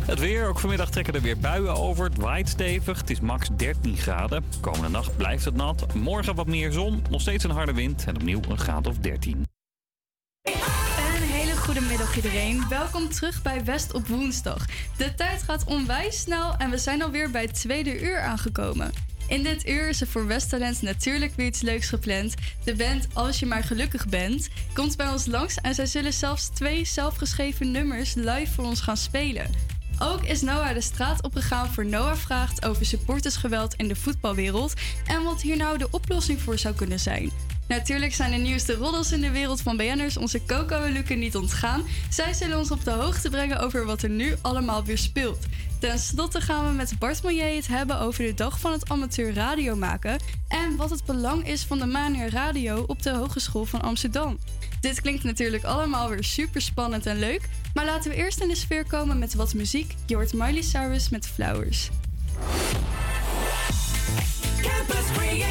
Het 0.00 0.18
weer, 0.18 0.48
ook 0.48 0.58
vanmiddag 0.58 0.90
trekken 0.90 1.14
er 1.14 1.20
weer 1.20 1.38
buien 1.38 1.76
over. 1.76 2.04
Het 2.04 2.16
waait 2.16 2.48
stevig, 2.48 3.00
het 3.00 3.10
is 3.10 3.20
max 3.20 3.48
13 3.56 3.96
graden. 3.96 4.44
Komende 4.60 4.88
nacht 4.88 5.16
blijft 5.16 5.44
het 5.44 5.54
nat. 5.54 5.94
Morgen 5.94 6.34
wat 6.34 6.46
meer 6.46 6.72
zon, 6.72 7.02
nog 7.10 7.20
steeds 7.20 7.44
een 7.44 7.50
harde 7.50 7.72
wind 7.72 8.04
en 8.06 8.14
opnieuw 8.16 8.40
een 8.48 8.58
graad 8.58 8.86
of 8.86 8.98
13. 8.98 9.46
Een 10.42 11.26
hele 11.26 11.56
goede 11.56 11.80
middag 11.80 12.16
iedereen. 12.16 12.68
Welkom 12.68 13.08
terug 13.08 13.42
bij 13.42 13.64
West 13.64 13.92
op 13.94 14.06
woensdag. 14.06 14.66
De 14.96 15.14
tijd 15.14 15.42
gaat 15.42 15.64
onwijs 15.64 16.20
snel 16.20 16.56
en 16.56 16.70
we 16.70 16.78
zijn 16.78 17.02
alweer 17.02 17.30
bij 17.30 17.42
het 17.42 17.54
tweede 17.54 18.00
uur 18.00 18.20
aangekomen. 18.20 19.09
In 19.30 19.42
dit 19.42 19.68
uur 19.68 19.88
is 19.88 20.00
er 20.00 20.06
voor 20.06 20.26
Westtalent 20.26 20.82
natuurlijk 20.82 21.32
weer 21.36 21.46
iets 21.46 21.60
leuks 21.60 21.88
gepland. 21.88 22.34
De 22.64 22.74
band 22.74 23.06
Als 23.12 23.38
je 23.38 23.46
maar 23.46 23.64
gelukkig 23.64 24.08
bent 24.08 24.48
komt 24.74 24.96
bij 24.96 25.08
ons 25.08 25.26
langs 25.26 25.56
en 25.56 25.74
zij 25.74 25.86
zullen 25.86 26.12
zelfs 26.12 26.48
twee 26.48 26.84
zelfgeschreven 26.84 27.70
nummers 27.70 28.14
live 28.14 28.52
voor 28.52 28.64
ons 28.64 28.80
gaan 28.80 28.96
spelen. 28.96 29.50
Ook 29.98 30.24
is 30.24 30.40
Noah 30.40 30.74
de 30.74 30.80
straat 30.80 31.22
opgegaan 31.22 31.68
voor 31.68 31.86
Noah 31.86 32.16
vraagt 32.16 32.64
over 32.64 32.86
supportersgeweld 32.86 33.74
in 33.74 33.88
de 33.88 33.96
voetbalwereld 33.96 34.74
en 35.06 35.22
wat 35.22 35.40
hier 35.40 35.56
nou 35.56 35.78
de 35.78 35.90
oplossing 35.90 36.40
voor 36.40 36.58
zou 36.58 36.74
kunnen 36.74 37.00
zijn. 37.00 37.30
Natuurlijk 37.68 38.14
zijn 38.14 38.30
de 38.30 38.36
nieuwste 38.36 38.74
roddels 38.74 39.12
in 39.12 39.20
de 39.20 39.30
wereld 39.30 39.60
van 39.60 39.76
BN'ers 39.76 40.16
onze 40.16 40.44
Coco 40.46 40.82
en 40.82 41.18
niet 41.18 41.36
ontgaan. 41.36 41.82
Zij 42.08 42.32
zullen 42.32 42.58
ons 42.58 42.70
op 42.70 42.84
de 42.84 42.90
hoogte 42.90 43.30
brengen 43.30 43.58
over 43.58 43.84
wat 43.84 44.02
er 44.02 44.10
nu 44.10 44.34
allemaal 44.40 44.84
weer 44.84 44.98
speelt. 44.98 45.46
Ten 45.80 45.98
slotte 45.98 46.40
gaan 46.40 46.66
we 46.66 46.72
met 46.72 46.98
Bart 46.98 47.22
Monnier 47.22 47.54
het 47.54 47.66
hebben 47.66 48.00
over 48.00 48.24
de 48.24 48.34
dag 48.34 48.60
van 48.60 48.72
het 48.72 48.90
amateur 48.90 49.32
radio 49.32 49.76
maken 49.76 50.18
en 50.48 50.76
wat 50.76 50.90
het 50.90 51.04
belang 51.04 51.46
is 51.46 51.64
van 51.64 51.78
de 51.78 51.86
Mania 51.86 52.28
Radio 52.28 52.84
op 52.86 53.02
de 53.02 53.10
Hogeschool 53.10 53.64
van 53.64 53.80
Amsterdam. 53.80 54.38
Dit 54.80 55.00
klinkt 55.00 55.24
natuurlijk 55.24 55.64
allemaal 55.64 56.08
weer 56.08 56.24
super 56.24 56.60
spannend 56.60 57.06
en 57.06 57.18
leuk, 57.18 57.48
maar 57.74 57.84
laten 57.84 58.10
we 58.10 58.16
eerst 58.16 58.40
in 58.40 58.48
de 58.48 58.54
sfeer 58.54 58.84
komen 58.84 59.18
met 59.18 59.34
wat 59.34 59.54
muziek. 59.54 59.94
Je 60.06 60.14
hoort 60.14 60.32
Miley 60.32 60.62
Cyrus 60.62 61.08
met 61.08 61.26
Flowers. 61.26 61.90
Campus 64.62 65.12
Creators. 65.12 65.50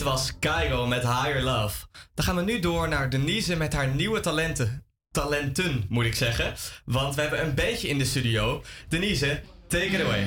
Dit 0.00 0.08
was 0.08 0.38
Kaigo 0.38 0.86
met 0.86 1.02
Higher 1.02 1.42
Love. 1.42 1.86
Dan 2.14 2.24
gaan 2.24 2.36
we 2.36 2.42
nu 2.42 2.58
door 2.58 2.88
naar 2.88 3.10
Denise 3.10 3.56
met 3.56 3.72
haar 3.72 3.94
nieuwe 3.94 4.20
talenten. 4.20 4.84
Talenten, 5.10 5.84
moet 5.88 6.04
ik 6.04 6.14
zeggen. 6.14 6.54
Want 6.84 7.14
we 7.14 7.20
hebben 7.20 7.42
een 7.46 7.54
beetje 7.54 7.88
in 7.88 7.98
de 7.98 8.04
studio. 8.04 8.62
Denise, 8.88 9.42
take 9.66 9.84
it 9.84 10.00
away. 10.00 10.26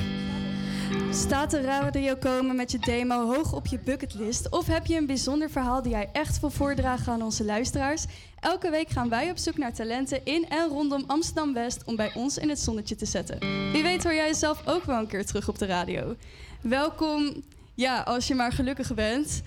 Staat 1.10 1.50
de 1.50 1.60
radio 1.60 2.16
komen 2.16 2.56
met 2.56 2.72
je 2.72 2.78
demo 2.78 3.34
hoog 3.34 3.52
op 3.52 3.66
je 3.66 3.78
bucketlist? 3.78 4.50
Of 4.50 4.66
heb 4.66 4.86
je 4.86 4.96
een 4.96 5.06
bijzonder 5.06 5.50
verhaal 5.50 5.82
die 5.82 5.92
jij 5.92 6.08
echt 6.12 6.40
wil 6.40 6.50
voordragen 6.50 7.12
aan 7.12 7.22
onze 7.22 7.44
luisteraars? 7.44 8.04
Elke 8.40 8.70
week 8.70 8.88
gaan 8.90 9.08
wij 9.08 9.30
op 9.30 9.38
zoek 9.38 9.56
naar 9.58 9.72
talenten 9.72 10.24
in 10.24 10.48
en 10.48 10.68
rondom 10.68 11.04
Amsterdam-West 11.06 11.84
om 11.84 11.96
bij 11.96 12.14
ons 12.14 12.38
in 12.38 12.48
het 12.48 12.60
zonnetje 12.60 12.96
te 12.96 13.06
zetten. 13.06 13.38
Wie 13.72 13.82
weet 13.82 14.04
hoor 14.04 14.14
jij 14.14 14.26
jezelf 14.26 14.62
ook 14.66 14.84
wel 14.84 14.98
een 14.98 15.06
keer 15.06 15.26
terug 15.26 15.48
op 15.48 15.58
de 15.58 15.66
radio. 15.66 16.16
Welkom, 16.60 17.42
ja, 17.74 18.00
als 18.00 18.26
je 18.26 18.34
maar 18.34 18.52
gelukkig 18.52 18.94
bent. 18.94 19.42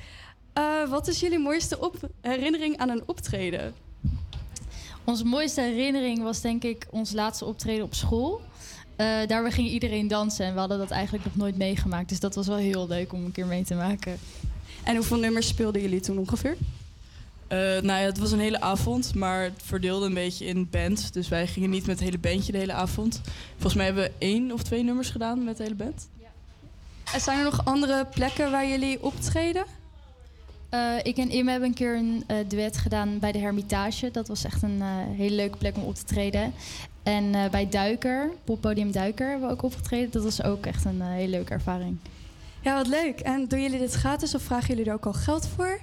Eh, 0.53 0.89
wat 0.89 1.07
is 1.07 1.19
jullie 1.19 1.39
mooiste 1.39 1.79
op- 1.79 2.09
herinnering 2.21 2.77
aan 2.77 2.89
een 2.89 3.03
optreden? 3.05 3.73
Onze 5.03 5.25
mooiste 5.25 5.61
herinnering 5.61 6.23
was 6.23 6.41
denk 6.41 6.63
ik 6.63 6.87
ons 6.91 7.11
laatste 7.11 7.45
optreden 7.45 7.83
op 7.85 7.93
school. 7.93 8.41
Eh 8.95 9.27
daar 9.27 9.51
ging 9.51 9.67
iedereen 9.67 10.07
dansen 10.07 10.45
en 10.45 10.53
we 10.53 10.59
hadden 10.59 10.77
dat 10.77 10.91
eigenlijk 10.91 11.25
nog 11.25 11.35
nooit 11.35 11.57
meegemaakt. 11.57 12.09
Dus 12.09 12.19
dat 12.19 12.35
was 12.35 12.47
wel 12.47 12.57
heel 12.57 12.87
leuk 12.87 13.13
om 13.13 13.25
een 13.25 13.31
keer 13.31 13.45
mee 13.45 13.63
te 13.63 13.75
maken. 13.75 14.19
En 14.83 14.95
hoeveel 14.95 15.17
nummers 15.17 15.47
speelden 15.47 15.81
jullie 15.81 15.99
toen 15.99 16.17
ongeveer? 16.17 16.57
Eh, 17.47 17.57
nou 17.59 17.85
ja, 17.85 17.93
het 18.05 18.17
was 18.17 18.31
een 18.31 18.39
hele 18.39 18.61
avond, 18.61 19.15
maar 19.15 19.43
het 19.43 19.61
verdeelde 19.63 20.05
een 20.05 20.13
beetje 20.13 20.45
in 20.45 20.69
bands. 20.69 21.11
Dus 21.11 21.27
wij 21.27 21.47
gingen 21.47 21.69
niet 21.69 21.85
met 21.85 21.95
het 21.95 22.05
hele 22.05 22.17
bandje 22.17 22.51
de 22.51 22.57
hele 22.57 22.73
avond. 22.73 23.21
Volgens 23.53 23.73
mij 23.73 23.85
hebben 23.85 24.03
we 24.03 24.11
één 24.17 24.51
of 24.51 24.63
twee 24.63 24.83
nummers 24.83 25.09
gedaan 25.09 25.43
met 25.43 25.57
de 25.57 25.63
hele 25.63 25.75
band. 25.75 26.07
En 27.13 27.21
zijn 27.21 27.37
er 27.37 27.43
nog 27.43 27.65
andere 27.65 28.05
plekken 28.05 28.51
waar 28.51 28.67
jullie 28.67 29.03
optreden? 29.03 29.65
Eh, 30.69 30.95
ik 31.03 31.17
en 31.17 31.29
Im 31.29 31.47
hebben 31.47 31.69
een 31.69 31.75
keer 31.75 31.95
een 31.95 32.23
eh, 32.27 32.37
duet 32.47 32.77
gedaan 32.77 33.19
bij 33.19 33.31
de 33.31 33.39
Hermitage. 33.39 34.11
Dat 34.11 34.27
was 34.27 34.43
echt 34.43 34.63
een 34.63 34.81
eh, 34.81 34.87
hele 35.17 35.35
leuke 35.35 35.57
plek 35.57 35.75
om 35.77 35.83
op 35.83 35.95
te 35.95 36.03
treden. 36.03 36.53
En 37.03 37.35
eh, 37.35 37.49
bij 37.49 37.69
Duiker, 37.69 38.31
poppodium 38.43 38.91
Duiker, 38.91 39.29
hebben 39.29 39.47
we 39.47 39.53
ook 39.53 39.63
opgetreden. 39.63 40.11
Dat 40.11 40.23
was 40.23 40.43
ook 40.43 40.65
echt 40.65 40.85
een 40.85 41.01
hele 41.01 41.29
leuke 41.29 41.53
ervaring. 41.53 41.97
Ja, 42.61 42.75
wat 42.75 42.87
leuk. 42.87 43.19
En 43.19 43.47
doen 43.47 43.61
jullie 43.61 43.79
dit 43.79 43.93
gratis 43.93 44.35
of 44.35 44.41
vragen 44.41 44.67
jullie 44.67 44.85
er 44.85 44.93
ook 44.93 45.05
al 45.05 45.13
geld 45.13 45.47
voor? 45.55 45.79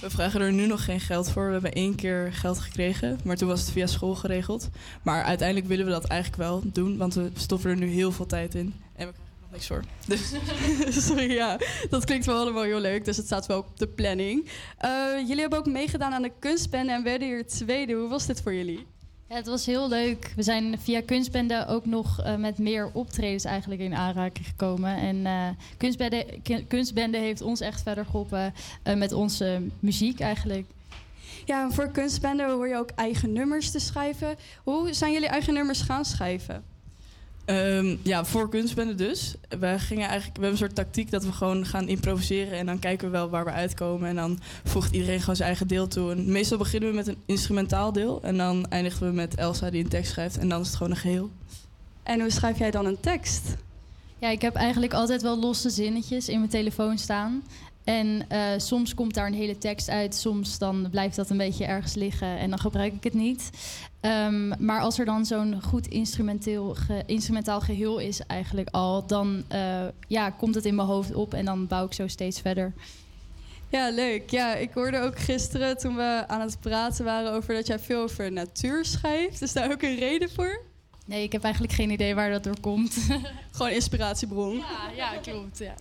We 0.00 0.10
vragen 0.10 0.40
er 0.40 0.52
nu 0.52 0.66
nog 0.66 0.84
geen 0.84 1.00
geld 1.00 1.30
voor. 1.30 1.46
We 1.46 1.52
hebben 1.52 1.72
één 1.72 1.94
keer 1.94 2.32
geld 2.32 2.58
gekregen, 2.58 3.20
maar 3.24 3.36
toen 3.36 3.48
was 3.48 3.60
het 3.60 3.70
via 3.70 3.86
school 3.86 4.14
geregeld. 4.14 4.68
Maar 5.02 5.22
uiteindelijk 5.22 5.68
willen 5.68 5.84
we 5.84 5.90
dat 5.90 6.04
eigenlijk 6.04 6.42
wel 6.42 6.62
doen, 6.64 6.96
want 6.96 7.14
we 7.14 7.30
stoppen 7.34 7.70
er 7.70 7.76
nu 7.76 7.86
heel 7.86 8.12
veel 8.12 8.26
tijd 8.26 8.54
in. 8.54 8.74
En 8.96 9.06
we 9.06 9.12
niks 9.56 9.66
voor. 9.66 9.82
Dus 10.88 11.06
Sorry, 11.06 11.32
ja. 11.32 11.58
Dat 11.90 12.04
klinkt 12.04 12.26
wel 12.26 12.38
allemaal 12.38 12.62
heel 12.62 12.80
leuk, 12.80 13.04
dus 13.04 13.16
het 13.16 13.26
staat 13.26 13.46
wel 13.46 13.58
op 13.58 13.78
de 13.78 13.88
planning. 13.88 14.48
Eh, 14.78 14.90
jullie 15.26 15.40
hebben 15.40 15.58
ook 15.58 15.66
meegedaan 15.66 16.12
aan 16.12 16.22
de 16.22 16.32
kunstbende 16.38 16.92
en 16.92 17.02
werden 17.02 17.28
hier 17.28 17.46
tweede. 17.46 17.92
Hoe 17.92 18.08
was 18.08 18.26
dit 18.26 18.40
voor 18.42 18.54
jullie? 18.54 18.86
Ja, 19.28 19.34
het 19.34 19.46
was 19.46 19.66
heel 19.66 19.88
leuk. 19.88 20.32
We 20.36 20.42
zijn 20.42 20.78
via 20.78 21.02
Kunstbende 21.02 21.66
ook 21.68 21.86
nog 21.86 22.20
eh, 22.20 22.36
met 22.36 22.58
meer 22.58 22.90
optredens 22.92 23.44
eigenlijk 23.44 23.80
in 23.80 23.94
aanraking 23.94 24.46
gekomen. 24.46 24.96
En 24.96 25.26
eh, 25.26 25.48
Kunstbende, 25.76 26.26
Kunstbende 26.68 27.18
heeft 27.18 27.40
ons 27.40 27.60
echt 27.60 27.82
verder 27.82 28.04
geholpen 28.04 28.54
eh, 28.82 28.94
met 28.94 29.12
onze 29.12 29.62
muziek 29.80 30.20
eigenlijk. 30.20 30.66
Ja, 31.44 31.62
en 31.62 31.72
voor 31.72 31.90
kunstbende 31.90 32.50
hoor 32.50 32.68
je 32.68 32.76
ook 32.76 32.90
eigen 32.94 33.32
nummers 33.32 33.70
te 33.70 33.78
schrijven. 33.78 34.36
Hoe 34.64 34.92
zijn 34.92 35.12
jullie 35.12 35.28
eigen 35.28 35.54
nummers 35.54 35.80
gaan 35.80 36.04
schrijven? 36.04 36.64
Ehm, 37.46 37.96
ja, 38.02 38.24
voor 38.24 38.48
kunstbende 38.48 38.94
dus. 38.94 39.34
We, 39.48 39.78
gingen 39.78 40.08
eigenlijk, 40.08 40.36
we 40.36 40.42
hebben 40.42 40.50
een 40.50 40.56
soort 40.56 40.74
tactiek 40.74 41.10
dat 41.10 41.24
we 41.24 41.32
gewoon 41.32 41.66
gaan 41.66 41.88
improviseren 41.88 42.58
en 42.58 42.66
dan 42.66 42.78
kijken 42.78 43.06
we 43.06 43.12
wel 43.12 43.28
waar 43.28 43.44
we 43.44 43.50
uitkomen. 43.50 44.08
En 44.08 44.14
dan 44.14 44.38
voegt 44.64 44.92
iedereen 44.92 45.20
gewoon 45.20 45.36
zijn 45.36 45.48
eigen 45.48 45.68
deel 45.68 45.88
toe. 45.88 46.10
En 46.10 46.32
meestal 46.32 46.58
beginnen 46.58 46.90
we 46.90 46.96
met 46.96 47.06
een 47.06 47.22
instrumentaal 47.26 47.92
deel 47.92 48.22
en 48.22 48.36
dan 48.36 48.66
eindigen 48.68 49.06
we 49.06 49.12
met 49.12 49.34
Elsa 49.34 49.70
die 49.70 49.82
een 49.82 49.88
tekst 49.88 50.10
schrijft 50.12 50.38
en 50.38 50.48
dan 50.48 50.60
is 50.60 50.66
het 50.66 50.76
gewoon 50.76 50.92
een 50.92 50.98
geheel. 50.98 51.30
En 52.02 52.20
hoe 52.20 52.30
schrijf 52.30 52.58
jij 52.58 52.70
dan 52.70 52.86
een 52.86 53.00
tekst? 53.00 53.56
Ja, 54.18 54.28
ik 54.28 54.42
heb 54.42 54.54
eigenlijk 54.54 54.92
altijd 54.92 55.22
wel 55.22 55.38
losse 55.38 55.70
zinnetjes 55.70 56.28
in 56.28 56.38
mijn 56.38 56.50
telefoon 56.50 56.98
staan. 56.98 57.42
En 57.86 58.24
eh, 58.28 58.40
soms 58.56 58.94
komt 58.94 59.14
daar 59.14 59.26
een 59.26 59.34
hele 59.34 59.58
tekst 59.58 59.88
uit, 59.88 60.14
soms 60.14 60.58
dan 60.58 60.88
blijft 60.90 61.16
dat 61.16 61.30
een 61.30 61.36
beetje 61.36 61.64
ergens 61.64 61.94
liggen 61.94 62.38
en 62.38 62.50
dan 62.50 62.58
gebruik 62.58 62.92
ik 62.92 63.04
het 63.04 63.14
niet. 63.14 63.50
Ehm, 64.00 64.64
maar 64.64 64.80
als 64.80 64.98
er 64.98 65.04
dan 65.04 65.24
zo'n 65.26 65.62
goed 65.62 65.86
instrumenteel 65.86 66.74
ge- 66.74 67.02
instrumentaal 67.06 67.60
geheel 67.60 67.98
is 67.98 68.20
eigenlijk 68.26 68.68
al, 68.70 69.06
dan 69.06 69.44
eh, 69.48 69.84
ja, 70.08 70.30
komt 70.30 70.54
het 70.54 70.64
in 70.64 70.74
mijn 70.74 70.88
hoofd 70.88 71.14
op 71.14 71.34
en 71.34 71.44
dan 71.44 71.66
bouw 71.66 71.84
ik 71.86 71.92
zo 71.92 72.06
steeds 72.08 72.40
verder. 72.40 72.72
Ja, 73.68 73.90
leuk. 73.90 74.30
Ja, 74.30 74.54
ik 74.54 74.70
hoorde 74.74 74.98
ook 75.00 75.18
gisteren 75.18 75.78
toen 75.78 75.96
we 75.96 76.24
aan 76.26 76.40
het 76.40 76.60
praten 76.60 77.04
waren 77.04 77.32
over 77.32 77.54
dat 77.54 77.66
jij 77.66 77.78
veel 77.78 78.02
over 78.02 78.32
natuur 78.32 78.84
schrijft. 78.84 79.42
Is 79.42 79.52
daar 79.52 79.70
ook 79.72 79.82
een 79.82 79.96
reden 79.98 80.30
voor? 80.30 80.60
Nee, 81.06 81.22
ik 81.22 81.32
heb 81.32 81.42
eigenlijk 81.42 81.74
geen 81.74 81.90
idee 81.90 82.14
waar 82.14 82.30
dat 82.30 82.44
door 82.44 82.60
komt. 82.60 82.96
Gewoon 83.52 83.72
inspiratiebron. 83.72 84.56
Ja, 84.56 84.90
ja 84.96 85.08
klopt. 85.22 85.58
Ja. 85.58 85.74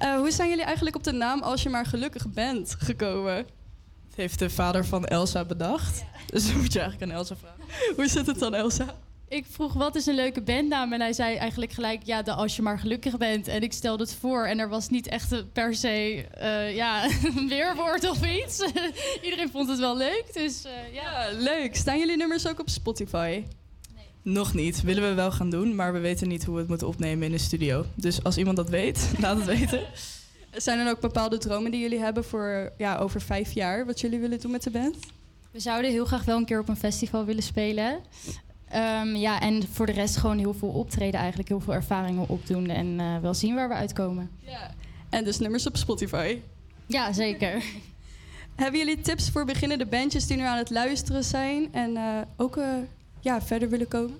Eh, 0.00 0.16
hoe 0.16 0.30
zijn 0.30 0.48
jullie 0.48 0.64
eigenlijk 0.64 0.96
op 0.96 1.04
de 1.04 1.12
naam 1.12 1.42
Als 1.42 1.62
je 1.62 1.68
maar 1.68 1.86
gelukkig 1.86 2.28
bent 2.28 2.76
gekomen? 2.78 3.34
Het 3.34 4.16
heeft 4.16 4.38
de 4.38 4.50
vader 4.50 4.84
van 4.86 5.04
Elsa 5.04 5.44
bedacht. 5.44 6.04
Dus 6.26 6.46
dan 6.46 6.56
moet 6.60 6.72
je 6.72 6.80
eigenlijk 6.80 7.10
aan 7.12 7.18
Elsa 7.18 7.36
vragen. 7.36 7.94
Hoe 7.96 8.08
zit 8.08 8.26
het 8.26 8.38
dan, 8.38 8.54
Elsa? 8.54 8.86
Ik 9.28 9.46
vroeg 9.50 9.72
wat 9.72 9.94
is 9.96 10.06
een 10.06 10.14
leuke 10.14 10.40
bandnaam 10.42 10.92
en 10.92 11.00
hij 11.00 11.12
zei 11.12 11.36
eigenlijk 11.36 11.72
gelijk 11.72 12.00
ja, 12.04 12.22
de 12.22 12.32
als 12.32 12.56
je 12.56 12.62
maar 12.62 12.78
gelukkig 12.78 13.16
bent. 13.18 13.48
En 13.48 13.62
ik 13.62 13.72
stelde 13.72 14.02
het 14.02 14.14
voor 14.14 14.44
en 14.46 14.58
er 14.58 14.68
was 14.68 14.88
niet 14.88 15.06
echt 15.06 15.30
een- 15.32 15.52
per 15.52 15.74
se 15.74 16.26
eh, 16.34 16.74
ja, 16.76 17.04
een 17.36 17.48
weerwoord 17.48 18.10
of 18.10 18.24
iets. 18.26 18.60
Iedereen 19.22 19.50
vond 19.50 19.68
het 19.68 19.78
wel 19.78 19.96
leuk, 19.96 20.24
dus 20.32 20.64
eh, 20.64 20.94
ja. 20.94 21.28
Leuk. 21.32 21.76
Staan 21.76 21.98
jullie 21.98 22.16
nummers 22.16 22.46
ook 22.48 22.60
op 22.60 22.68
Spotify? 22.68 23.42
Nog 24.22 24.54
niet. 24.54 24.82
Willen 24.82 25.08
we 25.08 25.14
wel 25.14 25.32
gaan 25.32 25.50
doen, 25.50 25.74
maar 25.74 25.92
we 25.92 25.98
weten 25.98 26.28
niet 26.28 26.44
hoe 26.44 26.54
we 26.54 26.60
het 26.60 26.68
moeten 26.68 26.86
opnemen 26.86 27.26
in 27.26 27.32
de 27.32 27.38
studio. 27.38 27.84
Dus 27.94 28.22
als 28.24 28.36
iemand 28.36 28.56
dat 28.56 28.68
weet, 28.68 29.10
laat 29.20 29.36
het 29.36 29.46
weten. 29.46 29.80
Zijn 30.52 30.78
er 30.78 30.90
ook 30.90 31.00
bepaalde 31.00 31.38
dromen 31.38 31.70
die 31.70 31.80
jullie 31.80 31.98
hebben 31.98 32.24
voor 32.24 32.72
ja, 32.78 32.96
over 32.96 33.20
vijf 33.20 33.52
jaar? 33.52 33.86
Wat 33.86 34.00
jullie 34.00 34.18
willen 34.18 34.40
doen 34.40 34.50
met 34.50 34.62
de 34.62 34.70
band? 34.70 34.96
We 35.50 35.60
zouden 35.60 35.90
heel 35.90 36.04
graag 36.04 36.24
wel 36.24 36.36
een 36.36 36.44
keer 36.44 36.60
op 36.60 36.68
een 36.68 36.76
festival 36.76 37.24
willen 37.24 37.42
spelen. 37.42 37.98
Ehm, 38.68 39.16
ja, 39.16 39.40
en 39.40 39.62
voor 39.72 39.86
de 39.86 39.92
rest 39.92 40.16
gewoon 40.16 40.38
heel 40.38 40.54
veel 40.54 40.68
optreden 40.68 41.20
eigenlijk, 41.20 41.48
heel 41.48 41.60
veel 41.60 41.74
ervaringen 41.74 42.28
opdoen 42.28 42.68
en 42.68 43.00
eh, 43.00 43.18
wel 43.18 43.34
zien 43.34 43.54
waar 43.54 43.68
we 43.68 43.74
uitkomen. 43.74 44.30
Ja. 44.46 44.74
En 45.10 45.24
dus 45.24 45.38
nummers 45.38 45.66
op 45.66 45.76
Spotify? 45.76 46.38
Ja, 46.86 47.12
zeker. 47.12 47.62
Hebben 48.56 48.78
jullie 48.80 49.00
tips 49.00 49.30
voor 49.30 49.44
beginnende 49.44 49.86
bandjes 49.86 50.26
die 50.26 50.36
nu 50.36 50.42
aan 50.42 50.56
het 50.56 50.70
luisteren 50.70 51.24
zijn 51.24 51.68
en 51.72 51.96
eh, 51.96 52.20
ook 52.36 52.56
eh, 52.56 52.66
ja, 53.20 53.42
verder 53.42 53.68
willen 53.68 53.88
komen? 53.88 54.18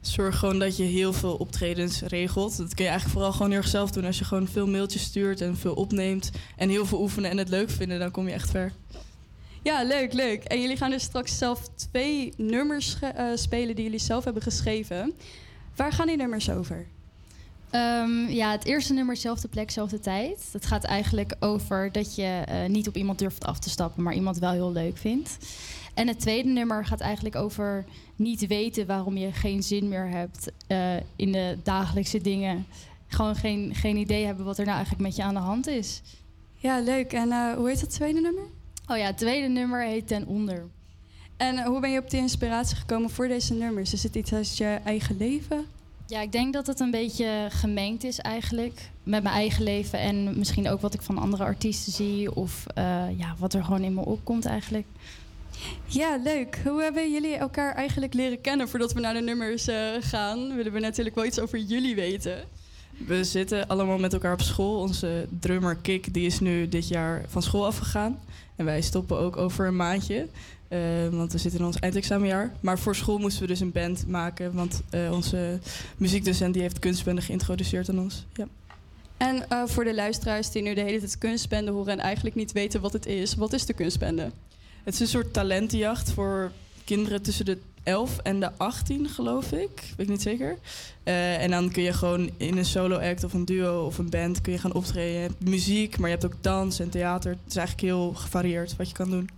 Zorg 0.00 0.38
gewoon 0.38 0.58
dat 0.58 0.76
je 0.76 0.82
heel 0.82 1.12
veel 1.12 1.34
optredens 1.34 2.02
regelt. 2.02 2.56
Dat 2.56 2.74
kun 2.74 2.84
je 2.84 2.90
eigenlijk 2.90 3.18
vooral 3.18 3.32
gewoon 3.32 3.50
heel 3.50 3.60
erg 3.60 3.68
zelf 3.68 3.90
doen. 3.90 4.04
Als 4.04 4.18
je 4.18 4.24
gewoon 4.24 4.48
veel 4.48 4.66
mailtjes 4.66 5.02
stuurt 5.02 5.40
en 5.40 5.56
veel 5.56 5.74
opneemt 5.74 6.30
en 6.56 6.68
heel 6.68 6.86
veel 6.86 7.00
oefenen 7.00 7.30
en 7.30 7.38
het 7.38 7.48
leuk 7.48 7.70
vinden, 7.70 7.98
dan 7.98 8.10
kom 8.10 8.26
je 8.26 8.32
echt 8.32 8.50
ver. 8.50 8.72
Ja, 9.62 9.82
leuk, 9.82 10.12
leuk. 10.12 10.44
En 10.44 10.60
jullie 10.60 10.76
gaan 10.76 10.90
dus 10.90 11.02
straks 11.02 11.38
zelf 11.38 11.68
twee 11.74 12.32
nummers 12.36 12.96
eh, 13.00 13.26
spelen 13.34 13.74
die 13.74 13.84
jullie 13.84 13.98
zelf 13.98 14.24
hebben 14.24 14.42
geschreven. 14.42 15.12
Waar 15.76 15.92
gaan 15.92 16.06
die 16.06 16.16
nummers 16.16 16.50
over? 16.50 16.86
Ehm, 17.70 18.28
ja, 18.28 18.50
het 18.50 18.64
eerste 18.64 18.92
nummer, 18.92 19.16
zelfde 19.16 19.48
plek, 19.48 19.70
zelfde 19.70 20.00
tijd. 20.00 20.48
Dat 20.52 20.66
gaat 20.66 20.84
eigenlijk 20.84 21.34
over 21.40 21.92
dat 21.92 22.14
je 22.14 22.42
eh, 22.46 22.68
niet 22.68 22.88
op 22.88 22.96
iemand 22.96 23.18
durft 23.18 23.44
af 23.44 23.58
te 23.58 23.70
stappen, 23.70 24.02
maar 24.02 24.14
iemand 24.14 24.38
wel 24.38 24.52
heel 24.52 24.72
leuk 24.72 24.96
vindt. 24.96 25.36
En 25.94 26.08
het 26.08 26.20
tweede 26.20 26.48
nummer 26.48 26.86
gaat 26.86 27.00
eigenlijk 27.00 27.36
over 27.36 27.84
niet 28.16 28.46
weten 28.46 28.86
waarom 28.86 29.16
je 29.16 29.32
geen 29.32 29.62
zin 29.62 29.88
meer 29.88 30.08
hebt 30.08 30.50
eh, 30.66 30.96
in 31.16 31.32
de 31.32 31.58
dagelijkse 31.62 32.20
dingen. 32.20 32.66
Gewoon 33.06 33.36
geen, 33.36 33.74
geen 33.74 33.96
idee 33.96 34.24
hebben 34.24 34.44
wat 34.44 34.58
er 34.58 34.64
nou 34.64 34.76
eigenlijk 34.76 35.06
met 35.06 35.16
je 35.16 35.22
aan 35.22 35.34
de 35.34 35.40
hand 35.40 35.66
is. 35.66 36.02
Ja, 36.56 36.80
leuk. 36.80 37.12
En 37.12 37.32
eh, 37.32 37.52
hoe 37.52 37.68
heet 37.68 37.80
dat 37.80 37.90
tweede 37.90 38.20
nummer? 38.20 38.44
Oh 38.86 38.96
ja, 38.96 39.04
het 39.06 39.18
tweede 39.18 39.48
nummer 39.48 39.84
heet 39.84 40.06
Ten 40.06 40.26
Onder. 40.26 40.64
En 41.36 41.56
eh, 41.56 41.66
hoe 41.66 41.80
ben 41.80 41.90
je 41.90 41.98
op 41.98 42.10
die 42.10 42.20
inspiratie 42.20 42.76
gekomen 42.76 43.10
voor 43.10 43.28
deze 43.28 43.54
nummers? 43.54 43.92
Is 43.92 44.02
het 44.02 44.14
iets 44.14 44.32
uit 44.32 44.56
je 44.56 44.78
eigen 44.84 45.16
leven? 45.16 45.64
Ja, 46.06 46.20
ik 46.20 46.32
denk 46.32 46.52
dat 46.52 46.66
het 46.66 46.80
een 46.80 46.90
beetje 46.90 47.46
gemengd 47.50 48.04
is 48.04 48.18
eigenlijk. 48.18 48.90
Met 49.02 49.22
mijn 49.22 49.34
eigen 49.34 49.62
leven 49.62 49.98
en 49.98 50.38
misschien 50.38 50.68
ook 50.68 50.80
wat 50.80 50.94
ik 50.94 51.02
van 51.02 51.18
andere 51.18 51.44
artiesten 51.44 51.92
zie. 51.92 52.34
Of 52.34 52.64
ja, 53.16 53.34
wat 53.38 53.54
er 53.54 53.64
gewoon 53.64 53.82
in 53.82 53.94
me 53.94 54.04
opkomt 54.04 54.44
eigenlijk. 54.44 54.86
Ja, 55.86 56.20
leuk. 56.24 56.60
Hoe 56.64 56.82
hebben 56.82 57.12
jullie 57.12 57.36
elkaar 57.36 57.74
eigenlijk 57.74 58.14
leren 58.14 58.40
kennen 58.40 58.68
voordat 58.68 58.92
we 58.92 59.00
naar 59.00 59.14
de 59.14 59.20
nummers 59.20 59.66
eh, 59.66 59.76
gaan? 60.00 60.56
Willen 60.56 60.72
we 60.72 60.80
natuurlijk 60.80 61.16
wel 61.16 61.24
iets 61.24 61.38
over 61.38 61.58
jullie 61.58 61.94
weten. 61.94 62.44
We 63.06 63.24
zitten 63.24 63.66
allemaal 63.66 63.98
met 63.98 64.12
elkaar 64.12 64.32
op 64.32 64.40
school. 64.40 64.80
Onze 64.80 65.26
drummer 65.40 65.76
Kik 65.76 66.14
die 66.14 66.26
is 66.26 66.40
nu 66.40 66.68
dit 66.68 66.88
jaar 66.88 67.24
van 67.28 67.42
school 67.42 67.66
afgegaan. 67.66 68.20
En 68.56 68.64
wij 68.64 68.80
stoppen 68.80 69.18
ook 69.18 69.36
over 69.36 69.66
een 69.66 69.76
maandje. 69.76 70.26
eh, 70.68 70.78
want 71.10 71.32
we 71.32 71.38
zitten 71.38 71.60
in 71.60 71.66
ons 71.66 71.78
eindexamenjaar. 71.78 72.52
Maar 72.60 72.78
voor 72.78 72.96
school 72.96 73.18
moesten 73.18 73.42
we 73.42 73.48
dus 73.48 73.60
een 73.60 73.72
band 73.72 74.06
maken. 74.06 74.54
Want 74.54 74.82
eh, 74.90 75.12
onze 75.12 75.58
muziekdocent 75.96 76.52
die 76.52 76.62
heeft 76.62 76.78
kunstbende 76.78 77.20
geïntroduceerd 77.20 77.88
aan 77.88 77.98
ons. 77.98 78.26
Ja. 78.32 78.46
En 79.16 79.68
voor 79.68 79.84
de 79.84 79.94
luisteraars 79.94 80.50
die 80.50 80.62
nu 80.62 80.74
de 80.74 80.80
hele 80.80 80.98
tijd 80.98 81.18
kunstbende 81.18 81.70
horen 81.70 81.92
en 81.92 81.98
eigenlijk 81.98 82.36
niet 82.36 82.52
weten 82.52 82.80
wat 82.80 82.92
het 82.92 83.06
is, 83.06 83.34
wat 83.34 83.52
is 83.52 83.66
de 83.66 83.72
kunstbende? 83.72 84.30
Het 84.84 84.94
is 84.94 85.00
een 85.00 85.06
soort 85.06 85.32
talentenjacht 85.32 86.10
voor 86.10 86.52
kinderen 86.84 87.22
tussen 87.22 87.44
de 87.44 87.58
11 87.82 88.18
en 88.18 88.40
de 88.40 88.50
18, 88.56 89.08
geloof 89.08 89.52
ik. 89.52 89.70
Weet 89.96 90.06
ik 90.06 90.08
niet 90.08 90.22
zeker. 90.22 90.58
Eh, 91.02 91.42
en 91.42 91.50
dan 91.50 91.70
kun 91.70 91.82
je 91.82 91.92
gewoon 91.92 92.30
in 92.36 92.56
een 92.56 92.64
solo 92.64 92.98
act 92.98 93.24
of 93.24 93.32
een 93.32 93.44
duo 93.44 93.86
of 93.86 93.98
een 93.98 94.10
band 94.10 94.40
kun 94.40 94.52
je 94.52 94.58
gaan 94.58 94.74
optreden. 94.74 95.12
Je 95.12 95.18
hebt 95.18 95.44
muziek, 95.44 95.98
maar 95.98 96.08
je 96.08 96.16
hebt 96.16 96.32
ook 96.32 96.42
dans 96.42 96.80
en 96.80 96.90
theater. 96.90 97.30
Het 97.30 97.50
is 97.50 97.56
eigenlijk 97.56 97.88
heel 97.88 98.12
gevarieerd 98.14 98.76
wat 98.76 98.88
je 98.88 98.94
kan 98.94 99.10
doen. 99.10 99.28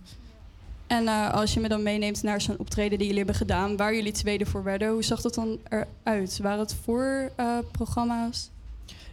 En 0.87 1.07
eh, 1.07 1.33
als 1.33 1.53
je 1.53 1.59
me 1.59 1.67
dan 1.67 1.83
meeneemt 1.83 2.23
naar 2.23 2.41
zo'n 2.41 2.59
optreden 2.59 2.97
die 2.97 3.07
jullie 3.07 3.23
hebben 3.23 3.35
gedaan, 3.35 3.77
waar 3.77 3.95
jullie 3.95 4.11
tweede 4.11 4.45
voor 4.45 4.63
werden, 4.63 4.91
hoe 4.91 5.03
zag 5.03 5.21
dat 5.21 5.33
dan 5.33 5.59
eruit? 5.69 6.39
Waren 6.41 6.59
het 6.59 6.75
voorprogramma's? 6.83 8.49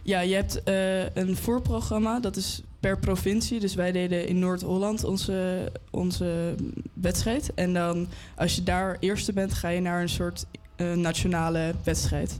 Ja, 0.01 0.19
je 0.19 0.35
hebt 0.35 0.63
eh, 0.63 1.15
een 1.15 1.35
voorprogramma, 1.35 2.19
dat 2.19 2.35
is 2.35 2.61
per 2.85 2.97
provincie. 2.97 3.59
Dus 3.59 3.75
wij 3.75 3.91
deden 3.91 4.27
in 4.27 4.39
Noord-Holland 4.39 5.03
onze, 5.03 5.71
onze 5.91 6.55
wedstrijd. 6.93 7.53
En 7.53 7.73
dan 7.73 8.07
als 8.35 8.55
je 8.55 8.63
daar 8.63 8.97
eerste 8.99 9.33
bent, 9.33 9.53
ga 9.53 9.69
je 9.69 9.81
naar 9.81 10.01
een 10.01 10.09
soort 10.09 10.45
eh, 10.75 10.93
nationale 10.93 11.73
wedstrijd. 11.83 12.39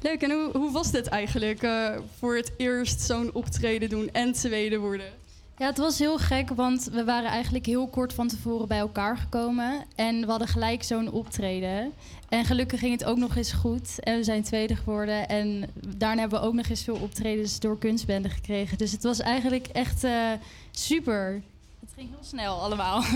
Leuk, 0.00 0.22
en 0.22 0.30
hoe, 0.30 0.50
hoe 0.52 0.72
was 0.72 0.90
dit 0.90 1.06
eigenlijk 1.06 1.62
eh, 1.62 1.98
voor 2.18 2.36
het 2.36 2.52
eerst 2.56 3.00
zo'n 3.00 3.30
optreden 3.32 3.88
doen 3.88 4.08
en 4.12 4.32
tweede 4.32 4.78
worden? 4.78 5.06
Ja, 5.58 5.66
het 5.66 5.78
was 5.78 5.98
heel 5.98 6.18
gek, 6.18 6.48
want 6.48 6.88
we 6.92 7.04
waren 7.04 7.30
eigenlijk 7.30 7.66
heel 7.66 7.86
kort 7.86 8.12
van 8.12 8.28
tevoren 8.28 8.68
bij 8.68 8.78
elkaar 8.78 9.16
gekomen. 9.16 9.84
En 9.94 10.20
we 10.20 10.26
hadden 10.26 10.48
gelijk 10.48 10.82
zo'n 10.82 11.10
optreden. 11.10 11.92
En 12.32 12.44
gelukkig 12.44 12.80
ging 12.80 12.92
het 12.92 13.04
ook 13.04 13.16
nog 13.16 13.36
eens 13.36 13.52
goed. 13.52 14.00
En 14.00 14.16
we 14.16 14.24
zijn 14.24 14.42
tweede 14.42 14.76
geworden. 14.76 15.28
En 15.28 15.70
daarna 15.96 16.20
hebben 16.20 16.40
we 16.40 16.46
ook 16.46 16.54
nog 16.54 16.68
eens 16.68 16.84
veel 16.84 16.94
optredens 16.94 17.60
door 17.60 17.78
kunstbenden 17.78 18.30
gekregen. 18.30 18.78
Dus 18.78 18.92
het 18.92 19.02
was 19.02 19.20
eigenlijk 19.20 19.66
echt 19.66 20.04
eh, 20.04 20.30
super. 20.70 21.42
Het 21.80 21.90
ging 21.94 22.08
heel 22.08 22.24
snel 22.24 22.60
allemaal. 22.60 23.02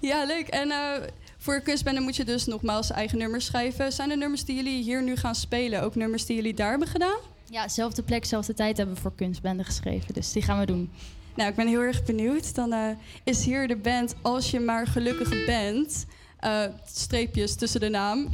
Ja, 0.00 0.24
leuk. 0.24 0.48
En 0.48 0.70
eh, 0.70 1.08
voor 1.38 1.60
kunstbende 1.60 2.00
moet 2.00 2.16
je 2.16 2.24
dus 2.24 2.46
nogmaals 2.46 2.90
eigen 2.90 3.18
nummers 3.18 3.46
schrijven. 3.46 3.92
Zijn 3.92 4.10
er 4.10 4.16
nummers 4.16 4.44
die 4.44 4.56
jullie 4.56 4.82
hier 4.82 5.02
nu 5.02 5.16
gaan 5.16 5.34
spelen? 5.34 5.82
Ook 5.82 5.94
nummers 5.94 6.26
die 6.26 6.36
jullie 6.36 6.54
daar 6.54 6.70
hebben 6.70 6.88
gedaan? 6.88 7.18
Ja, 7.50 7.68
zelfde 7.68 8.02
plek, 8.02 8.24
zelfde 8.24 8.54
tijd 8.54 8.76
hebben 8.76 8.94
we 8.94 9.00
voor 9.00 9.14
kunstbenden 9.14 9.64
geschreven. 9.64 10.14
Dus 10.14 10.32
die 10.32 10.42
gaan 10.42 10.58
we 10.58 10.66
doen. 10.66 10.90
Nou, 11.34 11.50
ik 11.50 11.56
ben 11.56 11.68
heel 11.68 11.80
erg 11.80 12.04
benieuwd. 12.04 12.54
Dan 12.54 12.72
eh, 12.72 12.88
is 13.24 13.44
hier 13.44 13.68
de 13.68 13.76
band 13.76 14.14
Als 14.22 14.50
je 14.50 14.60
maar 14.60 14.86
gelukkig 14.86 15.44
bent. 15.46 16.06
Eh, 16.42 16.64
streepjes 16.92 17.54
tussen 17.54 17.80
de 17.80 17.88
naam. 17.88 18.28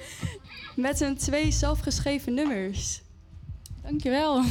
Met 0.76 0.98
hun 0.98 1.16
twee 1.16 1.50
zelfgeschreven 1.50 2.34
nummers. 2.34 3.00
Dankjewel. 3.82 4.42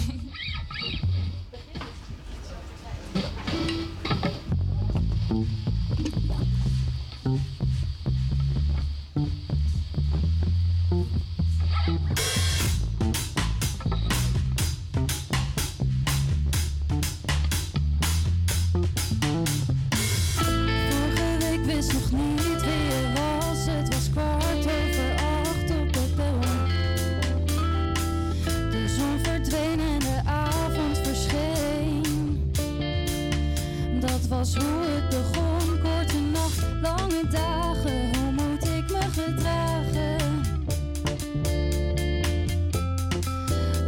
Was 34.53 34.63
hoe 34.63 34.83
het 34.85 35.09
begon. 35.09 35.79
Korte 35.81 36.19
nacht, 36.19 36.65
lange 36.81 37.27
dagen. 37.29 38.15
Hoe 38.15 38.31
moet 38.31 38.63
ik 38.63 38.91
me 38.91 39.01
gedragen? 39.11 40.41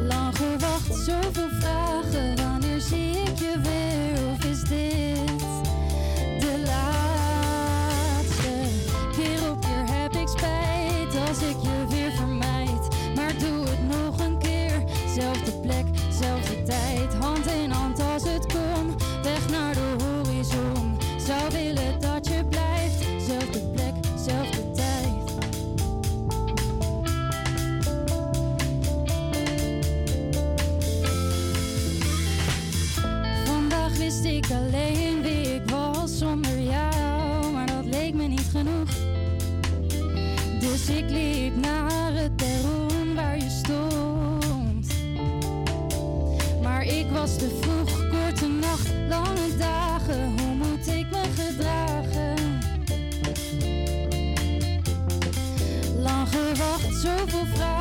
Lang 0.07 0.35
gewacht, 0.35 0.95
zoveel 1.05 1.49
vragen. 1.59 2.38
Was 47.29 47.37
te 47.37 47.49
vroeg, 47.61 48.09
korte 48.09 48.47
nacht, 48.47 48.89
lange 49.09 49.57
dagen. 49.57 50.39
Hoe 50.39 50.55
moet 50.55 50.87
ik 50.87 51.05
me 51.11 51.23
gedragen? 51.35 52.59
Lang 55.97 56.27
gewacht, 56.27 57.01
zoveel 57.01 57.45
vragen. 57.53 57.78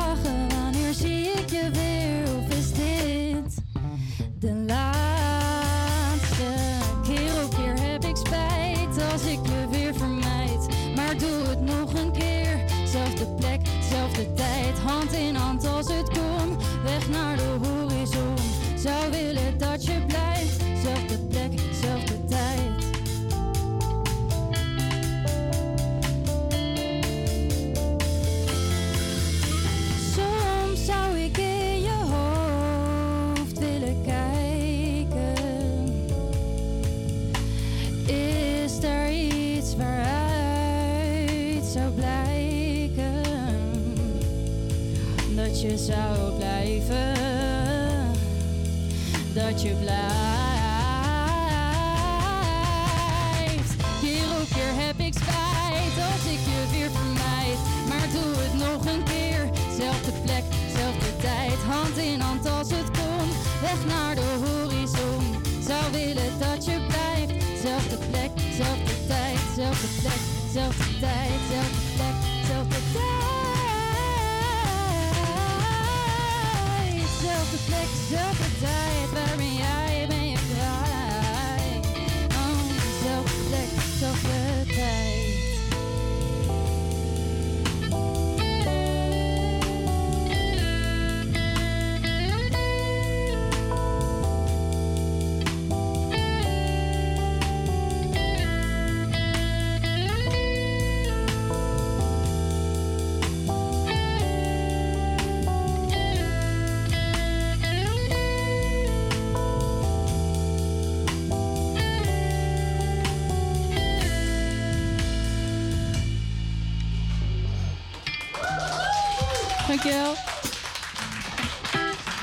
Dankjewel. 119.83 120.15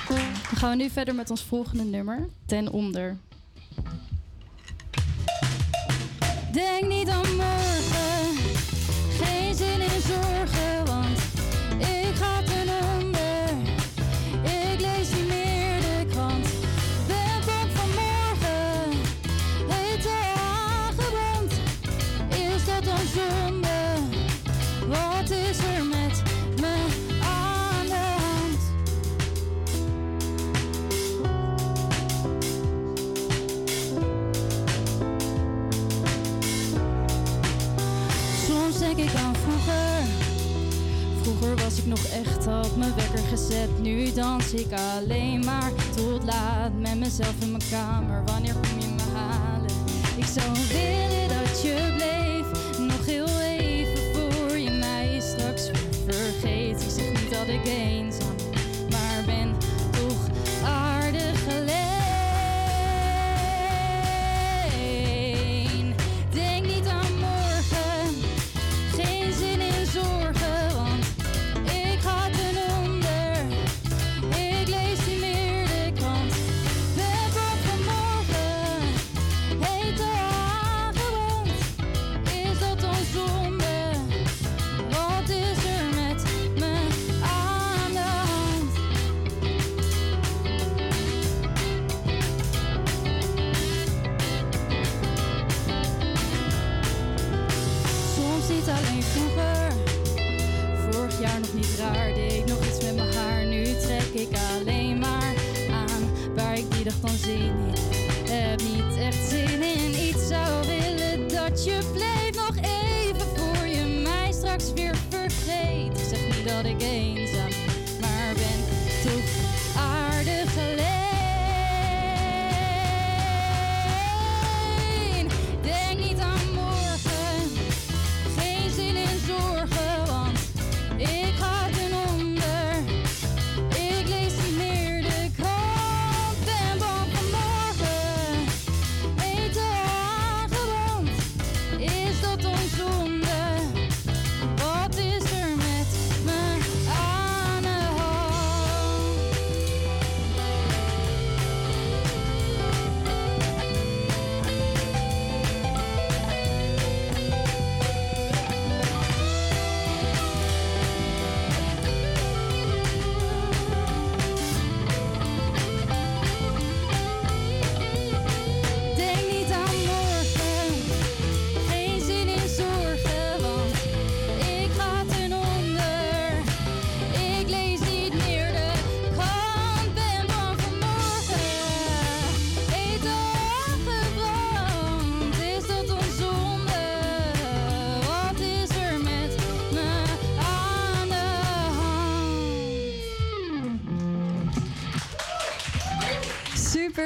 Dan 0.08 0.56
gaan 0.56 0.70
we 0.70 0.76
nu 0.76 0.90
verder 0.90 1.14
met 1.14 1.30
ons 1.30 1.42
volgende 1.42 1.84
nummer, 1.84 2.28
Ten 2.46 2.72
Onder. 2.72 3.16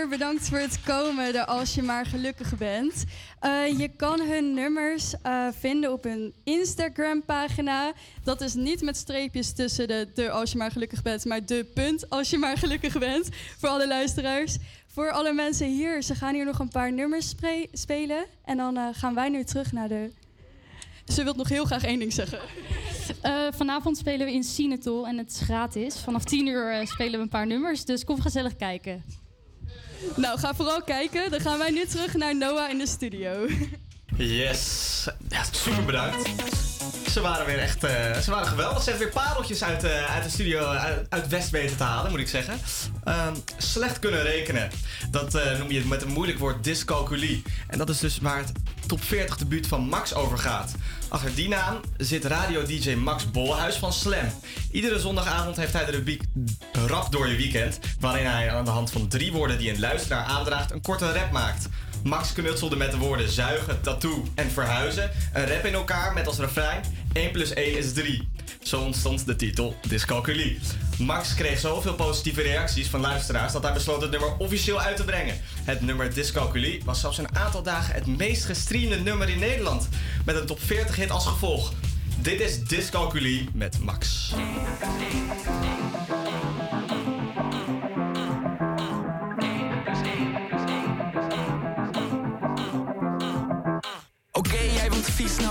Bedankt 0.09 0.49
voor 0.49 0.59
het 0.59 0.83
komen, 0.83 1.33
de 1.33 1.47
Als 1.47 1.75
je 1.75 1.83
maar 1.83 2.07
gelukkig 2.07 2.57
bent. 2.57 3.05
Eh, 3.41 3.79
je 3.79 3.89
kan 3.89 4.21
hun 4.21 4.55
nummers 4.55 5.15
eh, 5.23 5.47
vinden 5.59 5.93
op 5.93 6.05
hun 6.05 6.33
Instagram-pagina. 6.45 7.93
Dat 8.25 8.41
is 8.41 8.55
niet 8.55 8.83
met 8.83 8.97
streepjes 8.97 9.53
tussen 9.53 9.89
de, 9.89 10.09
de 10.15 10.31
Als 10.31 10.53
je 10.53 10.59
maar 10.59 10.71
gelukkig 10.71 11.03
bent, 11.03 11.25
maar 11.25 11.47
de 11.47 11.67
punt 11.75 12.11
Als 12.11 12.31
je 12.31 12.39
maar 12.39 12.59
gelukkig 12.59 12.99
bent. 12.99 13.29
Voor 13.59 13.69
alle 13.69 13.89
luisteraars. 13.89 14.57
Voor 14.87 15.11
alle 15.11 15.33
mensen 15.33 15.69
hier, 15.69 16.03
ze 16.03 16.15
gaan 16.15 16.35
hier 16.35 16.45
nog 16.45 16.59
een 16.59 16.69
paar 16.69 16.93
nummers 16.93 17.35
spelen. 17.73 18.25
En 18.45 18.57
dan 18.57 18.77
eh, 18.77 18.89
gaan 18.93 19.15
wij 19.15 19.29
nu 19.29 19.45
terug 19.45 19.73
naar 19.73 19.89
de... 19.89 20.11
Ze 21.05 21.25
wil 21.25 21.35
nog 21.35 21.49
heel 21.49 21.65
graag 21.65 21.85
één 21.85 21.99
ding 21.99 22.13
zeggen. 22.13 22.39
Vanavond 23.51 23.97
spelen 23.97 24.27
we 24.27 24.33
in 24.33 24.45
Sinatol 24.45 25.07
en 25.07 25.19
het 25.19 25.31
is 25.31 25.41
gratis. 25.41 25.99
Vanaf 25.99 26.25
10 26.25 26.47
uur 26.47 26.87
spelen 26.87 27.13
we 27.13 27.19
een 27.19 27.29
paar 27.29 27.47
nummers, 27.47 27.85
dus 27.85 28.05
kom 28.05 28.21
gezellig 28.21 28.57
kijken. 28.57 29.05
Nou, 30.17 30.39
ga 30.39 30.55
vooral 30.55 30.83
kijken. 30.83 31.31
Dan 31.31 31.41
gaan 31.41 31.59
wij 31.59 31.71
nu 31.71 31.87
terug 31.87 32.15
naar 32.15 32.37
Noah 32.37 32.71
in 32.71 32.79
de 32.79 32.87
studio. 32.87 33.47
Yes. 34.17 35.09
Super 35.51 35.85
bedankt. 35.85 36.29
Ze 37.13 37.21
waren 37.21 37.47
weer 37.47 37.59
echt 37.59 37.85
eh, 37.85 38.19
ze 38.19 38.31
waren 38.31 38.47
geweldig. 38.47 38.83
Ze 38.83 38.91
hebben 38.91 39.09
weer 39.09 39.23
pareltjes 39.23 39.65
uit, 39.65 39.85
eh, 39.85 40.15
uit 40.15 40.25
de 40.25 40.31
studio 40.31 40.67
uit, 40.67 41.07
uit 41.09 41.29
West 41.29 41.51
weten 41.51 41.77
te 41.77 41.83
halen, 41.83 42.11
moet 42.11 42.21
ik 42.21 42.29
zeggen. 42.29 42.59
Ehm, 43.05 43.35
slecht 43.57 43.99
kunnen 43.99 44.23
rekenen. 44.23 44.71
Dat 45.11 45.35
eh, 45.35 45.59
noem 45.59 45.71
je 45.71 45.85
met 45.85 46.03
een 46.03 46.13
moeilijk 46.13 46.39
woord 46.39 46.65
dyscalculie. 46.65 47.43
En 47.67 47.79
dat 47.79 47.89
is 47.89 47.99
dus 47.99 48.19
waar 48.19 48.39
het 48.39 48.53
top 48.87 49.05
40 49.05 49.37
debuut 49.37 49.67
van 49.67 49.89
Max 49.89 50.15
over 50.15 50.39
gaat. 50.39 50.75
Achter 51.09 51.35
die 51.35 51.49
naam 51.49 51.81
zit 51.97 52.25
radio-dj 52.25 52.95
Max 52.95 53.31
Bolhuis 53.31 53.77
van 53.77 53.93
Slam. 53.93 54.33
Iedere 54.71 54.99
zondagavond 54.99 55.57
heeft 55.57 55.73
hij 55.73 55.85
de 55.85 55.91
rubriek 55.91 56.23
Rap 56.87 57.13
door 57.13 57.29
je 57.29 57.37
weekend. 57.37 57.79
Waarin 58.01 58.27
hij 58.27 58.51
aan 58.51 58.65
de 58.65 58.71
hand 58.71 58.91
van 58.91 59.09
drie 59.09 59.33
woorden 59.33 59.59
die 59.59 59.71
een 59.71 59.81
luisteraar 59.81 60.25
aandraagt 60.25 60.71
een 60.71 60.83
korte 60.83 61.13
rap 61.13 61.31
maakt. 61.31 61.69
Max 62.03 62.33
knutselde 62.33 62.77
met 62.77 62.91
de 62.91 62.97
woorden 62.97 63.29
zuigen, 63.29 63.81
tattoo 63.81 64.25
en 64.35 64.51
verhuizen. 64.51 65.11
Een 65.33 65.47
rap 65.47 65.65
in 65.65 65.75
elkaar 65.75 66.13
met 66.13 66.27
als 66.27 66.39
refrein 66.39 66.83
1 67.13 67.31
plus 67.31 67.53
1 67.53 67.79
is 67.79 67.93
3. 67.93 68.29
Zo 68.63 68.81
ontstond 68.81 69.27
de 69.27 69.37
titel 69.37 69.77
Dyscalculie. 69.89 70.59
Max 70.99 71.35
kreeg 71.35 71.59
zoveel 71.59 71.95
positieve 71.95 72.43
reacties 72.43 72.89
van 72.89 73.01
luisteraars 73.01 73.53
dat 73.53 73.63
hij 73.63 73.73
besloot 73.73 74.01
het 74.01 74.11
nummer 74.11 74.37
officieel 74.37 74.81
uit 74.81 74.97
te 74.97 75.05
brengen. 75.05 75.35
Het 75.65 75.81
nummer 75.81 76.15
Dyscalculie 76.15 76.83
was 76.85 77.01
zelfs 77.01 77.19
een 77.19 77.37
aantal 77.37 77.63
dagen 77.63 77.95
het 77.95 78.07
meest 78.07 78.45
gestreamde 78.45 78.97
nummer 78.97 79.29
in 79.29 79.39
Nederland. 79.39 79.89
Met 80.25 80.37
een 80.37 80.47
top 80.47 80.61
40 80.63 80.97
hit 80.97 81.11
als 81.11 81.27
gevolg. 81.27 81.73
Dit 82.23 82.41
is 82.41 82.65
Dyscalculie 82.65 83.49
met 83.53 83.79
Max. 83.79 84.33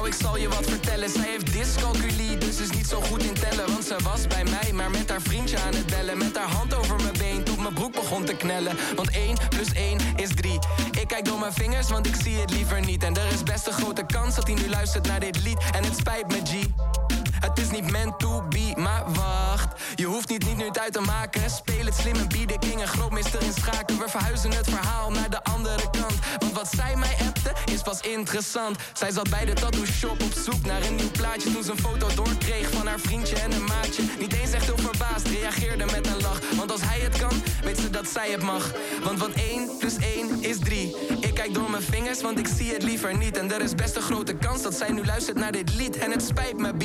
Ik 0.10 0.16
zal 0.22 0.38
je 0.38 0.50
wat 0.50 0.66
vertellen. 0.66 1.10
Zij 1.10 1.30
heeft 1.30 1.54
dyscalculie, 1.54 2.38
dus 2.38 2.60
is 2.60 2.70
niet 2.70 2.88
zo 2.88 3.02
goed 3.02 3.24
in 3.24 3.34
tellen. 3.34 3.68
Want 3.68 3.84
ze 3.86 3.96
was 4.04 4.28
bij 4.28 4.44
mij, 4.44 4.74
maar 4.74 4.90
met 4.90 5.10
haar 5.10 5.22
vriendje 5.22 5.60
aan 5.60 5.74
het 5.74 5.86
bellen. 5.86 6.18
Met 6.18 6.38
haar 6.38 6.48
hand 6.48 6.74
over 6.74 6.96
mijn 6.96 7.18
been, 7.18 7.44
tot 7.44 7.60
mijn 7.60 7.74
broek 7.74 7.94
begon 7.94 8.26
te 8.26 8.34
knellen. 8.34 8.78
Want 8.96 9.10
1 9.10 9.38
plus 9.50 9.72
1 9.74 9.98
is 10.16 10.30
3. 10.36 10.60
Ik 11.00 11.08
kijk 11.08 11.26
door 11.26 11.40
mijn 11.40 11.54
vingers, 11.54 11.90
want 11.90 12.08
ik 12.08 12.16
zie 12.24 12.40
het 12.40 12.52
liever 12.52 12.80
niet. 12.86 13.04
En 13.04 13.16
er 13.16 13.32
is 13.34 13.44
best 13.44 13.68
een 13.68 13.74
grote 13.74 14.06
kans 14.06 14.36
dat 14.36 14.48
hij 14.48 14.56
nu 14.56 14.70
luistert 14.70 15.08
naar 15.08 15.20
dit 15.20 15.44
lied. 15.44 15.58
En 15.72 15.84
het 15.84 15.98
spijt 15.98 16.28
me, 16.28 16.42
G. 16.44 17.19
Het 17.40 17.60
is 17.60 17.70
niet 17.70 17.92
meant 17.92 18.20
to 18.20 18.42
be, 18.50 18.74
maar 18.76 19.04
wacht. 19.14 19.82
Je 19.96 20.06
hoeft 20.06 20.30
niet, 20.30 20.46
niet 20.46 20.58
nu 20.58 20.66
het 20.66 20.80
uit 20.80 20.94
te 20.94 21.02
maken. 21.02 21.50
Speel 21.50 21.86
het 21.86 21.96
slim 21.96 22.16
en 22.16 22.28
be 22.28 22.46
the 22.46 22.58
king, 22.60 22.82
een 22.82 22.88
grootmeester 22.88 23.42
in 23.42 23.54
schaken. 23.54 23.98
We 23.98 24.06
verhuizen 24.08 24.52
het 24.52 24.70
verhaal 24.70 25.12
naar 25.12 25.30
de 25.30 25.44
andere 25.44 25.90
kant. 25.90 26.14
Want 26.40 26.54
wat 26.54 26.70
zij 26.76 26.96
mij 26.96 27.16
appte, 27.28 27.54
is 27.72 27.82
pas 27.82 28.00
interessant. 28.02 28.78
Zij 28.94 29.12
zat 29.12 29.30
bij 29.30 29.46
de 29.46 29.54
tattoo 29.54 29.86
shop 29.86 30.22
op 30.24 30.34
zoek 30.34 30.66
naar 30.66 30.82
een 30.82 30.96
nieuw 30.96 31.12
plaatje. 31.12 31.54
Toen 31.54 31.64
ze 31.64 31.72
een 31.72 31.78
foto 31.78 32.08
doorkreeg 32.16 32.70
van 32.70 32.88
haar 32.88 33.00
vriendje 33.00 33.36
en 33.36 33.52
een 33.52 33.66
maatje. 33.66 34.04
Niet 34.20 34.34
eens 34.34 34.52
echt 34.52 34.66
heel 34.66 34.78
verbaasd, 34.78 35.28
reageerde 35.28 35.86
met 35.86 36.08
een 36.08 36.22
lach. 36.22 36.40
Want 36.56 36.72
als 36.72 36.82
hij 36.82 37.00
het 37.00 37.18
kan, 37.18 37.44
weet 37.64 37.80
ze 37.80 37.90
dat 37.90 38.08
zij 38.08 38.32
het 38.32 38.44
mag. 38.44 38.72
Want 39.04 39.20
wat 39.20 39.32
1 39.32 39.78
plus 39.80 39.96
1 39.96 40.44
is 40.44 40.60
3. 40.60 40.96
Ik 41.20 41.34
kijk 41.34 41.54
door 41.54 41.70
mijn 41.70 41.84
vingers, 41.84 42.22
want 42.22 42.40
ik 42.40 42.48
zie 42.48 42.74
het 42.74 42.84
liever 42.84 43.18
niet. 43.18 43.38
En 43.38 43.52
er 43.52 43.62
is 43.62 43.76
best 43.76 43.96
een 43.96 44.02
grote 44.02 44.34
kans 44.34 44.62
dat 44.62 44.76
zij 44.76 44.92
nu 44.92 45.06
luistert 45.06 45.38
naar 45.38 45.52
dit 45.52 45.76
lied. 45.76 45.98
En 45.98 46.12
het 46.12 46.24
spijt 46.24 46.58
me, 46.58 46.74
B. 46.74 46.84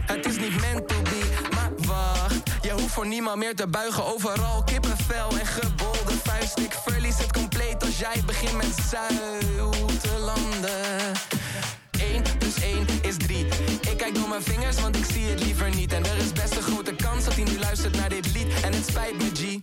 Het 0.00 0.26
is 0.26 0.38
niet 0.38 0.60
meant 0.60 0.88
to 0.88 1.02
be, 1.02 1.20
maar 1.54 1.70
wacht. 1.86 2.42
Je 2.60 2.70
hoeft 2.70 2.92
voor 2.92 3.06
niemand 3.06 3.36
meer 3.36 3.54
te 3.54 3.66
buigen. 3.66 4.04
Overal 4.04 4.64
kippenvel 4.64 5.38
en 5.38 5.46
gebolde 5.46 6.12
vuist. 6.24 6.58
Ik 6.58 6.72
verlies 6.84 7.18
het 7.18 7.32
compleet 7.32 7.84
als 7.84 7.98
jij 7.98 8.22
begint 8.26 8.56
met 8.56 8.66
landen. 10.18 11.14
1 11.98 12.22
plus 12.38 12.60
1 12.60 12.86
is 13.02 13.16
3. 13.16 13.46
Ik 13.90 13.96
kijk 13.96 14.14
door 14.14 14.28
mijn 14.28 14.42
vingers, 14.42 14.80
want 14.80 14.96
ik 14.96 15.04
zie 15.04 15.24
het 15.24 15.44
liever 15.44 15.74
niet. 15.74 15.92
En 15.92 16.04
er 16.04 16.16
is 16.16 16.32
best 16.32 16.56
een 16.56 16.62
grote 16.62 16.94
kans 16.94 17.24
dat 17.24 17.34
hij 17.34 17.44
nu 17.44 17.58
luistert 17.58 17.96
naar 17.96 18.08
dit 18.08 18.32
lied. 18.32 18.60
En 18.62 18.72
het 18.72 18.86
spijt 18.86 19.18
me, 19.18 19.30
G. 19.34 19.58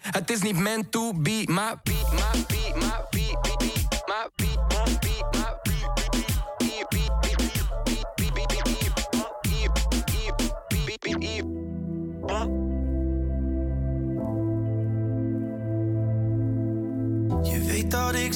Het 0.00 0.30
is 0.30 0.42
niet 0.42 0.56
meant 0.56 0.92
to 0.92 1.12
be, 1.14 1.42
maar 1.46 1.80
be, 1.82 2.08
maar 2.12 2.36
be, 2.46 2.67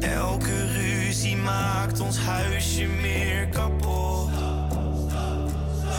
Elke 0.00 0.66
ruzie 0.72 1.36
maakt 1.36 2.00
ons 2.00 2.18
huisje 2.18 2.84
meer 2.84 3.48
kapot. 3.48 4.30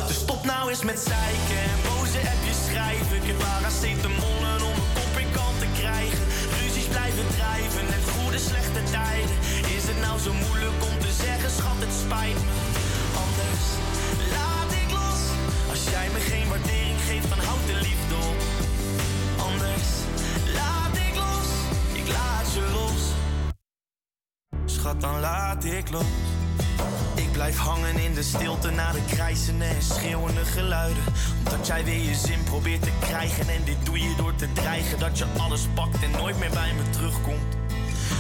Dus 0.08 0.16
stop 0.16 0.46
nou 0.46 0.70
eens 0.70 0.84
met 0.84 1.00
zeiken 1.00 1.62
en 1.72 1.80
boze 1.88 2.20
appjes 2.34 2.60
schrijven. 2.70 3.16
Ik 3.16 3.28
heb 3.32 3.38
paracetamolen 3.38 4.62
om 4.70 4.76
een 4.82 4.94
kop 4.98 5.16
kant 5.38 5.60
te 5.60 5.70
krijgen. 5.80 6.24
Ruzies 6.60 6.90
blijven 6.96 7.28
drijven, 7.38 7.86
net 7.94 8.06
goede 8.16 8.40
slechte 8.50 8.84
tijden. 8.96 9.38
Is 9.78 9.84
het 9.92 10.00
nou 10.06 10.20
zo 10.26 10.32
moeilijk 10.34 10.80
om 10.90 10.96
te 11.06 11.12
zeggen, 11.24 11.50
schat, 11.58 11.80
het 11.86 11.94
spijt 12.04 12.40
me. 12.48 12.56
Anders 13.26 13.64
laat 14.36 14.72
ik 14.82 14.90
los. 15.00 15.22
Als 15.72 15.84
jij 15.94 16.08
me 16.14 16.20
geen 16.32 16.48
waardering 16.52 17.00
geeft, 17.08 17.30
dan 17.34 17.42
houd 17.48 17.64
de 17.72 17.78
liefde 17.88 18.16
op. 18.30 18.40
Anders 19.50 19.88
laat 20.60 20.96
ik 21.08 21.16
los, 21.26 21.50
ik 22.02 22.08
laat 22.18 22.48
je 22.56 22.64
los. 22.76 22.89
Dan 24.98 25.20
laat 25.20 25.64
ik 25.64 25.90
los. 25.90 26.04
Ik 27.16 27.32
blijf 27.32 27.58
hangen 27.58 27.98
in 27.98 28.14
de 28.14 28.24
stilte 28.24 28.70
na 28.70 28.92
de 28.92 29.02
krijzende 29.08 29.66
en 29.66 29.82
schreeuwende 29.82 30.46
geluiden. 30.46 31.04
Omdat 31.38 31.68
jij 31.68 31.84
weer 31.84 32.02
je 32.02 32.16
zin 32.16 32.44
probeert 32.44 32.82
te 32.82 32.92
krijgen. 33.00 33.50
En 33.50 33.64
dit 33.64 33.78
doe 33.84 34.00
je 34.00 34.14
door 34.18 34.36
te 34.36 34.54
dreigen 34.54 35.00
dat 35.00 35.18
je 35.18 35.26
alles 35.38 35.68
pakt 35.74 36.04
en 36.04 36.12
nooit 36.12 36.40
meer 36.40 36.50
bij 36.50 36.74
me 36.74 36.90
terugkomt. 36.90 37.56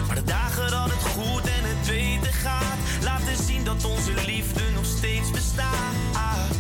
Maar 0.07 0.15
de 0.15 0.23
dagen 0.23 0.71
dat 0.71 0.89
het 0.89 1.03
goed 1.03 1.41
en 1.41 1.63
het 1.63 1.87
beter 1.87 2.33
gaat, 2.33 2.77
laten 3.03 3.43
zien 3.43 3.63
dat 3.63 3.85
onze 3.85 4.13
liefde 4.25 4.63
nog 4.75 4.85
steeds 4.85 5.31
bestaat. 5.31 6.58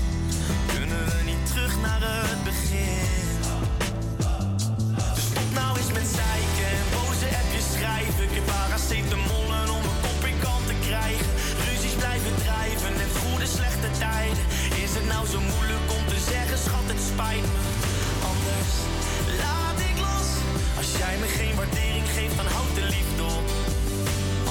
De 22.75 22.81
liefde 22.81 23.23
op. 23.23 23.47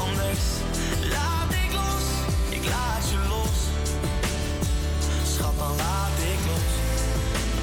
Anders 0.07 0.45
laat 1.11 1.53
ik 1.65 1.73
los. 1.73 2.05
Ik 2.49 2.65
laat 2.65 3.05
je 3.11 3.29
los. 3.29 3.59
Schat, 5.33 5.59
dan 5.59 5.77
laat 5.77 6.19
ik 6.33 6.41
los. 6.51 6.71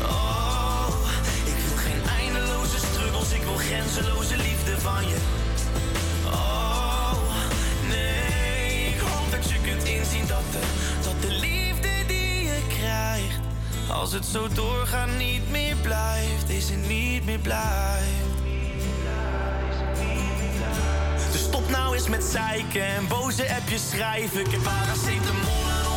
Oh, 0.10 0.88
ik 1.46 1.58
wil 1.68 1.78
geen 1.78 2.02
eindeloze 2.20 2.78
struggles, 2.78 3.32
ik 3.32 3.44
wil 3.44 3.56
grenzeloze 3.58 4.38
liefde 4.38 4.80
van 4.80 5.08
je. 5.08 5.18
Oh, 6.26 7.14
nee, 7.90 8.86
ik 8.94 9.00
hoop 9.00 9.32
dat 9.32 9.50
je 9.50 9.60
kunt 9.62 9.84
inzien 9.84 10.28
dat 10.28 10.44
de, 10.52 10.62
dat 11.04 11.22
de 11.22 11.32
liefde 11.32 11.90
die 12.08 12.44
je 12.44 12.60
krijgt, 12.68 13.40
als 13.90 14.14
het 14.14 14.26
zo 14.26 14.48
doorgaat 14.48 15.18
niet 15.18 15.50
meer 15.52 15.76
blijft, 15.76 16.50
is 16.50 16.70
het 16.70 16.88
niet 16.88 17.26
meer 17.26 17.40
blijft. 17.40 18.35
Dus 21.36 21.44
stop 21.44 21.70
nou 21.70 21.94
eens 21.96 22.10
met 22.10 22.24
zeiken 22.24 22.86
en 22.86 23.08
boze 23.08 23.56
appjes 23.56 23.90
schrijven. 23.90 24.40
Ik 24.40 24.52
heb 24.52 24.64
paracetamolen 24.64 25.92
om 25.92 25.95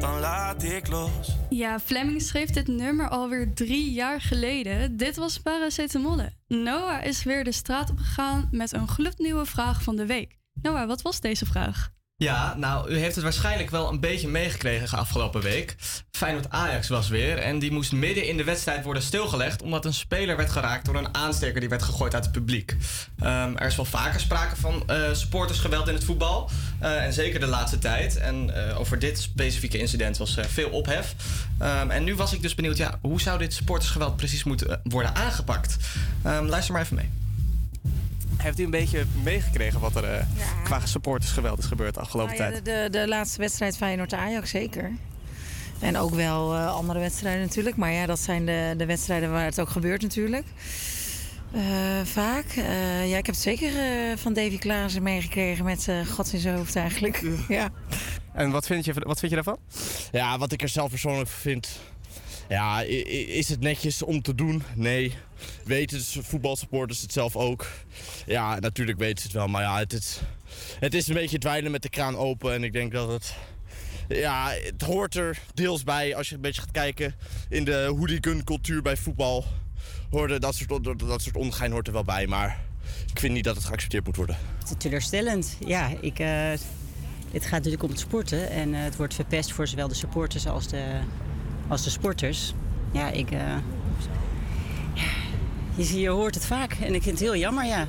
dan 0.00 0.20
laat 0.20 0.62
ik 0.62 0.88
los. 0.88 1.36
Ja, 1.50 1.80
Fleming 1.80 2.22
schreef 2.22 2.50
dit 2.50 2.66
nummer 2.66 3.08
alweer 3.08 3.54
drie 3.54 3.92
jaar 3.92 4.20
geleden. 4.20 4.96
Dit 4.96 5.16
was 5.16 5.38
Paracetamolle. 5.38 6.32
Noah 6.46 7.04
is 7.04 7.22
weer 7.22 7.44
de 7.44 7.52
straat 7.52 7.90
op 7.90 7.98
gegaan 7.98 8.48
met 8.50 8.72
een 8.72 8.88
gloednieuwe 8.88 9.46
vraag 9.46 9.82
van 9.82 9.96
de 9.96 10.06
week. 10.06 10.38
Noah, 10.62 10.86
wat 10.86 11.02
was 11.02 11.20
deze 11.20 11.46
vraag? 11.46 11.90
Ja, 12.20 12.54
nou, 12.56 12.90
u 12.90 12.98
heeft 12.98 13.14
het 13.14 13.24
waarschijnlijk 13.24 13.70
wel 13.70 13.88
een 13.88 14.00
beetje 14.00 14.28
meegekregen 14.28 14.98
afgelopen 14.98 15.40
week. 15.40 15.76
Feyenoord 16.10 16.50
Ajax 16.50 16.88
was 16.88 17.08
weer 17.08 17.38
en 17.38 17.58
die 17.58 17.72
moest 17.72 17.92
midden 17.92 18.26
in 18.26 18.36
de 18.36 18.44
wedstrijd 18.44 18.84
worden 18.84 19.02
stilgelegd... 19.02 19.62
omdat 19.62 19.84
een 19.84 19.94
speler 19.94 20.36
werd 20.36 20.50
geraakt 20.50 20.84
door 20.84 20.94
een 20.94 21.14
aansteker 21.14 21.60
die 21.60 21.68
werd 21.68 21.82
gegooid 21.82 22.14
uit 22.14 22.24
het 22.24 22.32
publiek. 22.32 22.76
Ehm, 23.18 23.56
er 23.56 23.66
is 23.66 23.76
wel 23.76 23.84
vaker 23.84 24.20
sprake 24.20 24.56
van 24.56 24.82
eh, 24.86 25.12
supportersgeweld 25.12 25.88
in 25.88 25.94
het 25.94 26.04
voetbal. 26.04 26.50
eh, 26.78 27.04
en 27.04 27.12
zeker 27.12 27.40
de 27.40 27.46
laatste 27.46 27.78
tijd. 27.78 28.16
En 28.16 28.68
eh, 28.68 28.80
over 28.80 28.98
dit 28.98 29.20
specifieke 29.20 29.78
incident 29.78 30.16
was 30.16 30.36
veel 30.48 30.70
ophef. 30.70 31.14
Ehm, 31.58 31.90
en 31.90 32.04
nu 32.04 32.14
was 32.14 32.32
ik 32.32 32.42
dus 32.42 32.54
benieuwd, 32.54 32.76
ja, 32.76 32.98
hoe 33.00 33.20
zou 33.20 33.38
dit 33.38 33.54
supportersgeweld 33.54 34.16
precies 34.16 34.44
moeten 34.44 34.80
worden 34.84 35.14
aangepakt? 35.14 35.76
Ehm, 36.22 36.44
luister 36.44 36.72
maar 36.72 36.82
even 36.82 36.96
mee. 36.96 37.10
Heeft 38.42 38.58
u 38.58 38.64
een 38.64 38.70
beetje 38.70 39.04
meegekregen 39.22 39.80
wat 39.80 39.96
er 39.96 40.04
eh, 40.04 40.24
qua 40.64 40.86
supportersgeweld 40.86 41.58
is 41.58 41.64
gebeurd 41.64 41.94
de 41.94 42.00
afgelopen 42.00 42.38
Nou 42.38 42.44
ja, 42.44 42.50
tijd? 42.50 42.64
de, 42.64 42.88
de, 42.90 42.98
de 42.98 43.08
laatste 43.08 43.40
wedstrijd 43.40 43.76
Feyenoord-Ajax 43.76 44.50
zeker. 44.50 44.92
En 45.78 45.96
ook 45.96 46.14
wel 46.14 46.54
eh, 46.54 46.74
andere 46.74 46.98
wedstrijden 46.98 47.42
natuurlijk. 47.42 47.76
Maar 47.76 47.92
ja, 47.92 48.06
dat 48.06 48.18
zijn 48.18 48.46
de, 48.46 48.74
de 48.76 48.86
wedstrijden 48.86 49.30
waar 49.30 49.44
het 49.44 49.60
ook 49.60 49.68
gebeurt 49.68 50.02
natuurlijk. 50.02 50.46
Eh, 51.52 51.60
vaak. 52.04 52.46
Eh, 52.46 53.10
ja, 53.10 53.16
ik 53.16 53.26
heb 53.26 53.34
het 53.34 53.44
zeker 53.44 53.76
eh, 53.76 54.16
van 54.16 54.32
Davy 54.32 54.58
Klaassen 54.58 55.02
meegekregen 55.02 55.64
met 55.64 55.88
eh 55.88 56.06
God 56.06 56.32
in 56.32 56.38
zijn 56.38 56.56
hoofd 56.56 56.76
eigenlijk. 56.76 57.22
ja. 57.48 57.68
En 58.32 58.50
wat 58.50 58.66
vind 58.66 58.84
je, 58.84 58.92
wat 58.92 59.18
vind 59.18 59.32
je 59.32 59.42
daarvan? 59.42 59.58
Ja, 60.12 60.38
wat 60.38 60.52
ik 60.52 60.62
er 60.62 60.68
zelf 60.68 60.90
persoonlijk 60.90 61.28
van 61.28 61.40
vind. 61.40 61.80
Ja, 62.48 62.80
is 62.80 63.48
het 63.48 63.60
netjes 63.60 64.02
om 64.02 64.22
te 64.22 64.34
doen? 64.34 64.62
Nee. 64.74 65.14
Weten 65.64 66.24
voetbalsupporters 66.24 67.00
het 67.02 67.12
zelf 67.12 67.36
ook? 67.36 67.66
Ja, 68.26 68.58
natuurlijk 68.58 68.98
weten 68.98 69.18
ze 69.18 69.26
het 69.26 69.36
wel. 69.36 69.46
Maar 69.46 69.62
ja, 69.62 69.78
het 69.78 69.92
is, 69.92 70.20
het 70.78 70.94
is 70.94 71.08
een 71.08 71.14
beetje 71.14 71.38
dweilen 71.38 71.70
met 71.70 71.82
de 71.82 71.88
kraan 71.88 72.16
open. 72.16 72.52
En 72.52 72.64
ik 72.64 72.72
denk 72.72 72.92
dat 72.92 73.08
het... 73.08 73.34
Ja, 74.08 74.50
het 74.62 74.82
hoort 74.82 75.14
er 75.14 75.38
deels 75.54 75.84
bij 75.84 76.16
als 76.16 76.28
je 76.28 76.34
een 76.34 76.40
beetje 76.40 76.60
gaat 76.60 76.70
kijken 76.70 77.14
in 77.48 77.64
de 77.64 77.92
hooligan 77.96 78.44
cultuur 78.44 78.82
bij 78.82 78.96
voetbal. 78.96 79.44
Hoorde 80.10 80.38
dat 80.38 80.54
soort, 80.54 80.84
dat, 80.84 80.98
dat 80.98 81.22
soort 81.22 81.36
ongein 81.36 81.72
hoort 81.72 81.86
er 81.86 81.92
wel 81.92 82.04
bij. 82.04 82.26
Maar 82.26 82.60
ik 83.12 83.18
vind 83.18 83.32
niet 83.32 83.44
dat 83.44 83.56
het 83.56 83.64
geaccepteerd 83.64 84.06
moet 84.06 84.16
worden. 84.16 84.36
Het 84.58 84.70
is 84.70 84.74
teleurstellend. 84.78 85.56
Ja, 85.66 85.90
ik, 86.00 86.18
eh, 86.18 86.50
het 87.30 87.42
gaat 87.42 87.50
natuurlijk 87.50 87.82
om 87.82 87.90
het 87.90 87.98
sporten. 87.98 88.50
En 88.50 88.74
eh, 88.74 88.82
het 88.82 88.96
wordt 88.96 89.14
verpest 89.14 89.52
voor 89.52 89.66
zowel 89.66 89.88
de 89.88 89.94
supporters 89.94 90.46
als 90.46 90.68
de, 90.68 91.00
als 91.68 91.84
de 91.84 91.90
sporters. 91.90 92.54
Ja, 92.92 93.10
ik... 93.10 93.30
eh, 93.30 93.56
je, 95.80 95.86
zie- 95.86 96.00
je 96.00 96.08
hoort 96.08 96.34
het 96.34 96.44
vaak. 96.46 96.72
En 96.72 96.94
ik 96.94 97.02
vind 97.02 97.18
het 97.18 97.28
heel 97.28 97.36
jammer, 97.36 97.64
ja. 97.64 97.86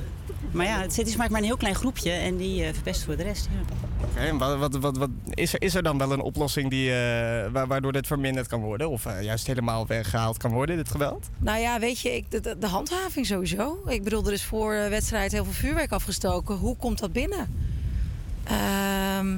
Maar 0.50 0.66
ja, 0.66 0.80
het 0.80 0.98
is 1.06 1.16
maar 1.16 1.30
maar 1.30 1.40
een 1.40 1.46
heel 1.46 1.56
klein 1.56 1.74
groepje. 1.74 2.10
En 2.10 2.36
die 2.36 2.64
eh, 2.64 2.72
verpest 2.74 3.04
voor 3.04 3.16
de 3.16 3.22
rest, 3.22 3.48
ja. 3.52 3.74
Oké, 4.04 4.20
en 4.20 4.38
wat, 4.38 4.58
wat, 4.58 4.76
wat, 4.76 4.96
wat, 4.96 5.08
is, 5.34 5.52
er, 5.52 5.62
is 5.62 5.74
er 5.74 5.82
dan 5.82 5.98
wel 5.98 6.12
een 6.12 6.20
oplossing 6.20 6.70
die, 6.70 6.90
eh, 6.90 7.50
wa- 7.52 7.66
waardoor 7.66 7.92
dit 7.92 8.06
verminderd 8.06 8.46
kan 8.46 8.60
worden? 8.60 8.90
Of 8.90 9.06
eh, 9.06 9.22
juist 9.22 9.46
helemaal 9.46 9.86
weggehaald 9.86 10.36
kan 10.36 10.50
worden, 10.50 10.76
dit 10.76 10.90
geweld? 10.90 11.28
Nou 11.38 11.58
ja, 11.58 11.78
weet 11.78 12.00
je, 12.00 12.16
ik, 12.16 12.30
de, 12.60 12.66
handhaving 12.66 13.26
sowieso. 13.26 13.78
Ik 13.86 14.02
bedoel, 14.04 14.26
er 14.26 14.32
is 14.32 14.44
voor 14.44 14.72
de 14.74 14.88
wedstrijd 14.88 15.32
heel 15.32 15.44
veel 15.44 15.52
vuurwerk 15.52 15.92
afgestoken. 15.92 16.56
Hoe 16.56 16.76
komt 16.76 16.98
dat 16.98 17.12
binnen? 17.12 17.54
Ehm, 18.44 19.36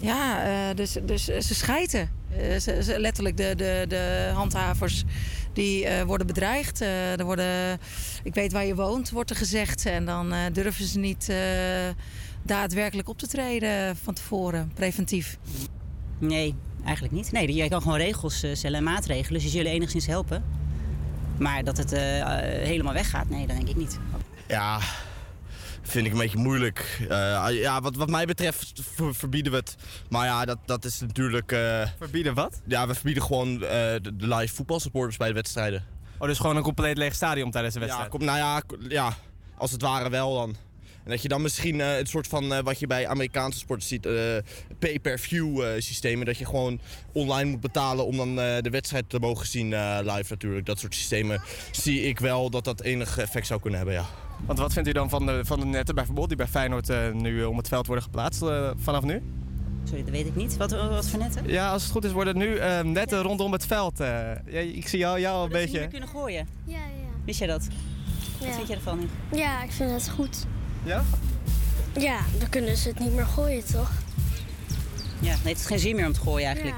ja, 0.00 0.42
eh, 0.44 0.76
dus, 0.76 0.96
dus 1.02 1.24
ze 1.24 1.54
schijten. 1.54 2.10
Eh, 2.36 2.58
ze, 2.58 2.82
ze- 2.82 2.98
letterlijk 2.98 3.36
de, 3.36 3.52
de, 3.56 3.84
de 3.88 4.30
handhavers 4.34 5.04
die 5.52 5.86
eh, 5.86 6.02
worden 6.02 6.26
bedreigd. 6.26 6.80
Eh, 6.80 7.18
er 7.18 7.24
worden, 7.24 7.78
ik 8.22 8.34
weet 8.34 8.52
waar 8.52 8.64
je 8.64 8.74
woont, 8.74 9.10
wordt 9.10 9.30
er 9.30 9.36
gezegd. 9.36 9.86
En 9.86 10.04
dan 10.04 10.32
eh, 10.32 10.38
durven 10.52 10.84
ze 10.84 10.98
niet 10.98 11.28
eh, 11.28 11.36
daadwerkelijk 12.42 13.08
op 13.08 13.18
te 13.18 13.26
treden 13.26 13.96
van 13.96 14.14
tevoren, 14.14 14.70
preventief. 14.74 15.38
Nee, 16.18 16.54
eigenlijk 16.84 17.14
niet. 17.14 17.32
Nee, 17.32 17.52
jij 17.52 17.68
kan 17.68 17.82
gewoon 17.82 17.98
regels 17.98 18.42
eh, 18.42 18.54
stellen 18.54 18.78
en 18.78 18.84
maatregelen. 18.84 19.32
Dus 19.32 19.42
die 19.42 19.50
zullen 19.50 19.72
enigszins 19.72 20.06
helpen. 20.06 20.44
Maar 21.38 21.64
dat 21.64 21.76
het 21.76 21.90
helemaal 21.90 22.92
weggaat, 22.92 23.28
nee, 23.28 23.46
dat 23.46 23.56
denk 23.56 23.68
ik 23.68 23.76
niet. 23.76 23.98
Ja, 24.48 24.80
vind 25.90 26.06
ik 26.06 26.12
een 26.12 26.18
beetje 26.18 26.38
moeilijk. 26.38 26.98
Eh, 27.08 27.46
ja, 27.50 27.80
wat, 27.80 27.96
wat 27.96 28.10
mij 28.10 28.24
betreft 28.24 28.80
ver- 28.94 29.14
verbieden 29.14 29.52
we 29.52 29.58
het. 29.58 29.76
Maar 30.08 30.26
ja, 30.26 30.44
dat, 30.44 30.58
dat 30.66 30.84
is 30.84 31.00
natuurlijk... 31.00 31.52
eh, 31.52 31.86
verbieden 31.98 32.34
wat? 32.34 32.60
Ja, 32.66 32.86
we 32.86 32.94
verbieden 32.94 33.22
gewoon 33.22 33.52
eh, 33.54 33.60
de, 34.02 34.16
de 34.16 34.34
live 34.34 34.54
voetbalsupporters 34.54 35.16
bij 35.16 35.28
de 35.28 35.34
wedstrijden. 35.34 35.84
Oh, 36.18 36.26
dus 36.28 36.38
gewoon 36.38 36.56
een 36.56 36.62
compleet 36.62 36.96
leeg 36.96 37.14
stadion 37.14 37.50
tijdens 37.50 37.74
de 37.74 37.80
wedstrijd? 37.80 38.12
Ja, 38.12 38.18
kom, 38.18 38.26
nou 38.26 38.38
ja, 38.38 38.62
ja, 38.88 39.16
als 39.56 39.70
het 39.70 39.82
ware 39.82 40.10
wel 40.10 40.34
dan. 40.34 40.56
En 41.04 41.10
dat 41.10 41.22
je 41.22 41.28
dan 41.28 41.42
misschien 41.42 41.80
eh, 41.80 41.92
het 41.92 42.08
soort 42.08 42.26
van 42.26 42.62
wat 42.62 42.78
je 42.78 42.86
bij 42.86 43.08
Amerikaanse 43.08 43.58
sporten 43.58 43.88
ziet, 43.88 44.08
pay-per-view 44.78 45.80
systemen. 45.80 46.26
Dat 46.26 46.38
je 46.38 46.46
gewoon 46.46 46.80
online 47.12 47.50
moet 47.50 47.60
betalen 47.60 48.06
om 48.06 48.16
dan 48.16 48.34
de 48.34 48.70
wedstrijd 48.70 49.08
te 49.08 49.18
mogen 49.18 49.46
zien 49.46 49.68
live 50.00 50.26
natuurlijk. 50.28 50.66
Dat 50.66 50.78
soort 50.78 50.94
systemen 50.94 51.42
zie 51.70 52.02
ik 52.02 52.18
wel 52.18 52.50
dat 52.50 52.64
dat 52.64 52.80
enig 52.80 53.18
effect 53.18 53.46
zou 53.46 53.60
kunnen 53.60 53.78
hebben, 53.78 53.96
ja. 53.98 54.06
Want 54.46 54.58
wat 54.58 54.72
vindt 54.72 54.88
u 54.88 54.92
dan 54.92 55.08
van 55.08 55.26
de, 55.26 55.40
van 55.44 55.60
de 55.60 55.66
netten 55.66 55.94
bijvoorbeeld 55.94 56.28
die 56.28 56.36
bij 56.36 56.46
Feyenoord 56.46 56.88
eh, 56.88 57.10
nu 57.12 57.44
om 57.44 57.56
het 57.56 57.68
veld 57.68 57.86
worden 57.86 58.04
geplaatst 58.04 58.42
eh, 58.42 58.70
vanaf 58.76 59.02
nu? 59.02 59.22
Sorry, 59.84 60.02
dat 60.04 60.10
weet 60.12 60.26
ik 60.26 60.36
niet. 60.36 60.56
Wat, 60.56 60.70
wat 60.70 61.08
voor 61.08 61.18
netten? 61.18 61.48
Ja, 61.48 61.70
als 61.72 61.82
het 61.82 61.92
goed 61.92 62.04
is 62.04 62.12
worden 62.12 62.36
nu 62.36 62.56
eh, 62.56 62.80
netten 62.80 63.22
rondom 63.22 63.52
het 63.52 63.66
veld. 63.66 64.00
eh. 64.00 64.08
ja, 64.46 64.58
ik 64.60 64.88
zie 64.88 64.98
jou, 64.98 65.20
jou 65.20 65.44
een 65.44 65.50
Dat 65.50 65.58
niet 65.60 65.62
beetje... 65.70 65.78
meer 65.80 65.88
kunnen 65.88 66.08
gooien. 66.08 66.48
Ja, 66.64 66.78
ja. 66.78 67.08
Wist 67.24 67.38
jij 67.38 67.48
dat? 67.48 67.68
Ja. 68.38 68.46
Wat 68.46 68.54
vind 68.54 68.66
jij 68.68 68.76
ervan? 68.76 69.08
Ja, 69.32 69.62
ik 69.62 69.72
vind 69.72 69.90
het 69.90 70.08
goed. 70.10 70.46
Ja? 70.84 71.02
Ja, 71.98 72.18
dan 72.38 72.48
kunnen 72.48 72.76
ze 72.76 72.88
het 72.88 72.98
niet 72.98 73.12
meer 73.14 73.26
gooien, 73.26 73.64
toch? 73.72 73.90
Ja, 75.18 75.34
nee, 75.44 75.52
het 75.52 75.58
is 75.60 75.66
geen 75.66 75.78
zin 75.78 75.96
meer 75.96 76.06
om 76.06 76.12
te 76.12 76.20
gooien 76.20 76.46
eigenlijk. 76.46 76.76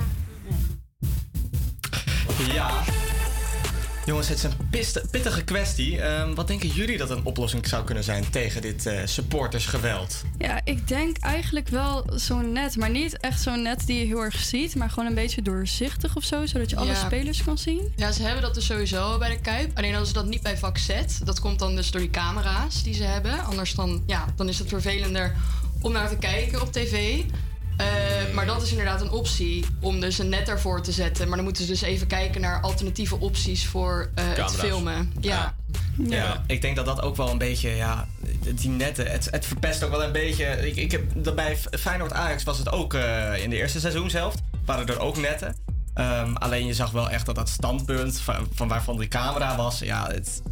Ja. 2.53 2.71
Jongens, 4.05 4.29
het 4.29 4.37
is 4.37 4.43
een 4.45 4.53
piste- 4.71 5.03
pittige 5.11 5.45
kwestie. 5.45 6.01
Ehm, 6.01 6.35
wat 6.35 6.47
denken 6.47 6.69
jullie 6.69 6.99
dat 6.99 7.11
een 7.11 7.25
oplossing 7.25 7.67
zou 7.69 7.85
kunnen 7.85 8.05
zijn 8.05 8.31
tegen 8.31 8.63
dit 8.63 8.87
eh, 8.87 9.01
supportersgeweld? 9.05 10.23
Ja, 10.39 10.61
ik 10.65 10.89
denk 10.89 11.17
eigenlijk 11.19 11.69
wel 11.69 12.05
zo'n 12.15 12.53
net. 12.53 12.77
Maar 12.77 12.91
niet 12.91 13.17
echt 13.21 13.43
zo'n 13.43 13.63
net 13.63 13.87
die 13.87 13.99
je 13.99 14.05
heel 14.07 14.21
erg 14.23 14.37
ziet. 14.39 14.75
Maar 14.75 14.91
gewoon 14.91 15.09
een 15.09 15.15
beetje 15.15 15.43
doorzichtig 15.43 16.17
of 16.17 16.25
zo. 16.25 16.47
Zodat 16.47 16.71
je 16.71 16.77
alle 16.77 16.87
Ja. 16.87 16.95
spelers 16.95 17.45
kan 17.45 17.59
zien. 17.59 17.93
Ja, 17.97 18.13
ze 18.13 18.23
hebben 18.23 18.43
dat 18.43 18.55
dus 18.55 18.67
sowieso 18.67 19.19
bij 19.19 19.29
de 19.31 19.41
Kuip. 19.41 19.77
Alleen 19.79 19.93
dan 19.93 20.03
is 20.03 20.13
dat 20.13 20.27
niet 20.27 20.43
bij 20.43 20.57
vak 20.59 20.79
Z. 20.79 20.91
Dat 21.25 21.41
komt 21.41 21.59
dan 21.59 21.77
dus 21.77 21.91
door 21.91 22.01
die 22.01 22.11
camera's 22.11 22.83
die 22.83 22.95
ze 22.95 23.03
hebben. 23.05 23.45
Anders 23.45 23.73
dan, 23.75 24.03
ja, 24.07 24.25
dan 24.37 24.49
is 24.49 24.59
het 24.59 24.69
vervelender 24.69 25.35
om 25.81 25.93
naar 25.93 26.09
te 26.09 26.17
kijken 26.17 26.61
op 26.61 26.73
tv. 26.73 27.23
Eh, 27.83 28.35
maar 28.35 28.47
dat 28.47 28.63
is 28.63 28.71
inderdaad 28.71 29.01
een 29.01 29.11
optie 29.11 29.65
om 29.81 30.01
dus 30.01 30.19
een 30.19 30.29
net 30.29 30.47
daarvoor 30.47 30.83
te 30.83 30.93
zetten. 30.93 31.27
Maar 31.27 31.37
dan 31.37 31.45
moeten 31.45 31.65
ze 31.65 31.71
dus 31.71 31.83
even 31.83 32.07
kijken 32.07 32.41
naar 32.41 32.61
alternatieve 32.61 33.21
opties 33.21 33.67
voor 33.67 34.11
eh, 34.15 34.25
het 34.29 34.55
filmen. 34.55 35.13
Ja. 35.21 35.55
Ja. 35.99 36.45
ik 36.47 36.63
denk 36.63 36.77
dat 36.77 36.87
dat 36.87 37.03
ook 37.03 37.17
wel 37.17 37.31
een 37.31 37.39
beetje, 37.39 37.71
ja, 37.71 38.09
die 38.55 38.69
netten, 38.69 39.11
het, 39.11 39.29
het 39.31 39.47
verpest 39.47 39.83
ook 39.83 39.91
wel 39.91 40.03
een 40.05 40.13
beetje. 40.13 40.45
Ik, 40.45 40.77
ik 40.77 40.91
heb, 40.91 41.03
dat 41.15 41.35
bij 41.35 41.57
Feyenoord 41.57 42.13
Ajax 42.13 42.43
was 42.43 42.59
het 42.59 42.73
ook 42.73 42.95
eh, 42.95 43.43
in 43.43 43.51
de 43.51 43.57
eerste 43.57 43.81
seizoenshelft, 43.81 44.39
waren 44.65 44.87
er 44.87 44.99
ook 44.99 45.17
netten. 45.17 45.57
Ehm, 45.95 46.35
alleen 46.35 46.67
je 46.67 46.75
zag 46.75 46.91
wel 46.91 47.11
echt 47.11 47.27
dat 47.27 47.35
dat 47.35 47.49
standpunt 47.49 48.21
van, 48.21 48.49
van 48.55 48.69
waarvan 48.69 48.99
die 48.99 49.09
camera 49.09 49.57
was, 49.57 49.79
ja, 49.79 50.07
het, 50.07 50.43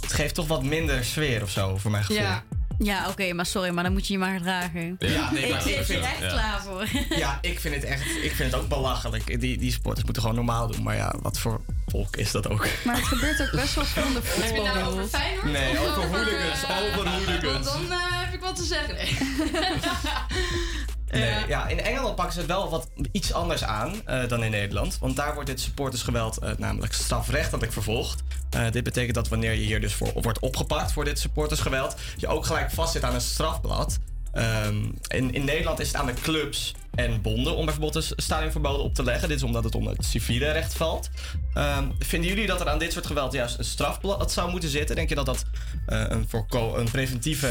het 0.00 0.12
geeft 0.12 0.34
toch 0.34 0.46
wat 0.46 0.62
minder 0.62 1.04
sfeer 1.04 1.42
of 1.42 1.50
zo, 1.50 1.76
voor 1.76 1.90
mijn 1.90 2.04
gevoel. 2.04 2.22
Ja, 2.22 2.42
ja 2.82 3.08
oké, 3.08 3.32
maar 3.32 3.46
sorry, 3.46 3.70
maar 3.70 3.84
dan 3.84 3.92
moet 3.92 4.06
je 4.06 4.12
je 4.12 4.18
maar 4.18 4.36
gedragen. 4.36 4.96
Ja, 4.98 5.30
nee, 5.32 5.42
ik 5.42 5.50
maar 5.50 5.58
ik 5.66 5.66
zit 5.74 5.84
vind- 5.86 5.98
er 6.04 6.10
echt 6.10 6.20
ja. 6.20 6.28
klaar 6.28 6.62
voor. 6.62 6.86
Ja, 7.16 7.38
ik 7.40 7.60
vind 7.60 7.74
het 7.74 7.84
echt, 7.84 8.06
ik 8.22 8.32
vind 8.34 8.52
het 8.52 8.60
ook 8.60 8.68
belachelijk. 8.68 9.40
Die, 9.40 9.58
die 9.58 9.72
sporters 9.72 10.04
moeten 10.04 10.22
gewoon 10.22 10.36
normaal 10.36 10.66
doen, 10.66 10.82
maar 10.82 10.96
ja, 10.96 11.14
wat 11.22 11.38
voor 11.38 11.60
volk 11.86 12.16
is 12.16 12.30
dat 12.30 12.48
ook? 12.48 12.66
Maar 12.84 12.96
het 12.96 13.04
gebeurt 13.04 13.42
ook 13.42 13.50
best 13.50 13.74
wel 13.74 13.84
veel 13.84 14.04
in 14.06 14.12
de 14.12 14.20
Heb 14.24 14.54
je 14.56 14.62
het 14.62 14.74
nou 14.74 14.92
over. 14.92 15.06
Feyenoord? 15.08 15.44
Nee, 15.52 15.78
over 15.78 16.02
hooligans, 16.06 16.62
over 16.64 17.08
hooligans. 17.08 17.66
Want 17.72 17.88
dan 17.88 17.98
eh, 17.98 18.04
heb 18.10 18.34
ik 18.34 18.40
wat 18.40 18.56
te 18.56 18.64
zeggen. 18.64 18.94
Nee. 18.94 19.16
Nee, 21.20 21.46
ja, 21.48 21.68
in 21.68 21.80
Engeland 21.80 22.14
pakken 22.14 22.34
ze 22.34 22.38
het 22.38 22.48
wel 22.48 22.70
wat 22.70 22.88
iets 23.12 23.32
anders 23.32 23.64
aan 23.64 23.94
eh, 24.04 24.28
dan 24.28 24.44
in 24.44 24.50
Nederland. 24.50 24.98
Want 24.98 25.16
daar 25.16 25.34
wordt 25.34 25.48
dit 25.48 25.60
supportersgeweld 25.60 26.38
eh, 26.38 26.50
namelijk 26.58 26.92
strafrechtelijk 26.92 27.72
vervolgd. 27.72 28.22
Eh, 28.50 28.70
dit 28.70 28.84
betekent 28.84 29.14
dat 29.14 29.28
wanneer 29.28 29.52
je 29.52 29.64
hier 29.64 29.80
dus 29.80 29.94
voor 29.94 30.12
wordt 30.14 30.38
opgepakt 30.38 30.92
voor 30.92 31.04
dit 31.04 31.18
supportersgeweld, 31.18 31.96
je 32.16 32.26
ook 32.26 32.46
gelijk 32.46 32.70
vastzit 32.70 33.04
aan 33.04 33.14
een 33.14 33.20
strafblad. 33.20 33.98
Ehm, 34.32 34.76
in, 35.06 35.34
in 35.34 35.44
Nederland 35.44 35.80
is 35.80 35.86
het 35.86 35.96
aan 35.96 36.06
de 36.06 36.12
clubs 36.12 36.74
en 36.94 37.22
bonden 37.22 37.56
om 37.56 37.64
bijvoorbeeld 37.64 37.94
een 37.94 38.22
stadionverboden 38.22 38.82
op 38.82 38.94
te 38.94 39.04
leggen. 39.04 39.28
Dit 39.28 39.36
is 39.36 39.42
omdat 39.42 39.64
het 39.64 39.74
onder 39.74 39.92
het 39.92 40.04
civiele 40.04 40.50
recht 40.50 40.74
valt. 40.74 41.10
Ehm, 41.54 41.84
vinden 41.98 42.28
jullie 42.28 42.46
dat 42.46 42.60
er 42.60 42.68
aan 42.68 42.78
dit 42.78 42.92
soort 42.92 43.06
geweld 43.06 43.32
juist 43.32 43.58
een 43.58 43.64
strafblad 43.64 44.32
zou 44.32 44.50
moeten 44.50 44.68
zitten? 44.68 44.96
Denk 44.96 45.08
je 45.08 45.14
dat 45.14 45.26
dat 45.26 45.44
eh, 45.86 46.04
een, 46.08 46.26
een 46.76 46.90
preventieve 46.90 47.48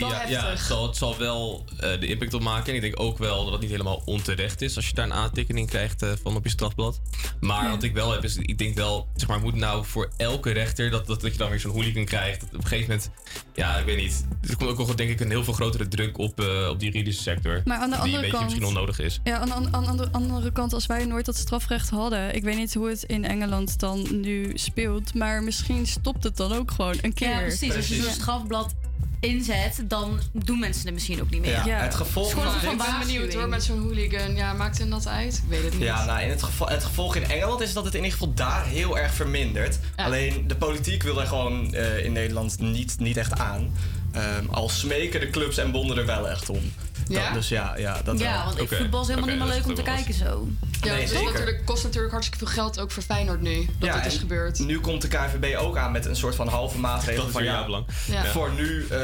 Ja, 0.00 0.28
ja 0.28 0.46
het, 0.50 0.58
zal, 0.60 0.86
het 0.86 0.96
zal 0.96 1.18
wel 1.18 1.64
eh, 1.78 2.00
de 2.00 2.06
impact 2.06 2.34
op 2.34 2.42
maken. 2.42 2.68
En 2.68 2.74
ik 2.74 2.80
denk 2.80 3.00
ook 3.00 3.18
wel 3.18 3.42
dat 3.44 3.52
het 3.52 3.60
niet 3.60 3.70
helemaal 3.70 4.02
onterecht 4.04 4.62
is 4.62 4.76
als 4.76 4.88
je 4.88 4.94
daar 4.94 5.04
een 5.04 5.12
aantekening 5.12 5.68
krijgt 5.68 6.02
eh, 6.02 6.10
van 6.22 6.36
op 6.36 6.44
je 6.44 6.50
strafblad. 6.50 7.00
Maar 7.40 7.64
Ja. 7.64 7.70
wat 7.70 7.82
ik 7.82 7.94
wel 7.94 8.12
heb 8.12 8.24
is, 8.24 8.36
ik 8.36 8.58
denk 8.58 8.74
wel, 8.74 9.08
zeg 9.16 9.28
maar, 9.28 9.40
moet 9.40 9.54
nou 9.54 9.84
voor 9.84 10.10
elke 10.16 10.50
rechter 10.50 10.90
dat, 10.90 11.06
dat, 11.06 11.20
dat 11.20 11.32
je 11.32 11.38
dan 11.38 11.50
weer 11.50 11.60
zo'n 11.60 11.70
hooligan 11.72 12.04
krijgt. 12.04 12.40
Dat 12.40 12.48
op 12.48 12.54
een 12.54 12.62
gegeven 12.66 12.88
moment, 12.90 13.10
ja, 13.54 13.76
ik 13.76 13.84
weet 13.84 13.96
niet. 13.96 14.24
Er 14.48 14.56
komt 14.56 14.70
ook 14.70 14.76
wel, 14.86 14.96
denk 14.96 15.10
ik, 15.10 15.20
een 15.20 15.30
heel 15.30 15.44
veel 15.44 15.52
grotere 15.54 15.88
druk 15.88 16.18
op, 16.18 16.40
eh, 16.40 16.68
op 16.68 16.80
die 16.80 16.90
juridische 16.90 17.22
sector. 17.22 17.62
Maar 17.64 17.78
aan 17.78 17.90
de 17.90 17.94
die 17.96 17.98
andere 18.04 18.14
een 18.16 18.20
beetje 18.20 18.30
kant- 18.36 18.44
misschien 18.44 18.64
onnodig 18.66 18.98
is. 18.98 19.20
Ja, 19.24 19.38
aan, 19.38 19.52
aan, 19.52 19.86
aan 19.88 19.96
de 19.96 20.08
andere 20.12 20.52
kant, 20.52 20.72
als 20.72 20.86
wij 20.86 21.04
nooit 21.04 21.26
dat 21.26 21.36
strafrecht 21.36 21.90
hadden. 21.90 22.34
Ik 22.34 22.42
weet 22.42 22.56
niet 22.56 22.74
hoe 22.74 22.88
het 22.88 23.02
in 23.02 23.24
Engeland 23.24 23.80
dan 23.80 24.06
nu 24.20 24.50
speelt. 24.54 25.14
Maar 25.14 25.42
misschien 25.42 25.86
stopt 25.86 26.24
het 26.24 26.36
dan 26.36 26.52
ook 26.52 26.70
gewoon 26.70 26.98
een 27.02 27.14
keer. 27.14 27.28
Ja, 27.28 27.38
precies. 27.40 27.76
Als 27.76 27.88
je 27.88 27.94
zo'n 28.02 28.10
strafblad 28.12 28.74
inzet, 29.22 29.84
dan 29.84 30.20
doen 30.32 30.58
mensen 30.58 30.84
het 30.84 30.94
misschien 30.94 31.20
ook 31.20 31.30
niet 31.30 31.40
meer. 31.40 31.66
Ja, 31.66 31.78
het 31.78 31.94
gevolg 31.94 32.34
Het 32.34 32.36
is 32.36 32.50
gewoon 32.52 32.76
van 32.78 32.86
ben 32.86 32.98
benieuwd 32.98 33.34
hoor, 33.34 33.48
met 33.48 33.64
zo'n 33.64 33.80
hooligan. 33.80 34.34
Ja, 34.34 34.52
maakt 34.52 34.78
hen 34.78 34.90
dat 34.90 35.06
uit? 35.06 35.34
Ik 35.34 35.48
weet 35.48 35.62
het 35.62 35.72
niet. 35.72 35.82
Ja, 35.82 36.04
nou, 36.04 36.22
in 36.22 36.30
het, 36.30 36.42
geval, 36.42 36.68
het 36.68 36.84
gevolg 36.84 37.16
in 37.16 37.24
Engeland 37.24 37.60
is 37.60 37.72
dat 37.72 37.84
het 37.84 37.94
in 37.94 38.04
ieder 38.04 38.18
geval 38.18 38.34
daar 38.34 38.64
heel 38.66 38.98
erg 38.98 39.14
vermindert. 39.14 39.78
Alleen 39.96 40.48
de 40.48 40.56
politiek 40.56 41.02
wil 41.02 41.20
er 41.20 41.26
gewoon 41.26 41.74
eh, 41.74 42.04
in 42.04 42.12
Nederland 42.12 42.58
niet, 42.58 42.98
niet 42.98 43.16
echt 43.16 43.38
aan. 43.38 43.72
Ehm, 44.12 44.46
al 44.50 44.68
smeken 44.68 45.20
de 45.20 45.30
clubs 45.30 45.58
en 45.58 45.70
bonden 45.70 45.96
er 45.96 46.06
wel 46.06 46.28
echt 46.28 46.48
om. 46.48 46.72
Ja? 47.08 47.24
Dat, 47.24 47.34
dus 47.34 47.48
ja, 47.48 47.76
ja, 47.76 48.00
dat 48.04 48.18
ja, 48.18 48.32
wel. 48.32 48.44
want 48.44 48.60
ik 48.72 48.78
voetbal 48.78 49.00
is 49.00 49.08
helemaal 49.08 49.28
niet 49.28 49.38
meer 49.38 49.48
leuk 49.48 49.66
om 49.66 49.74
te 49.74 49.82
kijken 49.82 50.14
zo. 50.14 50.48
Ja, 50.80 50.94
Nee, 50.94 51.12
natuurlijk, 51.12 51.64
kost 51.64 51.84
natuurlijk 51.84 52.12
hartstikke 52.12 52.44
veel 52.44 52.54
geld 52.54 52.80
ook 52.80 52.90
voor 52.90 53.02
Feyenoord 53.02 53.40
nu. 53.40 53.66
Dat 53.78 53.88
Ja, 53.88 53.96
het 53.96 54.12
is 54.12 54.18
gebeurd. 54.18 54.58
Nu 54.58 54.80
komt 54.80 55.02
de 55.02 55.08
KNVB 55.08 55.56
ook 55.56 55.76
aan 55.76 55.92
met 55.92 56.06
een 56.06 56.16
soort 56.16 56.34
van 56.34 56.48
halve 56.48 56.78
maatregel. 56.78 57.16
Dat 57.16 57.26
is 57.26 57.32
van, 57.32 57.44
ja, 57.44 57.52
jouw 57.52 57.64
belang. 57.64 57.86
Ja. 58.06 58.24
Voor 58.24 58.52
nu, 58.52 58.86
eh, 58.90 58.98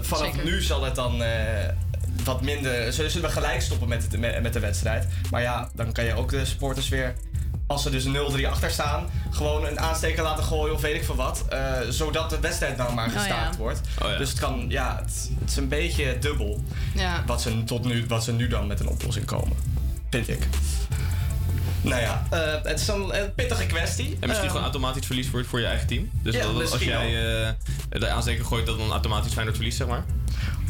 vanaf 0.00 0.24
Zeker. 0.24 0.44
nu 0.44 0.62
zal 0.62 0.84
het 0.84 0.94
dan 0.94 1.22
eh, 1.22 1.68
wat 2.24 2.42
minder. 2.42 2.92
Zullen 2.92 3.20
we 3.20 3.28
gelijk 3.28 3.60
stoppen 3.60 3.88
met, 3.88 4.02
het, 4.02 4.20
met, 4.20 4.42
met 4.42 4.52
de 4.52 4.60
wedstrijd? 4.60 5.06
Maar 5.30 5.42
ja, 5.42 5.70
dan 5.74 5.92
kan 5.92 6.04
je 6.04 6.14
ook 6.14 6.30
de 6.30 6.44
supporters 6.44 6.88
weer. 6.88 7.14
Als 7.70 7.82
ze 7.82 7.90
dus 7.90 8.04
0-3 8.04 8.46
achter 8.50 8.70
staan, 8.70 9.06
gewoon 9.30 9.66
een 9.66 9.80
aansteker 9.80 10.22
laten 10.22 10.44
gooien 10.44 10.74
of 10.74 10.80
weet 10.80 10.94
ik 10.94 11.04
veel 11.04 11.14
wat. 11.14 11.44
eh, 11.48 11.72
zodat 11.88 12.30
de 12.30 12.40
wedstrijd 12.40 12.76
nou 12.76 12.94
maar 12.94 13.06
Oh, 13.06 13.12
ja. 13.12 13.18
gestaakt 13.18 13.56
wordt. 13.56 13.80
Oh, 14.02 14.08
ja. 14.10 14.16
Dus 14.16 14.28
het 14.28 14.38
kan, 14.38 14.64
ja, 14.68 14.96
het, 15.04 15.30
het 15.40 15.50
is 15.50 15.56
een 15.56 15.68
beetje 15.68 16.18
dubbel. 16.18 16.64
Ja. 16.94 17.22
Wat 17.26 17.40
ze, 17.42 17.64
tot 17.64 17.84
nu, 17.84 18.04
wat 18.08 18.24
ze 18.24 18.32
nu 18.32 18.48
dan 18.48 18.66
met 18.66 18.80
een 18.80 18.88
oplossing 18.88 19.24
komen. 19.26 19.56
Vind 20.10 20.28
ik. 20.28 20.46
Nou 21.80 22.00
ja, 22.00 22.26
eh, 22.30 22.40
het 22.62 22.80
is 22.80 22.88
een, 22.88 23.20
een 23.22 23.34
pittige 23.34 23.66
kwestie. 23.66 24.16
En 24.20 24.28
misschien 24.28 24.34
Eh, 24.48 24.48
gewoon 24.48 24.62
automatisch 24.62 25.06
verlies 25.06 25.28
voor, 25.28 25.44
voor 25.44 25.60
je 25.60 25.66
eigen 25.66 25.86
team. 25.86 26.10
Dus 26.22 26.34
Ja, 26.34 26.52
dat, 26.52 26.72
als 26.72 26.82
jij 26.82 27.06
eh, 27.06 28.00
de 28.00 28.08
aansteker 28.08 28.44
gooit, 28.44 28.66
dat 28.66 28.78
dan 28.78 28.90
automatisch 28.90 29.32
Feyenoord 29.32 29.56
verliest, 29.56 29.76
zeg 29.78 29.86
maar. 29.86 30.04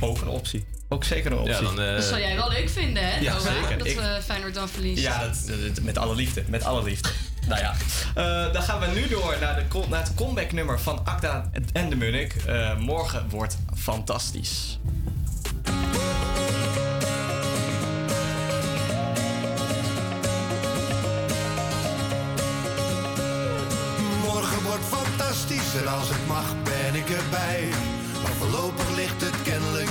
Ook 0.00 0.20
een 0.20 0.28
optie. 0.28 0.64
Ook 0.92 1.04
zeker 1.04 1.32
een 1.32 1.38
optie. 1.38 1.54
Ja, 1.54 1.60
dan, 1.60 1.80
eh, 1.80 1.94
Dat 1.94 2.04
zou 2.04 2.20
jij 2.20 2.36
wel 2.36 2.48
leuk 2.50 2.70
vinden, 2.70 3.02
hè? 3.10 3.18
Ja, 3.20 3.32
Noah? 3.32 3.42
zeker. 3.42 3.78
Dat 3.78 3.86
Ik- 3.86 3.96
we 3.98 4.18
Feyenoord 4.24 4.54
dan 4.54 4.68
verliezen. 4.68 5.02
Ja, 5.02 5.18
dat, 5.20 5.36
dat- 5.74 5.84
met 5.84 5.98
alle 5.98 6.14
liefde. 6.14 6.42
Met 6.46 6.64
alle 6.64 6.82
liefde. 6.82 7.08
nou 7.48 7.60
ja, 7.60 7.74
Eh, 8.14 8.52
dan 8.52 8.62
gaan 8.62 8.80
we 8.80 8.86
nu 8.86 9.08
door 9.08 9.36
naar, 9.40 9.54
de, 9.70 9.82
naar 9.88 10.00
het 10.02 10.14
comeback 10.14 10.52
nummer 10.52 10.80
van 10.80 11.04
Acta 11.04 11.50
en 11.72 11.88
de 11.88 11.96
Munnik. 11.96 12.34
Eh, 12.46 12.76
morgen 12.76 13.28
wordt 13.28 13.56
fantastisch. 13.76 14.78
Morgen 24.24 24.62
wordt 24.62 24.84
fantastisch 24.88 25.74
en 25.80 25.86
als 25.88 26.08
het 26.08 26.26
mag 26.26 26.54
ben 26.62 26.94
ik 26.94 27.08
erbij. 27.10 27.68
Maar 28.22 28.32
voorlopig 28.38 28.88
ligt 28.96 29.20
het 29.20 29.42
kennelijk 29.42 29.90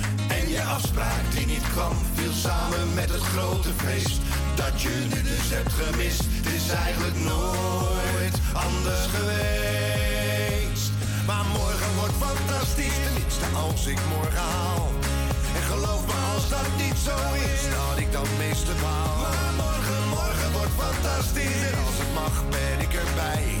Je 0.51 0.63
afspraak 0.63 1.23
die 1.35 1.45
niet 1.45 1.67
kwam, 1.73 1.95
viel 2.13 2.31
samen 2.31 2.93
met 2.93 3.09
het 3.09 3.21
grote 3.21 3.69
feest. 3.83 4.21
Dat 4.55 4.81
je 4.81 5.07
nu 5.11 5.21
dus 5.21 5.47
hebt 5.49 5.73
gemist, 5.73 6.23
het 6.27 6.53
is 6.53 6.69
eigenlijk 6.69 7.17
nooit 7.31 8.35
anders 8.67 9.05
geweest. 9.15 10.91
Maar 11.27 11.45
morgen 11.57 11.91
wordt 11.99 12.17
fantastisch, 12.27 12.97
tenminste 13.05 13.45
als 13.65 13.85
ik 13.85 13.99
morgen 14.15 14.45
haal. 14.57 14.91
En 15.55 15.63
geloof 15.71 16.01
me 16.09 16.17
als 16.33 16.49
dat 16.49 16.69
niet 16.83 16.99
zo 17.07 17.15
is, 17.51 17.61
dat 17.75 17.97
ik 18.03 18.11
dan 18.11 18.27
meeste 18.37 18.73
baal. 18.81 19.15
Maar 19.23 19.53
morgen, 19.63 20.01
morgen 20.17 20.51
wordt 20.57 20.75
fantastisch 20.85 21.61
en 21.69 21.75
als 21.85 21.97
het 22.01 22.13
mag 22.19 22.35
ben 22.49 22.77
ik 22.85 22.93
erbij. 23.03 23.60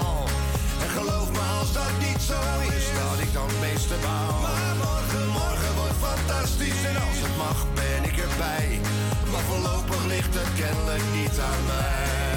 Geloof 0.97 1.31
me 1.31 1.43
als 1.59 1.73
dat 1.73 1.93
niet 1.99 2.21
zo 2.21 2.39
is, 2.75 2.85
dat 2.99 3.19
ik 3.25 3.33
dan 3.33 3.47
het 3.47 3.59
meeste 3.59 3.95
baal. 4.01 4.39
Maar 4.45 4.75
morgen, 4.85 5.27
morgen 5.27 5.73
wordt 5.79 5.99
fantastisch 6.07 6.83
en 6.91 6.95
als 7.07 7.19
het 7.25 7.35
mag 7.37 7.59
ben 7.73 8.01
ik 8.09 8.17
erbij. 8.17 8.79
Maar 9.31 9.45
voorlopig 9.49 10.05
ligt 10.05 10.33
het 10.39 10.51
kennelijk 10.61 11.03
niet 11.13 11.39
aan 11.49 11.63
mij. 11.67 12.30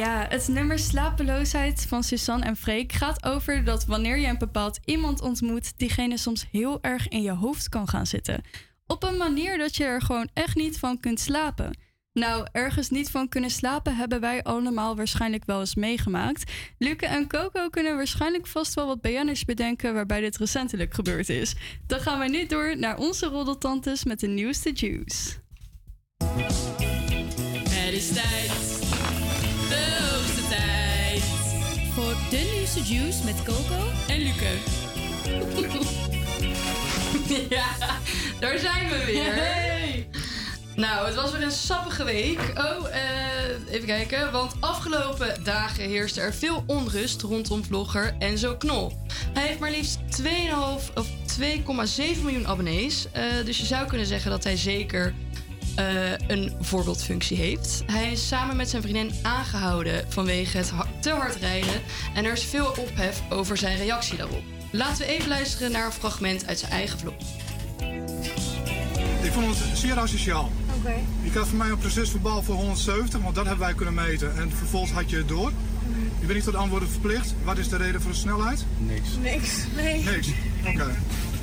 Ja, 0.00 0.26
het 0.28 0.48
nummer 0.48 0.78
Slapeloosheid 0.78 1.86
van 1.88 2.02
Suzanne 2.02 2.44
en 2.44 2.56
Freek 2.56 2.92
gaat 2.92 3.24
over 3.24 3.64
dat 3.64 3.84
wanneer 3.84 4.18
je 4.18 4.26
een 4.26 4.38
bepaald 4.38 4.78
iemand 4.84 5.20
ontmoet, 5.20 5.78
diegene 5.78 6.16
soms 6.16 6.46
heel 6.50 6.78
erg 6.80 7.08
in 7.08 7.22
je 7.22 7.30
hoofd 7.30 7.68
kan 7.68 7.88
gaan 7.88 8.06
zitten. 8.06 8.42
Op 8.86 9.02
een 9.02 9.16
manier 9.16 9.58
dat 9.58 9.76
je 9.76 9.84
er 9.84 10.02
gewoon 10.02 10.28
echt 10.32 10.56
niet 10.56 10.78
van 10.78 11.00
kunt 11.00 11.20
slapen. 11.20 11.78
Nou, 12.12 12.46
ergens 12.52 12.90
niet 12.90 13.10
van 13.10 13.28
kunnen 13.28 13.50
slapen 13.50 13.96
hebben 13.96 14.20
wij 14.20 14.42
allemaal 14.42 14.96
waarschijnlijk 14.96 15.44
wel 15.44 15.60
eens 15.60 15.74
meegemaakt. 15.74 16.52
Luke 16.78 17.06
en 17.06 17.28
Coco 17.28 17.68
kunnen 17.68 17.96
waarschijnlijk 17.96 18.46
vast 18.46 18.74
wel 18.74 18.86
wat 18.86 19.00
BN'ers 19.00 19.44
bedenken 19.44 19.94
waarbij 19.94 20.20
dit 20.20 20.36
recentelijk 20.36 20.94
gebeurd 20.94 21.28
is. 21.28 21.54
Dan 21.86 22.00
gaan 22.00 22.18
wij 22.18 22.28
nu 22.28 22.46
door 22.46 22.76
naar 22.78 22.98
onze 22.98 23.26
roddeltantes 23.26 24.04
met 24.04 24.20
de 24.20 24.28
nieuwste 24.28 24.72
juice. 24.72 25.32
Het 27.68 27.92
is 27.92 28.12
tijd. 28.12 28.69
Juice 32.78 33.24
met 33.24 33.42
Coco 33.42 33.90
en 34.08 34.18
Luke. 34.18 34.48
ja, 37.56 37.66
daar 38.40 38.58
zijn 38.58 38.88
we 38.88 39.04
weer. 39.04 40.04
Nou, 40.76 41.06
het 41.06 41.14
was 41.14 41.32
weer 41.32 41.42
een 41.42 41.50
sappige 41.50 42.04
week. 42.04 42.52
Oh, 42.54 42.94
eh, 42.94 43.74
even 43.74 43.86
kijken. 43.86 44.32
Want 44.32 44.52
afgelopen 44.60 45.44
dagen 45.44 45.84
heerste 45.84 46.20
er 46.20 46.34
veel 46.34 46.64
onrust 46.66 47.22
rondom 47.22 47.64
vlogger 47.64 48.14
Enzo 48.18 48.56
Knol. 48.56 48.92
Hij 49.32 49.46
heeft 49.46 49.58
maar 49.58 49.70
liefst 49.70 49.98
2,5 50.22 50.92
of 50.94 51.08
2,7 51.38 52.22
miljoen 52.22 52.46
abonnees. 52.46 53.06
Eh, 53.12 53.22
dus 53.44 53.58
je 53.58 53.66
zou 53.66 53.86
kunnen 53.86 54.06
zeggen 54.06 54.30
dat 54.30 54.44
hij 54.44 54.56
zeker 54.56 55.14
eh, 55.88 56.12
een 56.36 56.52
voorbeeldfunctie 56.60 57.36
heeft. 57.36 57.82
Hij 57.86 58.12
is 58.12 58.28
samen 58.28 58.56
met 58.56 58.68
zijn 58.70 58.82
vriendin 58.82 59.10
aangehouden 59.22 60.04
vanwege 60.08 60.56
het 60.56 60.70
ha- 60.70 60.86
te 61.00 61.10
hard 61.10 61.36
rijden. 61.36 61.80
En 62.14 62.24
er 62.24 62.32
is 62.32 62.44
veel 62.44 62.66
ophef 62.78 63.22
over 63.30 63.56
zijn 63.56 63.76
reactie 63.76 64.16
daarop. 64.16 64.42
Laten 64.70 65.06
we 65.06 65.12
even 65.12 65.28
luisteren 65.28 65.72
naar 65.72 65.86
een 65.86 65.92
fragment 65.92 66.46
uit 66.46 66.58
zijn 66.58 66.72
eigen 66.72 66.98
vlog. 66.98 67.14
Ik 69.22 69.32
vond 69.32 69.46
het 69.58 69.78
zeer 69.78 69.98
asociaal. 69.98 70.50
Oké. 70.78 70.94
Je 71.22 71.30
krijgt 71.30 71.48
van 71.48 71.58
mij 71.58 71.68
een 71.70 71.78
procesverbaal 71.78 72.42
voor 72.42 72.54
170, 72.54 73.20
want 73.20 73.34
dat 73.34 73.46
hebben 73.46 73.64
wij 73.64 73.74
kunnen 73.74 73.94
meten. 73.94 74.36
En 74.38 74.50
vervolgens 74.52 74.92
had 74.92 75.10
je 75.10 75.16
het 75.16 75.28
door. 75.28 75.52
Je 76.20 76.26
bent 76.26 76.34
niet 76.34 76.44
tot 76.44 76.54
antwoorden 76.54 76.88
verplicht. 76.90 77.34
Wat 77.44 77.58
is 77.58 77.68
de 77.68 77.76
reden 77.76 78.02
voor 78.02 78.10
de 78.10 78.16
snelheid? 78.16 78.64
Niks. 78.78 79.08
Niks. 79.22 79.50
Nee. 79.76 80.04
Niks. 80.04 80.28
Oké. 80.66 80.90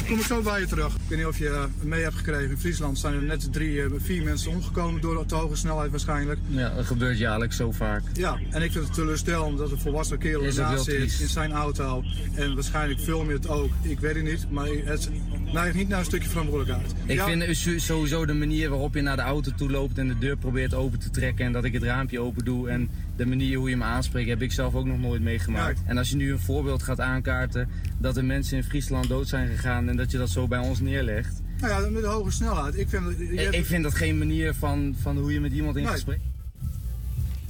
Kom 0.08 0.20
ik 0.20 0.26
zo 0.26 0.42
bij 0.42 0.60
je 0.60 0.68
terug. 0.68 0.94
Ik 0.96 1.02
weet 1.08 1.18
niet 1.18 1.28
of 1.28 1.38
je 1.38 1.50
eh, 1.50 1.64
mee 1.82 2.04
hebt 2.04 2.16
gekregen. 2.16 2.50
In 2.50 2.58
Friesland 2.58 3.00
zijn 3.00 3.14
er 3.14 3.24
net 3.24 3.54
drie, 3.54 3.82
eh, 3.82 3.90
vier 3.98 4.24
mensen 4.24 4.52
omgekomen 4.52 5.02
door 5.02 5.26
te 5.26 5.36
hoge 5.36 5.56
snelheid 5.56 5.92
waarschijnlijk. 5.92 6.40
Ja, 6.48 6.76
dat 6.76 6.86
gebeurt 6.86 7.18
jaarlijks 7.18 7.56
zo 7.56 7.72
vaak. 7.72 8.04
Ja, 8.14 8.40
en 8.50 8.62
ik 8.62 8.72
vind 8.72 8.86
het 8.86 8.94
teleurstellend 8.94 9.58
dat 9.58 9.72
een 9.72 9.80
volwassen 9.80 10.18
kerel 10.18 10.44
ernaast 10.44 10.84
zit 10.84 11.20
in 11.20 11.28
zijn 11.28 11.52
auto. 11.52 12.04
En 12.34 12.56
waarschijnlijk 12.56 13.00
film 13.00 13.28
je 13.28 13.34
het 13.34 13.48
ook. 13.48 13.70
Ik 13.82 14.00
weet 14.00 14.16
het 14.16 14.24
niet, 14.24 14.52
maar 14.52 14.68
het 14.84 15.10
neigt 15.54 15.76
niet 15.76 15.88
naar 15.88 16.00
een 16.00 16.06
stukje 16.06 16.30
verantwoordelijkheid. 16.30 16.94
Ik 17.06 17.16
Ja, 17.16 17.26
vind 17.26 17.58
sowieso 17.82 18.26
de 18.26 18.34
manier 18.34 18.70
waarop 18.70 18.94
je 18.96 19.02
naar 19.02 19.16
de 19.16 19.22
auto 19.22 19.52
toe 19.58 19.70
loopt 19.72 19.98
en 19.98 20.08
de 20.08 20.18
deur 20.18 20.38
probeert 20.38 20.74
open 20.74 21.00
te 21.00 21.10
trekken 21.10 21.46
en 21.46 21.52
dat 21.52 21.64
ik 21.64 21.74
het 21.74 21.84
raampje 21.84 22.20
open 22.20 22.46
doe 22.46 22.70
en 22.70 22.90
de 23.16 23.26
manier 23.26 23.58
hoe 23.58 23.70
je 23.70 23.78
me 23.78 23.84
aanspreekt 23.84 24.30
heb 24.30 24.42
ik 24.42 24.52
zelf 24.52 24.76
ook 24.76 24.86
nog 24.86 25.00
nooit 25.00 25.22
meegemaakt. 25.22 25.82
En 25.86 25.98
als 25.98 26.10
je 26.10 26.16
nu 26.16 26.32
een 26.32 26.40
voorbeeld 26.40 26.84
gaat 26.84 27.00
aankaarten 27.00 27.70
dat 27.98 28.18
er 28.18 28.26
mensen 28.26 28.58
in 28.58 28.64
Friesland 28.64 29.08
dood 29.08 29.28
zijn 29.28 29.48
gegaan 29.48 29.90
en 29.90 29.96
dat 29.98 30.12
je 30.12 30.18
dat 30.18 30.30
zo 30.30 30.48
bij 30.48 30.60
ons 30.60 30.80
neerlegt. 30.80 31.42
Nou 31.62 31.84
ja, 31.84 31.90
met 31.90 32.02
de 32.02 32.08
hoge 32.08 32.32
snelheid. 32.32 32.78
Ik 32.78 32.90
vind, 32.90 33.04
dat- 33.06 33.54
Ik, 33.54 33.66
vind 33.66 33.84
dat 33.84 33.96
geen 33.96 34.18
manier 34.18 34.54
van, 34.54 34.96
van 35.02 35.18
hoe 35.18 35.34
je 35.34 35.40
met 35.40 35.52
iemand 35.52 35.76
in 35.76 35.84
Nee. 35.84 35.92
gesprek 35.92 36.20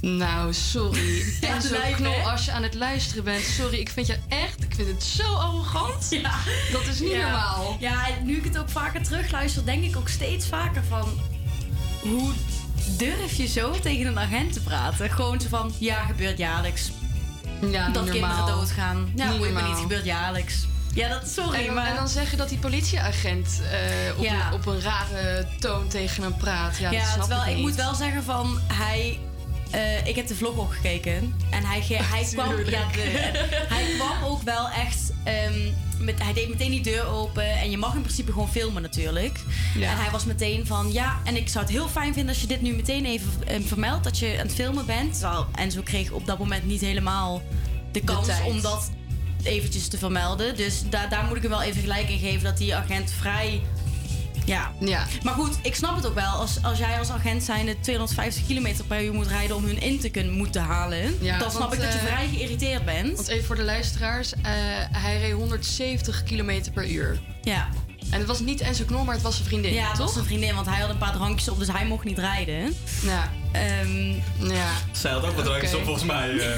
Nou, 0.00 0.52
sorry. 0.54 1.24
En 1.40 1.62
zo 1.62 1.76
knol 1.96 2.30
als 2.30 2.44
je 2.44 2.50
aan 2.52 2.62
het 2.62 2.74
luisteren 2.74 3.24
bent. 3.24 3.42
Sorry, 3.44 3.78
ik 3.78 3.88
vind 3.88 4.06
je 4.06 4.18
echt... 4.28 4.62
Ik 4.62 4.74
vind 4.74 4.88
het 4.88 5.02
zo 5.04 5.34
arrogant. 5.34 6.06
Ja. 6.22 6.34
Dat 6.72 6.86
is 6.86 7.00
niet 7.00 7.10
Ja. 7.10 7.20
normaal. 7.22 7.76
Ja, 7.80 8.08
en 8.08 8.26
nu 8.26 8.36
ik 8.36 8.44
het 8.44 8.58
ook 8.58 8.68
vaker 8.70 9.02
terugluister, 9.02 9.64
denk 9.64 9.84
ik 9.84 9.96
ook 9.96 10.08
steeds 10.08 10.46
vaker 10.48 10.82
van... 10.88 11.20
Hoe 12.00 12.32
durf 12.96 13.32
je 13.32 13.46
zo 13.46 13.70
tegen 13.80 14.06
een 14.06 14.18
agent 14.18 14.52
te 14.52 14.60
praten? 14.60 15.10
Gewoon 15.10 15.40
zo 15.40 15.48
van, 15.48 15.72
ja, 15.78 16.04
gebeurt 16.04 16.38
jaarlijks. 16.38 16.90
Ja, 17.60 17.86
niet 17.86 17.94
dat 17.94 18.04
normaal. 18.06 18.28
kinderen 18.28 18.46
doodgaan. 18.46 19.12
Ja, 19.16 19.30
Niet 19.30 19.40
me 19.40 19.62
niet, 19.62 19.76
gebeurt 19.78 20.04
jaarlijks. 20.04 20.66
Ja, 20.94 21.08
dat, 21.08 21.28
sorry, 21.28 21.58
en, 21.58 21.64
dan, 21.66 21.74
maar... 21.74 21.86
en 21.86 21.94
dan 21.94 22.08
zeggen 22.08 22.38
dat 22.38 22.48
die 22.48 22.58
politieagent 22.58 23.60
eh, 23.70 24.18
op, 24.18 24.24
Ja. 24.24 24.46
een, 24.46 24.52
op 24.52 24.66
een 24.66 24.80
rare 24.80 25.46
toon 25.58 25.88
tegen 25.88 26.22
hem 26.22 26.36
praat. 26.36 26.78
Ja, 26.78 26.90
Ja, 26.90 26.98
dat 27.00 27.08
snap 27.08 27.20
terwijl 27.20 27.42
ik 27.42 27.48
ik 27.48 27.54
niet. 27.54 27.64
moet 27.64 27.74
wel 27.74 27.94
zeggen 27.94 28.24
van 28.24 28.60
hij. 28.72 29.18
Eh, 29.70 30.06
ik 30.06 30.16
heb 30.16 30.26
de 30.26 30.34
vlog 30.34 30.58
ook 30.58 30.74
gekeken. 30.74 31.34
En 31.50 31.64
hij, 31.64 31.80
hij, 31.88 32.24
kwam, 32.32 32.56
ja, 32.58 32.64
de- 32.92 33.66
hij 33.68 33.84
kwam 33.96 34.30
ook 34.30 34.42
wel 34.42 34.68
echt. 34.68 35.12
ehm, 35.24 35.72
met, 35.98 36.22
hij 36.22 36.32
deed 36.32 36.48
meteen 36.48 36.70
die 36.70 36.82
deur 36.82 37.06
open. 37.06 37.50
En 37.58 37.70
je 37.70 37.78
mag 37.78 37.94
in 37.94 38.00
principe 38.02 38.32
gewoon 38.32 38.50
filmen 38.50 38.82
natuurlijk. 38.82 39.38
Ja. 39.74 39.90
En 39.90 39.96
hij 39.96 40.10
was 40.10 40.24
meteen 40.24 40.66
van 40.66 40.92
ja. 40.92 41.18
En 41.24 41.36
ik 41.36 41.48
zou 41.48 41.64
het 41.64 41.74
heel 41.74 41.88
fijn 41.88 42.12
vinden 42.12 42.32
als 42.32 42.40
je 42.42 42.46
dit 42.48 42.62
nu 42.62 42.72
meteen 42.74 43.04
even 43.04 43.30
eh, 43.46 43.56
vermeldt. 43.66 44.04
Dat 44.04 44.18
je 44.18 44.32
aan 44.38 44.46
het 44.46 44.54
filmen 44.54 44.86
bent. 44.86 45.24
En 45.54 45.70
zo 45.70 45.80
kreeg 45.82 46.10
op 46.10 46.26
dat 46.26 46.38
moment 46.38 46.64
niet 46.66 46.80
helemaal 46.80 47.42
de 47.92 48.00
kans 48.00 48.28
om 48.46 48.60
dat 48.60 48.90
eventjes 49.42 49.88
te 49.88 49.98
vermelden. 49.98 50.56
Dus 50.56 50.82
daar 50.90 51.08
daar 51.08 51.24
moet 51.24 51.36
ik 51.36 51.42
hem 51.42 51.50
wel 51.50 51.62
even 51.62 51.80
gelijk 51.80 52.08
in 52.08 52.18
geven 52.18 52.42
dat 52.42 52.58
die 52.58 52.74
agent 52.74 53.10
vrij. 53.20 53.62
Ja. 54.48 54.72
ja. 54.80 55.06
Maar 55.22 55.34
goed, 55.34 55.58
ik 55.62 55.74
snap 55.74 55.96
het 55.96 56.06
ook 56.06 56.14
wel. 56.14 56.30
Als, 56.30 56.62
als 56.62 56.78
jij 56.78 56.98
als 56.98 57.10
agent 57.10 57.42
zijnde 57.42 57.80
250 57.80 58.46
km 58.46 58.74
per 58.86 59.04
uur 59.04 59.12
moet 59.12 59.26
rijden 59.26 59.56
om 59.56 59.64
hun 59.64 59.80
in 59.80 60.00
te 60.00 60.08
kunnen 60.08 60.32
moeten 60.32 60.62
halen. 60.62 61.16
Ja, 61.20 61.38
dan 61.38 61.50
snap 61.50 61.60
want, 61.62 61.72
ik 61.74 61.80
dat 61.80 61.92
je 61.92 61.98
eh, 61.98 62.04
vrij 62.04 62.28
geïrriteerd 62.28 62.84
bent. 62.84 63.16
Want 63.16 63.28
even 63.28 63.44
voor 63.46 63.56
de 63.56 63.62
luisteraars. 63.62 64.32
eh, 64.32 64.40
hij 64.92 65.18
reed 65.18 65.32
170 65.32 66.22
km 66.22 66.60
per 66.74 66.90
uur. 66.90 67.18
Ja. 67.42 67.68
En 68.10 68.18
het 68.18 68.26
was 68.28 68.40
niet 68.40 68.60
Enzo 68.60 68.84
Knol, 68.84 69.04
maar 69.04 69.14
het 69.14 69.22
was 69.22 69.34
zijn 69.34 69.46
vriendin, 69.48 69.72
Ja, 69.72 69.86
het 69.86 69.96
toch? 69.96 70.06
was 70.06 70.16
een 70.16 70.24
vriendin, 70.24 70.54
want 70.54 70.66
hij 70.66 70.80
had 70.80 70.90
een 70.90 70.98
paar 70.98 71.12
drankjes 71.12 71.48
op, 71.48 71.58
dus 71.58 71.68
hij 71.72 71.86
mocht 71.86 72.04
niet 72.04 72.18
rijden. 72.18 72.74
Ja. 73.02 73.30
ja. 74.38 74.70
Zij 74.92 75.10
had 75.12 75.24
ook 75.24 75.34
wat 75.34 75.44
drankjes 75.44 75.74
op 75.74 75.84
volgens 75.84 76.04
mij. 76.04 76.30
eh. 76.38 76.46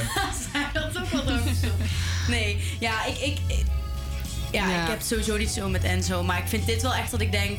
Hij 0.52 0.66
had 0.82 0.98
ook 0.98 1.08
wel 1.10 1.24
drankjes 1.24 1.62
op. 1.70 1.72
Nee, 2.28 2.76
ja, 2.80 3.04
ik, 3.06 3.16
ik- 3.46 3.64
ja, 4.52 4.68
Ja. 4.68 4.82
ik 4.82 4.88
heb 4.88 5.00
sowieso 5.00 5.36
niet 5.36 5.50
zo 5.50 5.68
met 5.68 5.84
Enzo. 5.84 6.22
Maar 6.22 6.38
ik 6.38 6.48
vind 6.48 6.66
dit 6.66 6.82
wel 6.82 6.94
echt 6.94 7.10
dat 7.10 7.20
ik 7.20 7.32
denk... 7.32 7.58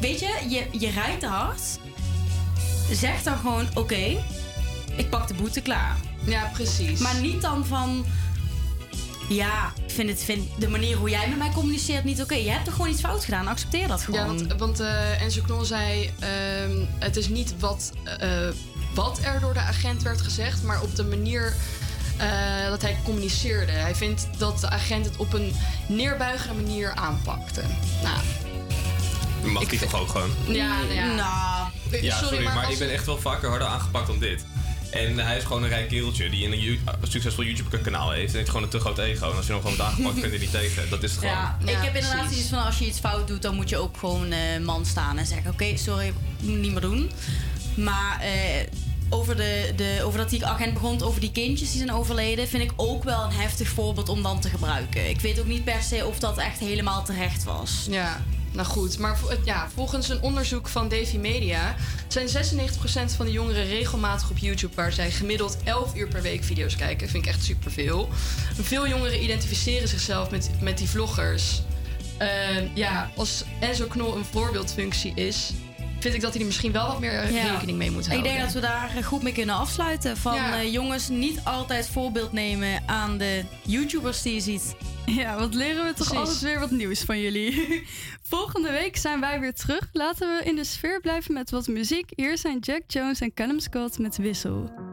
Weet 0.00 0.20
je, 0.20 0.38
je, 0.48 0.78
je 0.78 0.90
rijdt 0.90 1.20
te 1.20 1.26
hard. 1.26 1.60
Zeg 2.90 3.22
dan 3.22 3.36
gewoon, 3.36 3.68
oké. 3.74 4.24
ik 4.96 5.10
pak 5.10 5.28
de 5.28 5.34
boete 5.34 5.60
klaar. 5.60 5.96
Ja, 6.24 6.50
precies. 6.52 7.00
Maar 7.00 7.20
niet 7.20 7.42
dan 7.42 7.66
van, 7.66 8.04
ja, 9.28 9.72
ik 9.86 9.90
vind, 9.90 10.08
het, 10.08 10.22
vind 10.22 10.48
de 10.58 10.68
manier 10.68 10.96
hoe 10.96 11.10
jij 11.10 11.28
met 11.28 11.38
mij 11.38 11.50
communiceert 11.50 12.04
niet 12.04 12.22
oké. 12.22 12.34
Je 12.34 12.50
hebt 12.50 12.66
er 12.66 12.72
gewoon 12.72 12.90
iets 12.90 13.00
fout 13.00 13.24
gedaan, 13.24 13.48
accepteer 13.48 13.88
dat 13.88 14.02
gewoon. 14.02 14.20
Ja, 14.20 14.26
want, 14.26 14.58
want 14.58 14.80
eh, 14.80 15.22
Enzo 15.22 15.42
Knol 15.42 15.64
zei... 15.64 16.10
ehm, 16.18 16.84
het 16.98 17.16
is 17.16 17.28
niet 17.28 17.54
wat, 17.58 17.92
eh, 18.18 18.48
wat 18.94 19.18
er 19.22 19.40
door 19.40 19.52
de 19.52 19.60
agent 19.60 20.02
werd 20.02 20.20
gezegd... 20.20 20.62
maar 20.62 20.82
op 20.82 20.96
de 20.96 21.04
manier 21.04 21.54
eh, 22.16 22.68
dat 22.68 22.82
hij 22.82 22.96
communiceerde. 23.04 23.72
Hij 23.72 23.94
vindt 23.94 24.28
dat 24.38 24.60
de 24.60 24.68
agent 24.68 25.04
het 25.04 25.16
op 25.16 25.32
een 25.32 25.54
neerbuigende 25.86 26.62
manier 26.62 26.94
aanpakte. 26.94 27.62
Nou, 28.02 28.18
Mag 29.52 29.64
die 29.64 29.78
toch 29.78 30.00
ook 30.00 30.08
gewoon? 30.08 30.30
ja, 30.46 30.76
nou 30.76 30.94
ja. 30.94 31.14
Nou, 31.14 32.02
Ja, 32.02 32.18
sorry, 32.18 32.44
maar, 32.44 32.70
ik 32.70 32.78
ben 32.78 32.92
echt 32.92 33.06
wel 33.06 33.18
vaker 33.18 33.48
harder 33.48 33.68
aangepakt 33.68 34.06
dan 34.06 34.18
dit. 34.18 34.44
En 34.90 35.18
hij 35.18 35.36
is 35.36 35.44
gewoon 35.44 35.62
een 35.62 35.68
rijk 35.68 35.88
kereltje 35.88 36.30
die 36.30 36.46
een 36.46 36.80
succesvol 37.02 37.44
YouTube-kanaal 37.44 38.10
heeft. 38.10 38.30
En 38.30 38.36
heeft 38.36 38.48
gewoon 38.48 38.62
een 38.62 38.68
te 38.68 38.80
groot 38.80 38.98
ego. 38.98 39.30
En 39.30 39.36
als 39.36 39.46
je 39.46 39.52
hem 39.52 39.60
gewoon 39.60 39.76
wordt 39.76 39.90
aangepakt, 39.90 40.20
kun 40.20 40.28
je 40.28 40.34
er 40.34 40.40
niet 40.40 40.50
tegen. 40.50 40.90
Dat 40.90 41.02
is 41.02 41.10
het 41.10 41.20
gewoon. 41.20 41.34
Ja, 41.34 41.56
ik 41.64 41.76
heb 41.76 41.94
inderdaad 41.94 42.30
iets 42.30 42.48
van 42.48 42.64
als 42.64 42.78
je 42.78 42.86
iets 42.86 42.98
fout 42.98 43.28
doet, 43.28 43.42
dan 43.42 43.54
moet 43.54 43.68
je 43.68 43.76
ook 43.76 43.96
gewoon 43.96 44.32
eh, 44.32 44.38
man 44.60 44.86
staan 44.86 45.18
en 45.18 45.26
zeggen: 45.26 45.50
Oké, 45.50 45.76
sorry, 45.76 46.12
niet 46.40 46.72
meer 46.72 46.80
doen. 46.80 47.10
Maar 47.74 48.20
eh, 48.20 48.66
over, 49.12 49.36
de, 49.36 49.72
de, 49.76 50.10
dat 50.16 50.30
die 50.30 50.46
agent 50.46 50.72
begon, 50.74 51.02
over 51.02 51.20
die 51.20 51.32
kindjes 51.32 51.70
die 51.70 51.78
zijn 51.78 51.92
overleden, 51.92 52.48
vind 52.48 52.62
ik 52.62 52.72
ook 52.76 53.04
wel 53.04 53.22
een 53.22 53.32
heftig 53.32 53.68
voorbeeld 53.68 54.08
om 54.08 54.22
dan 54.22 54.40
te 54.40 54.48
gebruiken. 54.48 55.08
Ik 55.08 55.20
weet 55.20 55.40
ook 55.40 55.46
niet 55.46 55.64
per 55.64 55.82
se 55.82 56.06
of 56.06 56.18
dat 56.18 56.38
echt 56.38 56.58
helemaal 56.58 57.04
terecht 57.04 57.44
was. 57.44 57.86
Ja, 57.90 58.24
nou 58.52 58.66
goed. 58.66 58.98
Maar 58.98 59.18
ja, 59.44 59.68
volgens 59.74 60.08
een 60.08 60.22
onderzoek 60.22 60.68
van 60.68 60.88
Davy 60.88 61.16
Media 61.16 61.76
zijn 62.08 62.28
96% 62.28 62.30
van 63.16 63.26
de 63.26 63.32
jongeren 63.32 63.66
regelmatig 63.66 64.30
op 64.30 64.38
YouTube 64.38 64.74
waar 64.74 64.92
zij 64.92 65.10
gemiddeld 65.10 65.56
11 65.64 65.96
uur 65.96 66.08
per 66.08 66.22
week 66.22 66.44
video's 66.44 66.76
kijken. 66.76 67.08
Vind 67.08 67.26
ik 67.26 67.32
echt 67.32 67.44
superveel. 67.44 68.08
Veel 68.60 68.88
jongeren 68.88 69.22
identificeren 69.22 69.88
zichzelf 69.88 70.30
met, 70.30 70.50
met 70.60 70.78
die 70.78 70.88
vloggers. 70.88 71.62
Eh, 72.18 72.74
ja, 72.74 73.10
als 73.16 73.44
Enzo 73.60 73.86
Knol 73.86 74.16
een 74.16 74.24
voorbeeldfunctie 74.24 75.12
is, 75.14 75.52
vind 76.02 76.14
ik 76.14 76.20
dat 76.20 76.30
hij 76.30 76.40
er 76.40 76.46
misschien 76.46 76.72
wel 76.72 76.86
wat 76.86 77.00
meer 77.00 77.12
eh, 77.18 77.30
Ja. 77.44 77.52
rekening 77.52 77.78
mee 77.78 77.90
moet 77.90 78.04
Ik 78.06 78.10
houden. 78.10 78.30
denk 78.32 78.44
dat 78.44 78.52
we 78.52 78.60
daar 78.60 78.96
eh, 78.96 79.04
goed 79.04 79.22
mee 79.22 79.32
kunnen 79.32 79.54
afsluiten. 79.54 80.16
Van 80.16 80.34
Ja. 80.34 80.58
eh, 80.60 80.72
jongens, 80.72 81.08
niet 81.08 81.40
altijd 81.44 81.88
voorbeeld 81.88 82.32
nemen 82.32 82.82
aan 82.86 83.18
de 83.18 83.44
YouTubers 83.62 84.22
die 84.22 84.34
je 84.34 84.40
ziet. 84.40 84.74
Ja, 85.06 85.38
wat 85.38 85.54
leren 85.54 85.84
we 85.84 85.88
toch 85.94 85.96
Precies. 86.08 86.16
altijd 86.16 86.40
weer 86.40 86.58
wat 86.60 86.70
nieuws 86.70 87.00
van 87.00 87.20
jullie. 87.20 87.82
Volgende 88.28 88.70
week 88.70 88.96
zijn 88.96 89.20
wij 89.20 89.40
weer 89.40 89.54
terug. 89.54 89.88
Laten 89.92 90.36
we 90.36 90.44
in 90.44 90.56
de 90.56 90.64
sfeer 90.64 91.00
blijven 91.00 91.34
met 91.34 91.50
wat 91.50 91.66
muziek. 91.66 92.10
Hier 92.16 92.38
zijn 92.38 92.58
Jack 92.58 92.82
Jones 92.86 93.20
en 93.20 93.34
Callum 93.34 93.60
Scott 93.60 93.98
met 93.98 94.16
Wissel. 94.16 94.91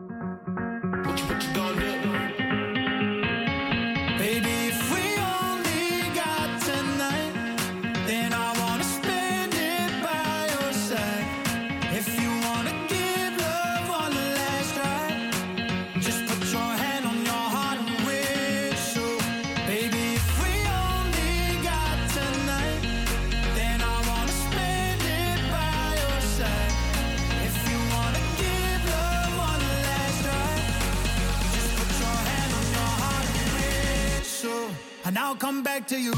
And 35.10 35.18
I'll 35.18 35.36
come 35.36 35.64
back 35.64 35.88
to 35.88 35.99
you. 35.99 36.14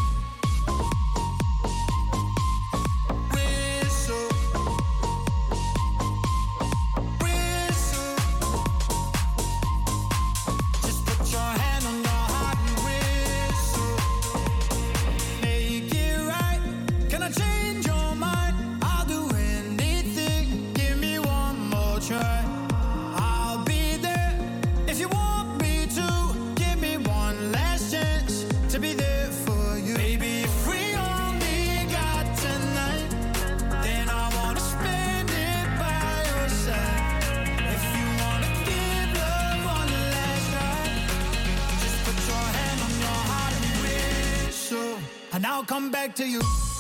To 46.16 46.28
you. 46.28 46.71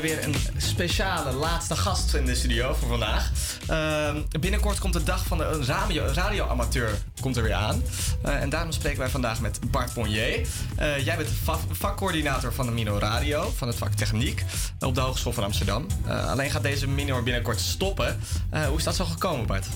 Hebben 0.00 0.32
weer 0.34 0.34
een 0.54 0.60
speciale 0.60 1.32
laatste 1.32 1.76
gast 1.76 2.14
in 2.14 2.26
de 2.26 2.34
studio 2.34 2.74
voor 2.74 2.88
vandaag. 2.88 3.30
Ehm, 3.66 4.22
binnenkort 4.40 4.78
komt 4.78 4.92
de 4.92 5.02
dag 5.02 5.24
van 5.26 5.38
de 5.38 5.64
radio, 5.64 6.04
radioamateur 6.14 6.98
komt 7.20 7.36
er 7.36 7.42
weer 7.42 7.54
aan. 7.54 7.82
Eh, 8.22 8.42
en 8.42 8.50
daarom 8.50 8.72
spreken 8.72 8.98
wij 8.98 9.08
vandaag 9.08 9.40
met 9.40 9.70
Bart 9.70 9.92
Ponnier. 9.92 10.46
Eh, 10.76 11.04
jij 11.04 11.16
bent 11.16 11.28
vakcoördinator 11.70 12.52
van 12.52 12.66
de 12.66 12.72
Minor 12.72 13.00
Radio, 13.00 13.52
van 13.56 13.68
het 13.68 13.76
vak 13.76 13.92
Techniek, 13.92 14.44
eh, 14.78 14.88
op 14.88 14.94
de 14.94 15.00
Hogeschool 15.00 15.32
van 15.32 15.44
Amsterdam. 15.44 15.86
Alleen 16.06 16.50
gaat 16.50 16.62
deze 16.62 16.88
Minor 16.88 17.22
binnenkort 17.22 17.60
stoppen. 17.60 18.20
Hoe 18.68 18.78
is 18.78 18.84
dat 18.84 18.96
zo 18.96 19.04
gekomen, 19.04 19.46
Bart? 19.46 19.66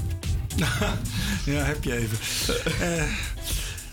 Ja, 1.45 1.63
heb 1.63 1.85
je 1.85 1.97
even. 1.97 2.19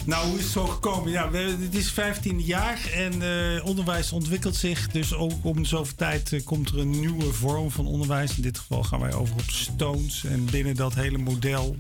Nou, 0.06 0.28
hoe 0.28 0.38
is 0.38 0.44
het 0.44 0.52
zo 0.52 0.66
gekomen? 0.66 1.12
Ja, 1.12 1.32
het 1.32 1.76
is 1.76 1.92
15 1.92 2.42
jaar 2.42 2.80
en 2.94 3.22
eh, 3.22 3.66
onderwijs 3.66 4.12
ontwikkelt 4.12 4.56
zich. 4.56 4.88
Dus 4.88 5.14
ook 5.14 5.34
om 5.42 5.66
zoveel 5.66 5.96
tijd 5.96 6.34
eh, 6.34 6.44
komt 6.44 6.70
er 6.70 6.80
een 6.80 7.00
nieuwe 7.00 7.34
vorm 7.34 7.72
van 7.72 7.88
onderwijs. 7.88 8.36
In 8.36 8.42
dit 8.42 8.58
geval 8.58 8.84
gaan 8.84 9.00
wij 9.00 9.14
over 9.14 9.34
op 9.34 9.50
Stones. 9.50 10.24
En 10.24 10.46
binnen 10.46 10.76
dat 10.76 10.96
hele 10.96 11.18
model 11.18 11.76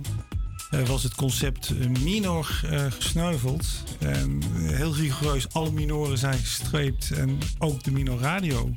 eh, 0.69 0.81
was 0.81 1.03
het 1.03 1.15
concept 1.15 1.73
minor 1.99 2.63
gesneuveld. 2.99 3.65
En 3.99 4.41
heel 4.61 4.95
rigoureus, 4.95 5.53
alle 5.53 5.71
minoren 5.71 6.17
zijn 6.17 6.37
gestreept. 6.37 7.11
En 7.11 7.37
ook 7.59 7.83
de 7.83 7.91
minor 7.91 8.19
radio. 8.19 8.73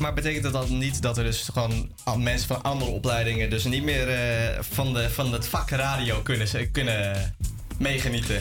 Maar 0.00 0.14
betekent 0.14 0.42
dat 0.42 0.52
dan 0.52 0.78
niet 0.78 1.02
dat 1.02 1.18
er 1.18 1.24
dus 1.24 1.48
gewoon 1.52 1.90
mensen 2.22 2.48
van 2.48 2.62
andere 2.62 2.90
opleidingen 2.90 3.50
dus 3.50 3.64
niet 3.64 3.84
meer 3.84 4.08
van, 4.60 4.92
de, 4.92 5.10
van 5.10 5.32
het 5.32 5.46
vak 5.46 5.70
radio 5.70 6.20
kunnen, 6.20 6.70
kunnen 6.72 7.34
meegenieten? 7.84 8.40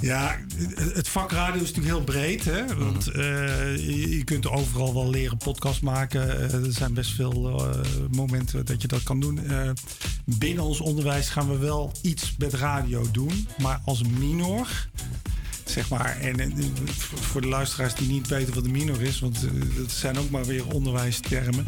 Ja, 0.00 0.38
het- 0.74 1.08
vak 1.08 1.32
radio 1.32 1.62
is 1.62 1.72
natuurlijk 1.72 1.94
heel 1.94 2.04
breed. 2.04 2.44
Hè? 2.44 2.76
Want 2.76 3.06
eh, 3.06 3.76
je, 3.76 4.22
kunt 4.24 4.48
overal 4.48 4.94
wel 4.94 5.10
leren 5.10 5.36
podcast 5.36 5.82
maken. 5.82 6.30
Eh, 6.50 6.64
er 6.64 6.72
zijn 6.72 6.94
best 6.94 7.10
veel 7.10 7.70
eh, 7.72 7.80
momenten 8.10 8.64
dat 8.66 8.82
je 8.82 8.88
dat 8.88 9.02
kan 9.02 9.20
doen. 9.20 9.40
Binnen 10.24 10.64
ons 10.64 10.80
onderwijs 10.80 11.28
gaan 11.28 11.48
we 11.48 11.58
wel 11.58 11.92
iets 12.02 12.34
met 12.38 12.54
radio 12.54 13.10
doen. 13.10 13.48
Maar 13.58 13.80
als 13.84 14.02
minor, 14.02 14.68
zeg 15.64 15.88
maar... 15.88 16.16
En, 16.20 16.40
en, 16.40 16.52
voor- 17.20 17.40
de 17.40 17.46
luisteraars 17.46 17.94
die 17.94 18.08
niet 18.08 18.28
weten 18.28 18.54
wat 18.54 18.64
een 18.64 18.70
minor 18.70 19.02
is... 19.02 19.20
want 19.20 19.40
dat 19.76 19.90
zijn 19.90 20.18
ook 20.18 20.30
maar 20.30 20.44
weer 20.44 20.66
onderwijstermen... 20.66 21.66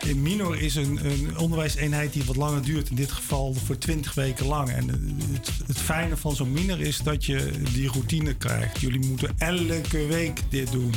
Een 0.00 0.22
minor 0.22 0.60
is 0.60 0.74
een, 0.74 0.98
een 1.10 1.38
onderwijseenheid 1.38 2.12
die 2.12 2.24
wat 2.24 2.36
langer 2.36 2.62
duurt. 2.62 2.90
In 2.90 2.96
dit 2.96 3.12
geval 3.12 3.54
voor 3.54 3.78
20 3.78 4.14
weken 4.14 4.46
lang. 4.46 4.70
En 4.70 4.88
het, 5.32 5.50
het 5.66 5.78
fijne 5.78 6.16
van 6.16 6.36
zo'n 6.36 6.52
minor 6.52 6.80
is 6.80 6.98
dat 6.98 7.24
je 7.24 7.50
die 7.72 7.88
routine 7.88 8.34
krijgt. 8.34 8.80
Jullie 8.80 9.06
moeten 9.06 9.34
elke 9.38 10.06
week 10.06 10.40
dit 10.48 10.72
doen. 10.72 10.94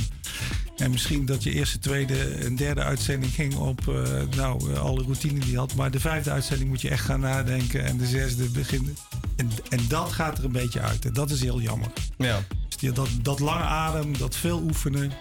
En 0.77 0.91
misschien 0.91 1.25
dat 1.25 1.43
je 1.43 1.51
eerste, 1.51 1.79
tweede 1.79 2.19
en 2.23 2.55
derde 2.55 2.83
uitzending 2.83 3.31
ging 3.33 3.55
op 3.55 3.87
eh, 3.87 4.21
nou, 4.35 4.75
alle 4.77 5.01
routine 5.03 5.39
die 5.39 5.51
je 5.51 5.57
had. 5.57 5.75
Maar 5.75 5.91
de 5.91 5.99
vijfde 5.99 6.31
uitzending 6.31 6.69
moet 6.69 6.81
je 6.81 6.89
echt 6.89 7.05
gaan 7.05 7.19
nadenken. 7.19 7.83
En 7.85 7.97
de 7.97 8.05
zesde 8.05 8.43
begint. 8.49 8.89
En, 9.35 9.49
en 9.69 9.79
dat 9.87 10.11
gaat 10.11 10.37
er 10.37 10.43
een 10.45 10.51
beetje 10.51 10.79
uit. 10.79 11.05
En 11.05 11.13
dat 11.13 11.29
is 11.31 11.41
heel 11.41 11.61
jammer. 11.61 11.91
Ja. 12.17 12.43
Dus 12.67 12.77
die- 12.77 12.91
dat, 12.91 13.09
dat 13.21 13.39
lange 13.39 13.63
adem, 13.63 14.17
dat 14.17 14.35
veel 14.35 14.61
oefenen. 14.61 15.11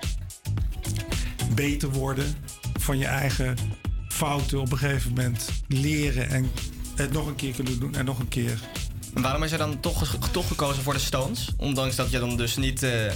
Beter 1.54 1.90
worden 1.90 2.34
van 2.82 2.98
je 2.98 3.06
eigen 3.06 3.56
fouten 4.08 4.60
op 4.60 4.72
een 4.72 4.78
gegeven 4.78 5.12
moment 5.14 5.62
leren. 5.68 6.28
En 6.28 6.50
het 6.94 7.12
nog 7.12 7.26
een 7.26 7.34
keer 7.34 7.54
kunnen 7.54 7.80
doen 7.80 7.94
en 7.94 8.04
nog 8.04 8.18
een 8.18 8.28
keer. 8.28 8.58
En 9.14 9.22
waarom 9.22 9.42
is 9.42 9.52
er 9.52 9.58
dan 9.58 9.80
toch, 9.80 10.16
toch 10.30 10.46
gekozen 10.48 10.82
voor 10.82 10.92
de 10.92 10.98
Stones? 10.98 11.48
Ondanks 11.56 11.96
dat 11.96 12.10
je 12.10 12.18
dan 12.18 12.36
dus 12.36 12.56
niet, 12.56 12.82
eh, 12.82 13.12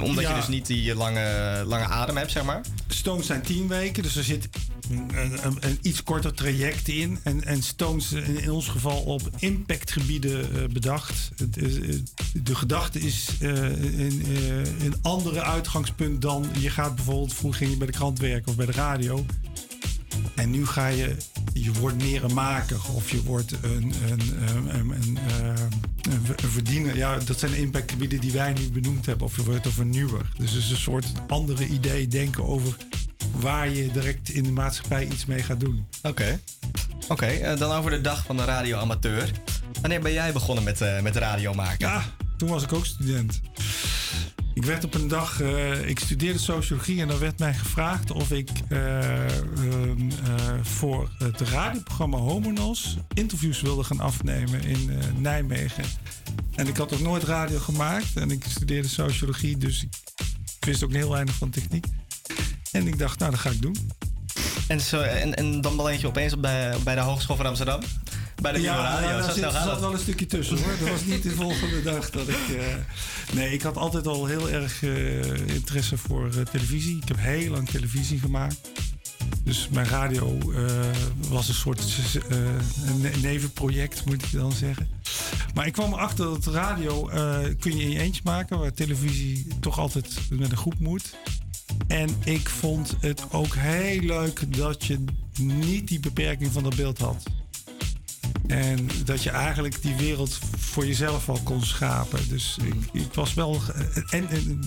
omdat 0.00 0.22
Ja. 0.22 0.28
je 0.30 0.34
dus 0.34 0.48
niet 0.48 0.66
die 0.66 0.94
lange, 0.94 1.62
lange 1.66 1.86
adem 1.86 2.16
hebt, 2.16 2.30
zeg 2.30 2.44
maar. 2.44 2.60
Stones 2.88 3.26
zijn 3.26 3.42
tien 3.42 3.68
weken, 3.68 4.02
dus 4.02 4.16
er 4.16 4.24
zit 4.24 4.48
een, 4.90 5.10
een, 5.46 5.56
een 5.60 5.78
iets 5.82 6.02
korter 6.02 6.34
traject 6.34 6.88
in. 6.88 7.18
En, 7.22 7.44
en 7.44 7.62
Stones 7.62 8.12
in, 8.12 8.42
in 8.42 8.50
ons 8.50 8.68
geval 8.68 9.00
op 9.02 9.20
impactgebieden 9.38 10.40
eh, 10.54 10.68
bedacht. 10.72 11.30
Is, 11.54 11.78
eh, 11.78 11.94
de 12.42 12.54
gedachte 12.54 13.00
is 13.00 13.26
een, 13.40 14.24
een 14.80 14.94
andere 15.02 15.42
uitgangspunt 15.42 16.22
dan 16.22 16.46
je 16.58 16.70
gaat 16.70 16.94
bijvoorbeeld, 16.94 17.34
vroeger 17.34 17.58
ging 17.58 17.70
je 17.70 17.76
bij 17.76 17.86
de 17.86 17.92
krant 17.92 18.18
werken 18.18 18.48
of 18.48 18.56
bij 18.56 18.66
de 18.66 18.72
radio. 18.72 19.24
En 20.34 20.50
nu 20.50 20.66
ga 20.66 20.86
je, 20.86 21.16
je 21.52 21.72
wordt 21.72 21.96
meer 21.96 22.24
een 22.24 22.34
maker 22.34 22.80
of 22.94 23.10
je 23.10 23.22
wordt 23.22 23.52
een, 23.62 23.92
een, 24.08 24.20
een, 24.74 25.18
eh, 25.26 26.48
verdiener. 26.50 26.96
Ja, 26.96 27.18
dat 27.18 27.38
zijn 27.38 27.50
de 27.50 27.58
impactgebieden 27.58 28.20
die 28.20 28.32
wij 28.32 28.52
nu 28.52 28.70
benoemd 28.70 29.06
hebben. 29.06 29.26
Of 29.26 29.36
je 29.36 29.42
wordt 29.42 29.66
een 29.66 29.72
vernieuwer. 29.72 30.30
Dus 30.38 30.52
het 30.52 30.62
is 30.62 30.70
een 30.70 30.76
soort 30.76 31.06
andere 31.28 31.66
idee 31.66 32.08
denken 32.08 32.44
over 32.46 32.76
waar 33.40 33.68
je 33.68 33.90
direct 33.90 34.28
in 34.28 34.42
de 34.42 34.52
maatschappij 34.52 35.06
iets 35.06 35.26
mee 35.26 35.42
gaat 35.42 35.60
doen. 35.60 35.86
Oké. 36.02 36.40
Oké, 37.08 37.26
eh, 37.26 37.58
dan 37.58 37.72
over 37.72 37.90
de 37.90 38.00
dag 38.00 38.24
van 38.24 38.36
de 38.36 38.44
radioamateur. 38.44 39.30
Wanneer 39.80 40.00
ben 40.00 40.12
jij 40.12 40.32
begonnen 40.32 40.64
met, 40.64 40.80
eh, 40.80 41.00
met 41.00 41.16
radio 41.16 41.54
maken? 41.54 41.88
Ja, 41.88 42.02
toen 42.36 42.48
was 42.48 42.62
ik 42.62 42.72
ook 42.72 42.86
student. 42.86 43.40
Ik 44.60 44.66
werd 44.66 44.84
op 44.84 44.94
een 44.94 45.08
dag, 45.08 45.40
eh, 45.40 45.88
ik 45.88 45.98
studeerde 45.98 46.38
sociologie 46.38 47.00
en 47.00 47.08
dan 47.08 47.18
werd 47.18 47.38
mij 47.38 47.54
gevraagd 47.54 48.10
of 48.10 48.30
ik 48.30 48.50
eh, 48.68 49.24
ehm, 49.24 50.10
eh, 50.10 50.54
voor 50.62 51.10
het 51.18 51.40
radioprogramma 51.40 52.16
Homonos 52.16 52.96
interviews 53.14 53.60
wilde 53.60 53.84
gaan 53.84 54.00
afnemen 54.00 54.62
in 54.62 54.90
Nijmegen. 55.16 55.84
En 56.54 56.66
ik 56.66 56.76
had 56.76 56.90
nog 56.90 57.00
nooit 57.00 57.22
radio 57.22 57.58
gemaakt 57.58 58.16
en 58.16 58.30
ik 58.30 58.44
studeerde 58.48 58.88
sociologie, 58.88 59.56
dus 59.56 59.82
ik, 59.82 59.94
wist 60.60 60.84
ook 60.84 60.92
heel 60.92 61.10
weinig 61.10 61.34
van 61.34 61.50
techniek. 61.50 61.86
En 62.72 62.86
ik 62.86 62.98
dacht, 62.98 63.18
nou, 63.18 63.30
dat 63.30 63.40
ga 63.40 63.50
ik 63.50 63.62
doen. 63.62 63.90
En, 64.68 64.80
zo, 64.80 65.00
en, 65.00 65.34
en 65.34 65.60
dan 65.60 65.76
beland 65.76 66.00
je 66.00 66.06
opeens 66.06 66.32
op 66.32 66.42
bij, 66.42 66.76
bij 66.84 66.94
de 66.94 67.00
Hogeschool 67.00 67.36
van 67.36 67.46
Amsterdam? 67.46 67.80
Bij 68.40 68.52
de 68.52 68.58
nieuwe 68.58 68.76
radio. 68.76 69.22
gaat 69.22 69.64
zat 69.64 69.80
wel 69.80 69.92
een 69.92 69.98
stukje 69.98 70.26
tussen 70.26 70.56
hoor. 70.62 70.76
Dat 70.80 70.88
was 70.88 71.04
niet 71.04 71.22
de 71.22 71.30
volgende 71.30 71.82
dag 71.82 72.10
dat 72.10 72.28
ik. 72.28 72.48
eh, 72.48 72.74
nee, 73.32 73.52
ik 73.52 73.62
had 73.62 73.76
altijd 73.76 74.06
al 74.06 74.26
heel 74.26 74.50
erg 74.50 74.82
eh, 74.82 75.54
interesse 75.54 75.96
voor 75.96 76.26
eh, 76.26 76.40
televisie. 76.40 76.96
Ik 76.96 77.08
heb 77.08 77.16
heel 77.20 77.50
lang 77.50 77.68
televisie 77.68 78.18
gemaakt. 78.18 78.56
Dus 79.44 79.68
mijn 79.68 79.86
radio 79.86 80.38
was 81.28 81.48
een 81.48 81.54
soort 81.54 81.98
ne- 83.00 83.12
nevenproject, 83.22 84.04
moet 84.04 84.22
ik 84.24 84.32
dan 84.32 84.52
zeggen. 84.52 84.88
Maar 85.54 85.66
ik 85.66 85.72
kwam 85.72 85.92
erachter 85.92 86.24
dat 86.24 86.46
radio 86.46 87.04
kun 87.58 87.76
je 87.76 87.82
in 87.82 87.90
je 87.90 87.98
eentje 87.98 88.20
maken, 88.24 88.58
waar 88.58 88.72
televisie 88.72 89.46
toch 89.60 89.78
altijd 89.78 90.18
met 90.30 90.50
een 90.50 90.56
groep 90.56 90.78
moet. 90.78 91.14
En 91.86 92.08
ik 92.24 92.48
vond 92.48 92.96
het 93.00 93.22
ook 93.30 93.54
heel 93.54 94.00
leuk 94.00 94.56
dat 94.56 94.84
je 94.84 95.04
niet 95.40 95.88
die 95.88 96.00
beperking 96.00 96.52
van 96.52 96.62
dat 96.62 96.76
beeld 96.76 96.98
had. 96.98 97.22
En 98.50 98.88
dat 99.04 99.22
je 99.22 99.30
eigenlijk 99.30 99.82
die 99.82 99.94
wereld 99.94 100.38
voor 100.58 100.86
jezelf 100.86 101.28
al 101.28 101.40
kon 101.44 101.64
schapen. 101.64 102.28
Dus 102.28 102.56
ik, 102.92 103.14
was 103.14 103.34
wel. 103.34 103.60
En, 104.10 104.28
en 104.28 104.60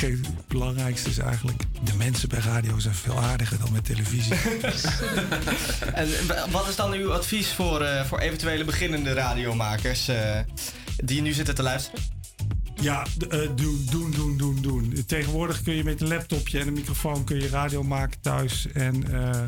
het 0.00 0.46
belangrijkste 0.48 1.10
is 1.10 1.18
eigenlijk. 1.18 1.62
De 1.84 1.96
mensen 1.96 2.28
bij 2.28 2.38
radio 2.38 2.78
zijn 2.78 2.94
veel 2.94 3.18
aardiger 3.18 3.58
dan 3.58 3.72
met 3.72 3.84
televisie. 3.84 4.34
En 5.92 6.08
wat 6.50 6.68
is 6.68 6.76
dan 6.76 6.92
uw 6.92 7.12
advies 7.12 7.52
voor, 7.52 7.80
eh, 7.80 8.04
voor 8.04 8.18
eventuele 8.18 8.64
beginnende 8.64 9.12
radiomakers 9.12 10.08
eh, 10.08 10.38
die 10.96 11.22
nu 11.22 11.32
zitten 11.32 11.54
te 11.54 11.62
luisteren? 11.62 12.00
Ja, 12.80 13.06
eh, 13.28 13.38
doen, 13.56 13.86
doen, 13.90 14.10
doen, 14.10 14.36
doen, 14.36 14.58
doen. 14.62 15.04
Tegenwoordig 15.06 15.62
kun 15.62 15.74
je 15.74 15.84
met 15.84 16.00
een 16.00 16.08
laptopje 16.08 16.58
en 16.58 16.66
een 16.66 16.72
microfoon 16.72 17.24
kun 17.24 17.40
je 17.40 17.48
radio 17.48 17.82
maken 17.82 18.20
thuis. 18.20 18.66
En 18.72 19.12
eh, 19.12 19.42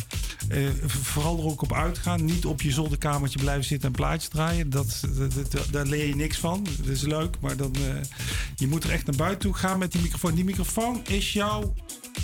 eh, 0.66 0.72
vooral 0.86 1.38
er 1.38 1.44
ook 1.44 1.62
op 1.62 1.72
uitgaan. 1.72 2.24
Niet 2.24 2.44
op 2.46 2.62
je 2.62 2.70
zolderkamertje 2.70 3.38
blijven 3.38 3.64
zitten 3.64 3.88
en 3.88 3.94
plaatjes 3.94 4.28
draaien. 4.28 4.70
Dat, 4.70 5.00
dat, 5.16 5.34
dat- 5.52 5.68
daar 5.70 5.86
leer 5.86 6.06
je 6.06 6.16
niks 6.16 6.38
van. 6.38 6.66
Dat 6.78 6.86
is 6.86 7.02
leuk, 7.02 7.36
maar 7.40 7.56
dan, 7.56 7.74
je 8.56 8.66
moet 8.66 8.84
er 8.84 8.90
echt 8.90 9.06
naar 9.06 9.16
buiten 9.16 9.40
toe 9.40 9.54
gaan 9.54 9.78
met 9.78 9.92
die 9.92 10.00
microfoon. 10.02 10.34
Die 10.34 10.44
microfoon 10.44 11.00
is 11.06 11.32
jouw 11.32 11.74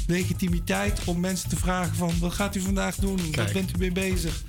legitimiteit 0.06 1.00
om 1.04 1.20
mensen 1.20 1.48
te 1.48 1.56
vragen 1.56 1.94
van... 1.96 2.12
wat 2.18 2.32
gaat 2.32 2.56
u 2.56 2.60
vandaag 2.60 2.94
doen? 2.96 3.16
Wat 3.34 3.52
bent 3.52 3.70
u 3.76 3.78
mee 3.78 3.92
bezig? 3.92 4.42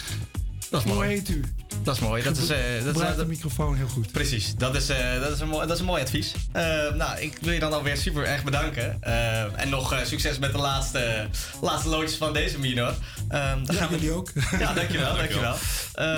Dat 0.71 0.79
is 0.81 0.85
Hoe 0.87 0.95
mooi. 0.95 1.09
heet 1.09 1.29
u? 1.29 1.43
Dat 1.83 1.95
is 1.95 2.01
mooi. 2.01 2.23
Dat 2.23 2.37
is, 2.37 2.49
eh, 2.49 2.57
dat, 2.83 3.01
is, 3.09 3.15
de 3.15 3.25
microfoon 3.25 3.75
heel 3.75 3.87
goed. 3.87 4.11
Precies, 4.11 4.55
dat 4.55 4.75
is, 4.75 4.89
eh, 4.89 5.19
dat, 5.21 5.31
is 5.31 5.39
een 5.39 5.47
mooi, 5.47 5.65
dat 5.67 5.75
is 5.75 5.79
een 5.79 5.85
mooi 5.85 6.01
advies. 6.01 6.33
Eh, 6.51 6.63
nou, 6.93 7.19
ik 7.19 7.37
wil 7.41 7.53
je 7.53 7.59
dan 7.59 7.73
alweer 7.73 7.97
super 7.97 8.23
erg 8.25 8.43
bedanken. 8.43 8.97
Eh, 9.01 9.59
en 9.61 9.69
nog 9.69 9.93
eh, 9.93 9.99
succes 10.03 10.39
met 10.39 10.51
de 10.51 10.57
laatste, 10.57 11.27
laatste 11.61 11.89
loodjes 11.89 12.17
van 12.17 12.33
deze 12.33 12.59
minor. 12.59 12.93
Ehm 13.29 13.63
dan 13.65 13.75
Ja, 13.75 13.81
gaan 13.81 13.89
we... 13.89 13.95
jullie 13.95 14.11
ook. 14.11 14.31
Ja, 14.59 14.73
dankjewel, 14.73 15.15
Dankjewel. 15.15 15.15
dankjewel. 15.15 15.55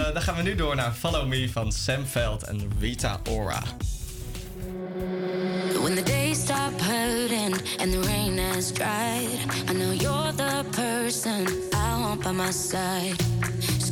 Eh, 0.08 0.14
dan 0.14 0.22
gaan 0.22 0.36
we 0.36 0.42
nu 0.42 0.56
door 0.56 0.76
naar 0.76 0.94
Follow 0.94 1.28
Me 1.28 1.50
van 1.52 1.72
Sam 1.72 2.06
Veld 2.08 2.44
en 2.44 2.72
Rita 2.80 3.20
Ora. 3.30 3.62
When 5.82 5.96
the 5.96 6.04
days 6.04 6.38
stop 6.40 6.82
hurting 6.82 7.56
and 7.80 7.92
the 7.92 8.02
rain 8.06 8.40
has 8.54 8.72
dried, 8.74 9.40
I 9.70 9.74
know 9.74 9.94
you're 10.02 10.34
the 10.36 10.64
person 10.70 11.48
I 11.74 12.00
want 12.02 12.22
by 12.24 12.32
my 12.32 12.52
side. 12.52 13.16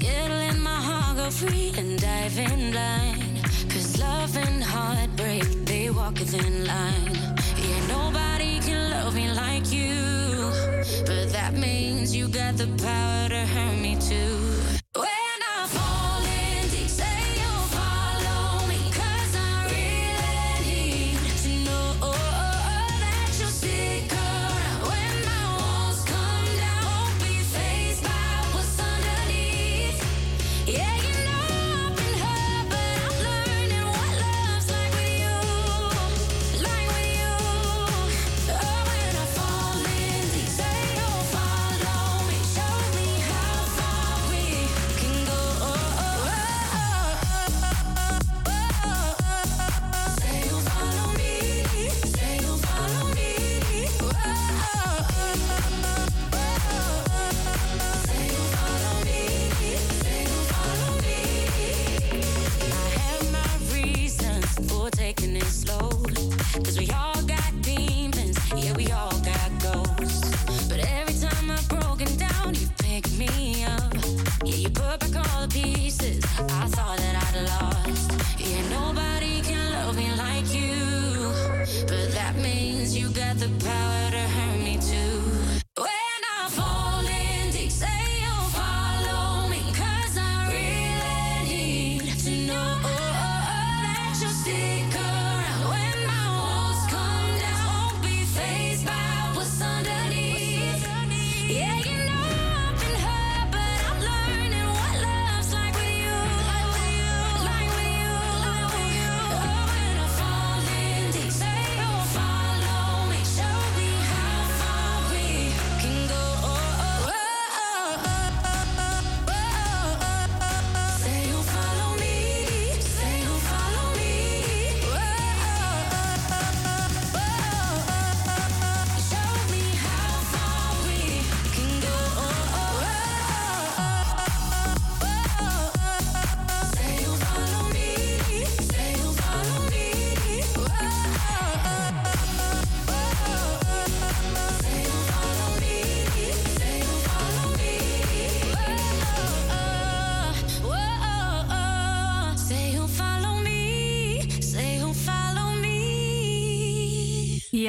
Skittling 0.02 0.60
my 0.64 0.82
heart, 0.88 1.18
go 1.18 1.30
free 1.30 1.72
and 1.78 2.02
dive 2.02 2.36
in 2.40 2.74
line. 2.74 3.40
Cause 3.70 4.00
love 4.00 4.36
and 4.36 4.64
heartbreak, 4.64 5.44
they 5.64 5.92
walk 5.92 6.20
a 6.20 6.26
thin 6.26 6.66
line. 6.66 7.14
Yeah, 7.62 7.88
nobody 7.88 8.60
can 8.62 8.90
love 8.90 9.14
me 9.14 9.32
like 9.32 9.72
you. 9.72 9.94
But 11.06 11.32
that 11.34 11.54
means 11.54 12.16
you 12.16 12.28
got 12.30 12.58
the 12.58 12.66
power 12.82 13.30
to 13.30 13.46
hurt 13.46 13.78
me 13.80 13.96
too. 14.02 14.61
making 65.12 65.34
this 65.34 65.61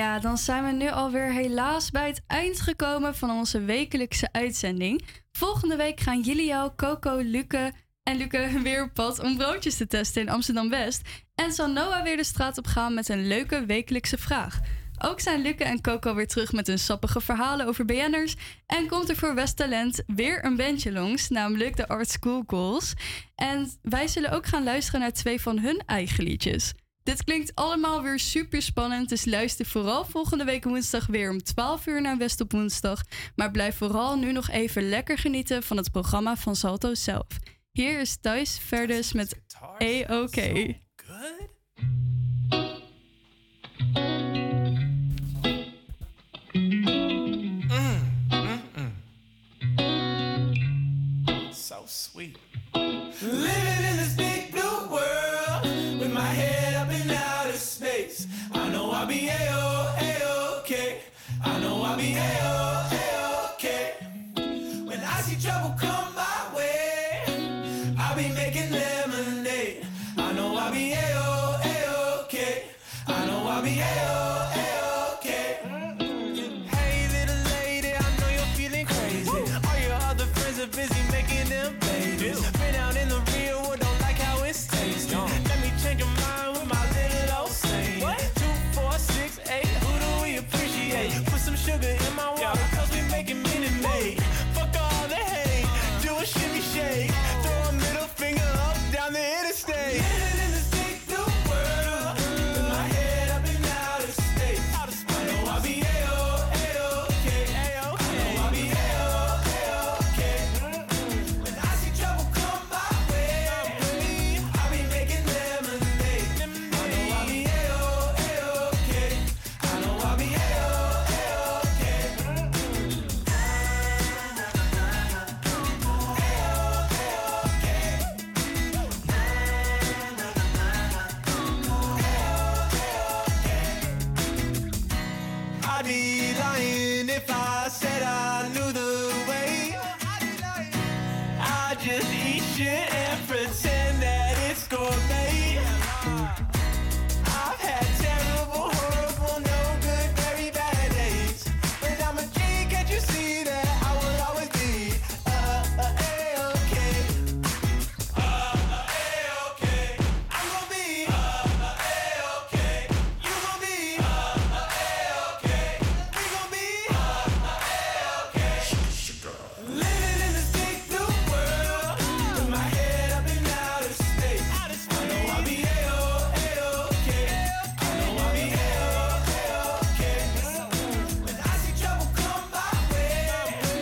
Ja, 0.02 0.18
dan 0.18 0.38
zijn 0.38 0.64
we 0.64 0.72
nu 0.72 0.90
alweer 0.90 1.32
helaas 1.32 1.90
bij 1.90 2.06
het 2.06 2.22
eind 2.26 2.60
gekomen 2.60 3.14
van 3.14 3.30
onze 3.30 3.60
wekelijkse 3.60 4.28
uitzending. 4.32 5.04
Volgende 5.32 5.76
week 5.76 6.00
gaan 6.00 6.20
Julio, 6.20 6.72
Coco, 6.76 7.16
Luke 7.16 7.72
en 8.02 8.16
Luke 8.16 8.50
weer 8.62 8.82
op 8.82 8.94
pad 8.94 9.20
om 9.20 9.36
broodjes 9.36 9.76
te 9.76 9.86
testen 9.86 10.22
in 10.22 10.28
Amsterdam-West. 10.28 11.02
En 11.34 11.52
zal 11.52 11.68
Noah 11.68 12.02
weer 12.02 12.16
de 12.16 12.24
straat 12.24 12.58
op 12.58 12.66
gaan 12.66 12.94
met 12.94 13.08
een 13.08 13.26
leuke 13.26 13.66
wekelijkse 13.66 14.18
vraag. 14.18 14.60
Ook 14.98 15.20
zijn 15.20 15.42
Luke 15.42 15.64
en 15.64 15.80
Coco 15.80 16.14
weer 16.14 16.28
terug 16.28 16.52
met 16.52 16.66
hun 16.66 16.78
sappige 16.78 17.20
verhalen 17.20 17.66
over 17.66 17.84
BN'ers. 17.84 18.36
En 18.66 18.88
komt 18.88 19.08
er 19.08 19.16
voor 19.16 19.34
West 19.34 19.56
Talent 19.56 20.02
weer 20.06 20.44
een 20.44 20.56
bandje 20.56 20.92
langs, 20.92 21.28
namelijk 21.28 21.76
de 21.76 21.88
Art 21.88 22.10
School 22.10 22.44
Goals. 22.46 22.94
En 23.34 23.70
wij 23.82 24.08
zullen 24.08 24.30
ook 24.30 24.46
gaan 24.46 24.64
luisteren 24.64 25.00
naar 25.00 25.12
twee 25.12 25.40
van 25.40 25.58
hun 25.58 25.82
eigen 25.86 26.24
liedjes. 26.24 26.72
Dit 27.02 27.24
klinkt 27.24 27.54
allemaal 27.54 28.02
weer 28.02 28.18
super 28.18 28.62
spannend, 28.62 29.08
dus 29.08 29.24
luister 29.24 29.66
vooral 29.66 30.04
volgende 30.04 30.44
week 30.44 30.64
woensdag 30.64 31.06
weer 31.06 31.30
om 31.30 31.42
12 31.42 31.86
uur 31.86 32.00
naar 32.00 32.18
West 32.18 32.40
op 32.40 32.52
woensdag. 32.52 33.02
Maar 33.36 33.50
blijf 33.50 33.76
vooral 33.76 34.16
nu 34.16 34.32
nog 34.32 34.50
even 34.50 34.88
lekker 34.88 35.18
genieten 35.18 35.62
van 35.62 35.76
het 35.76 35.90
programma 35.90 36.36
van 36.36 36.56
Salto 36.56 36.94
zelf. 36.94 37.26
Hier 37.72 38.00
is 38.00 38.16
Thijs 38.20 38.58
Verdes 38.58 39.12
met 39.12 39.40
A-OK. 39.82 40.36
So 51.52 51.82
sweet. 51.86 52.38
Camineo. 61.93 62.81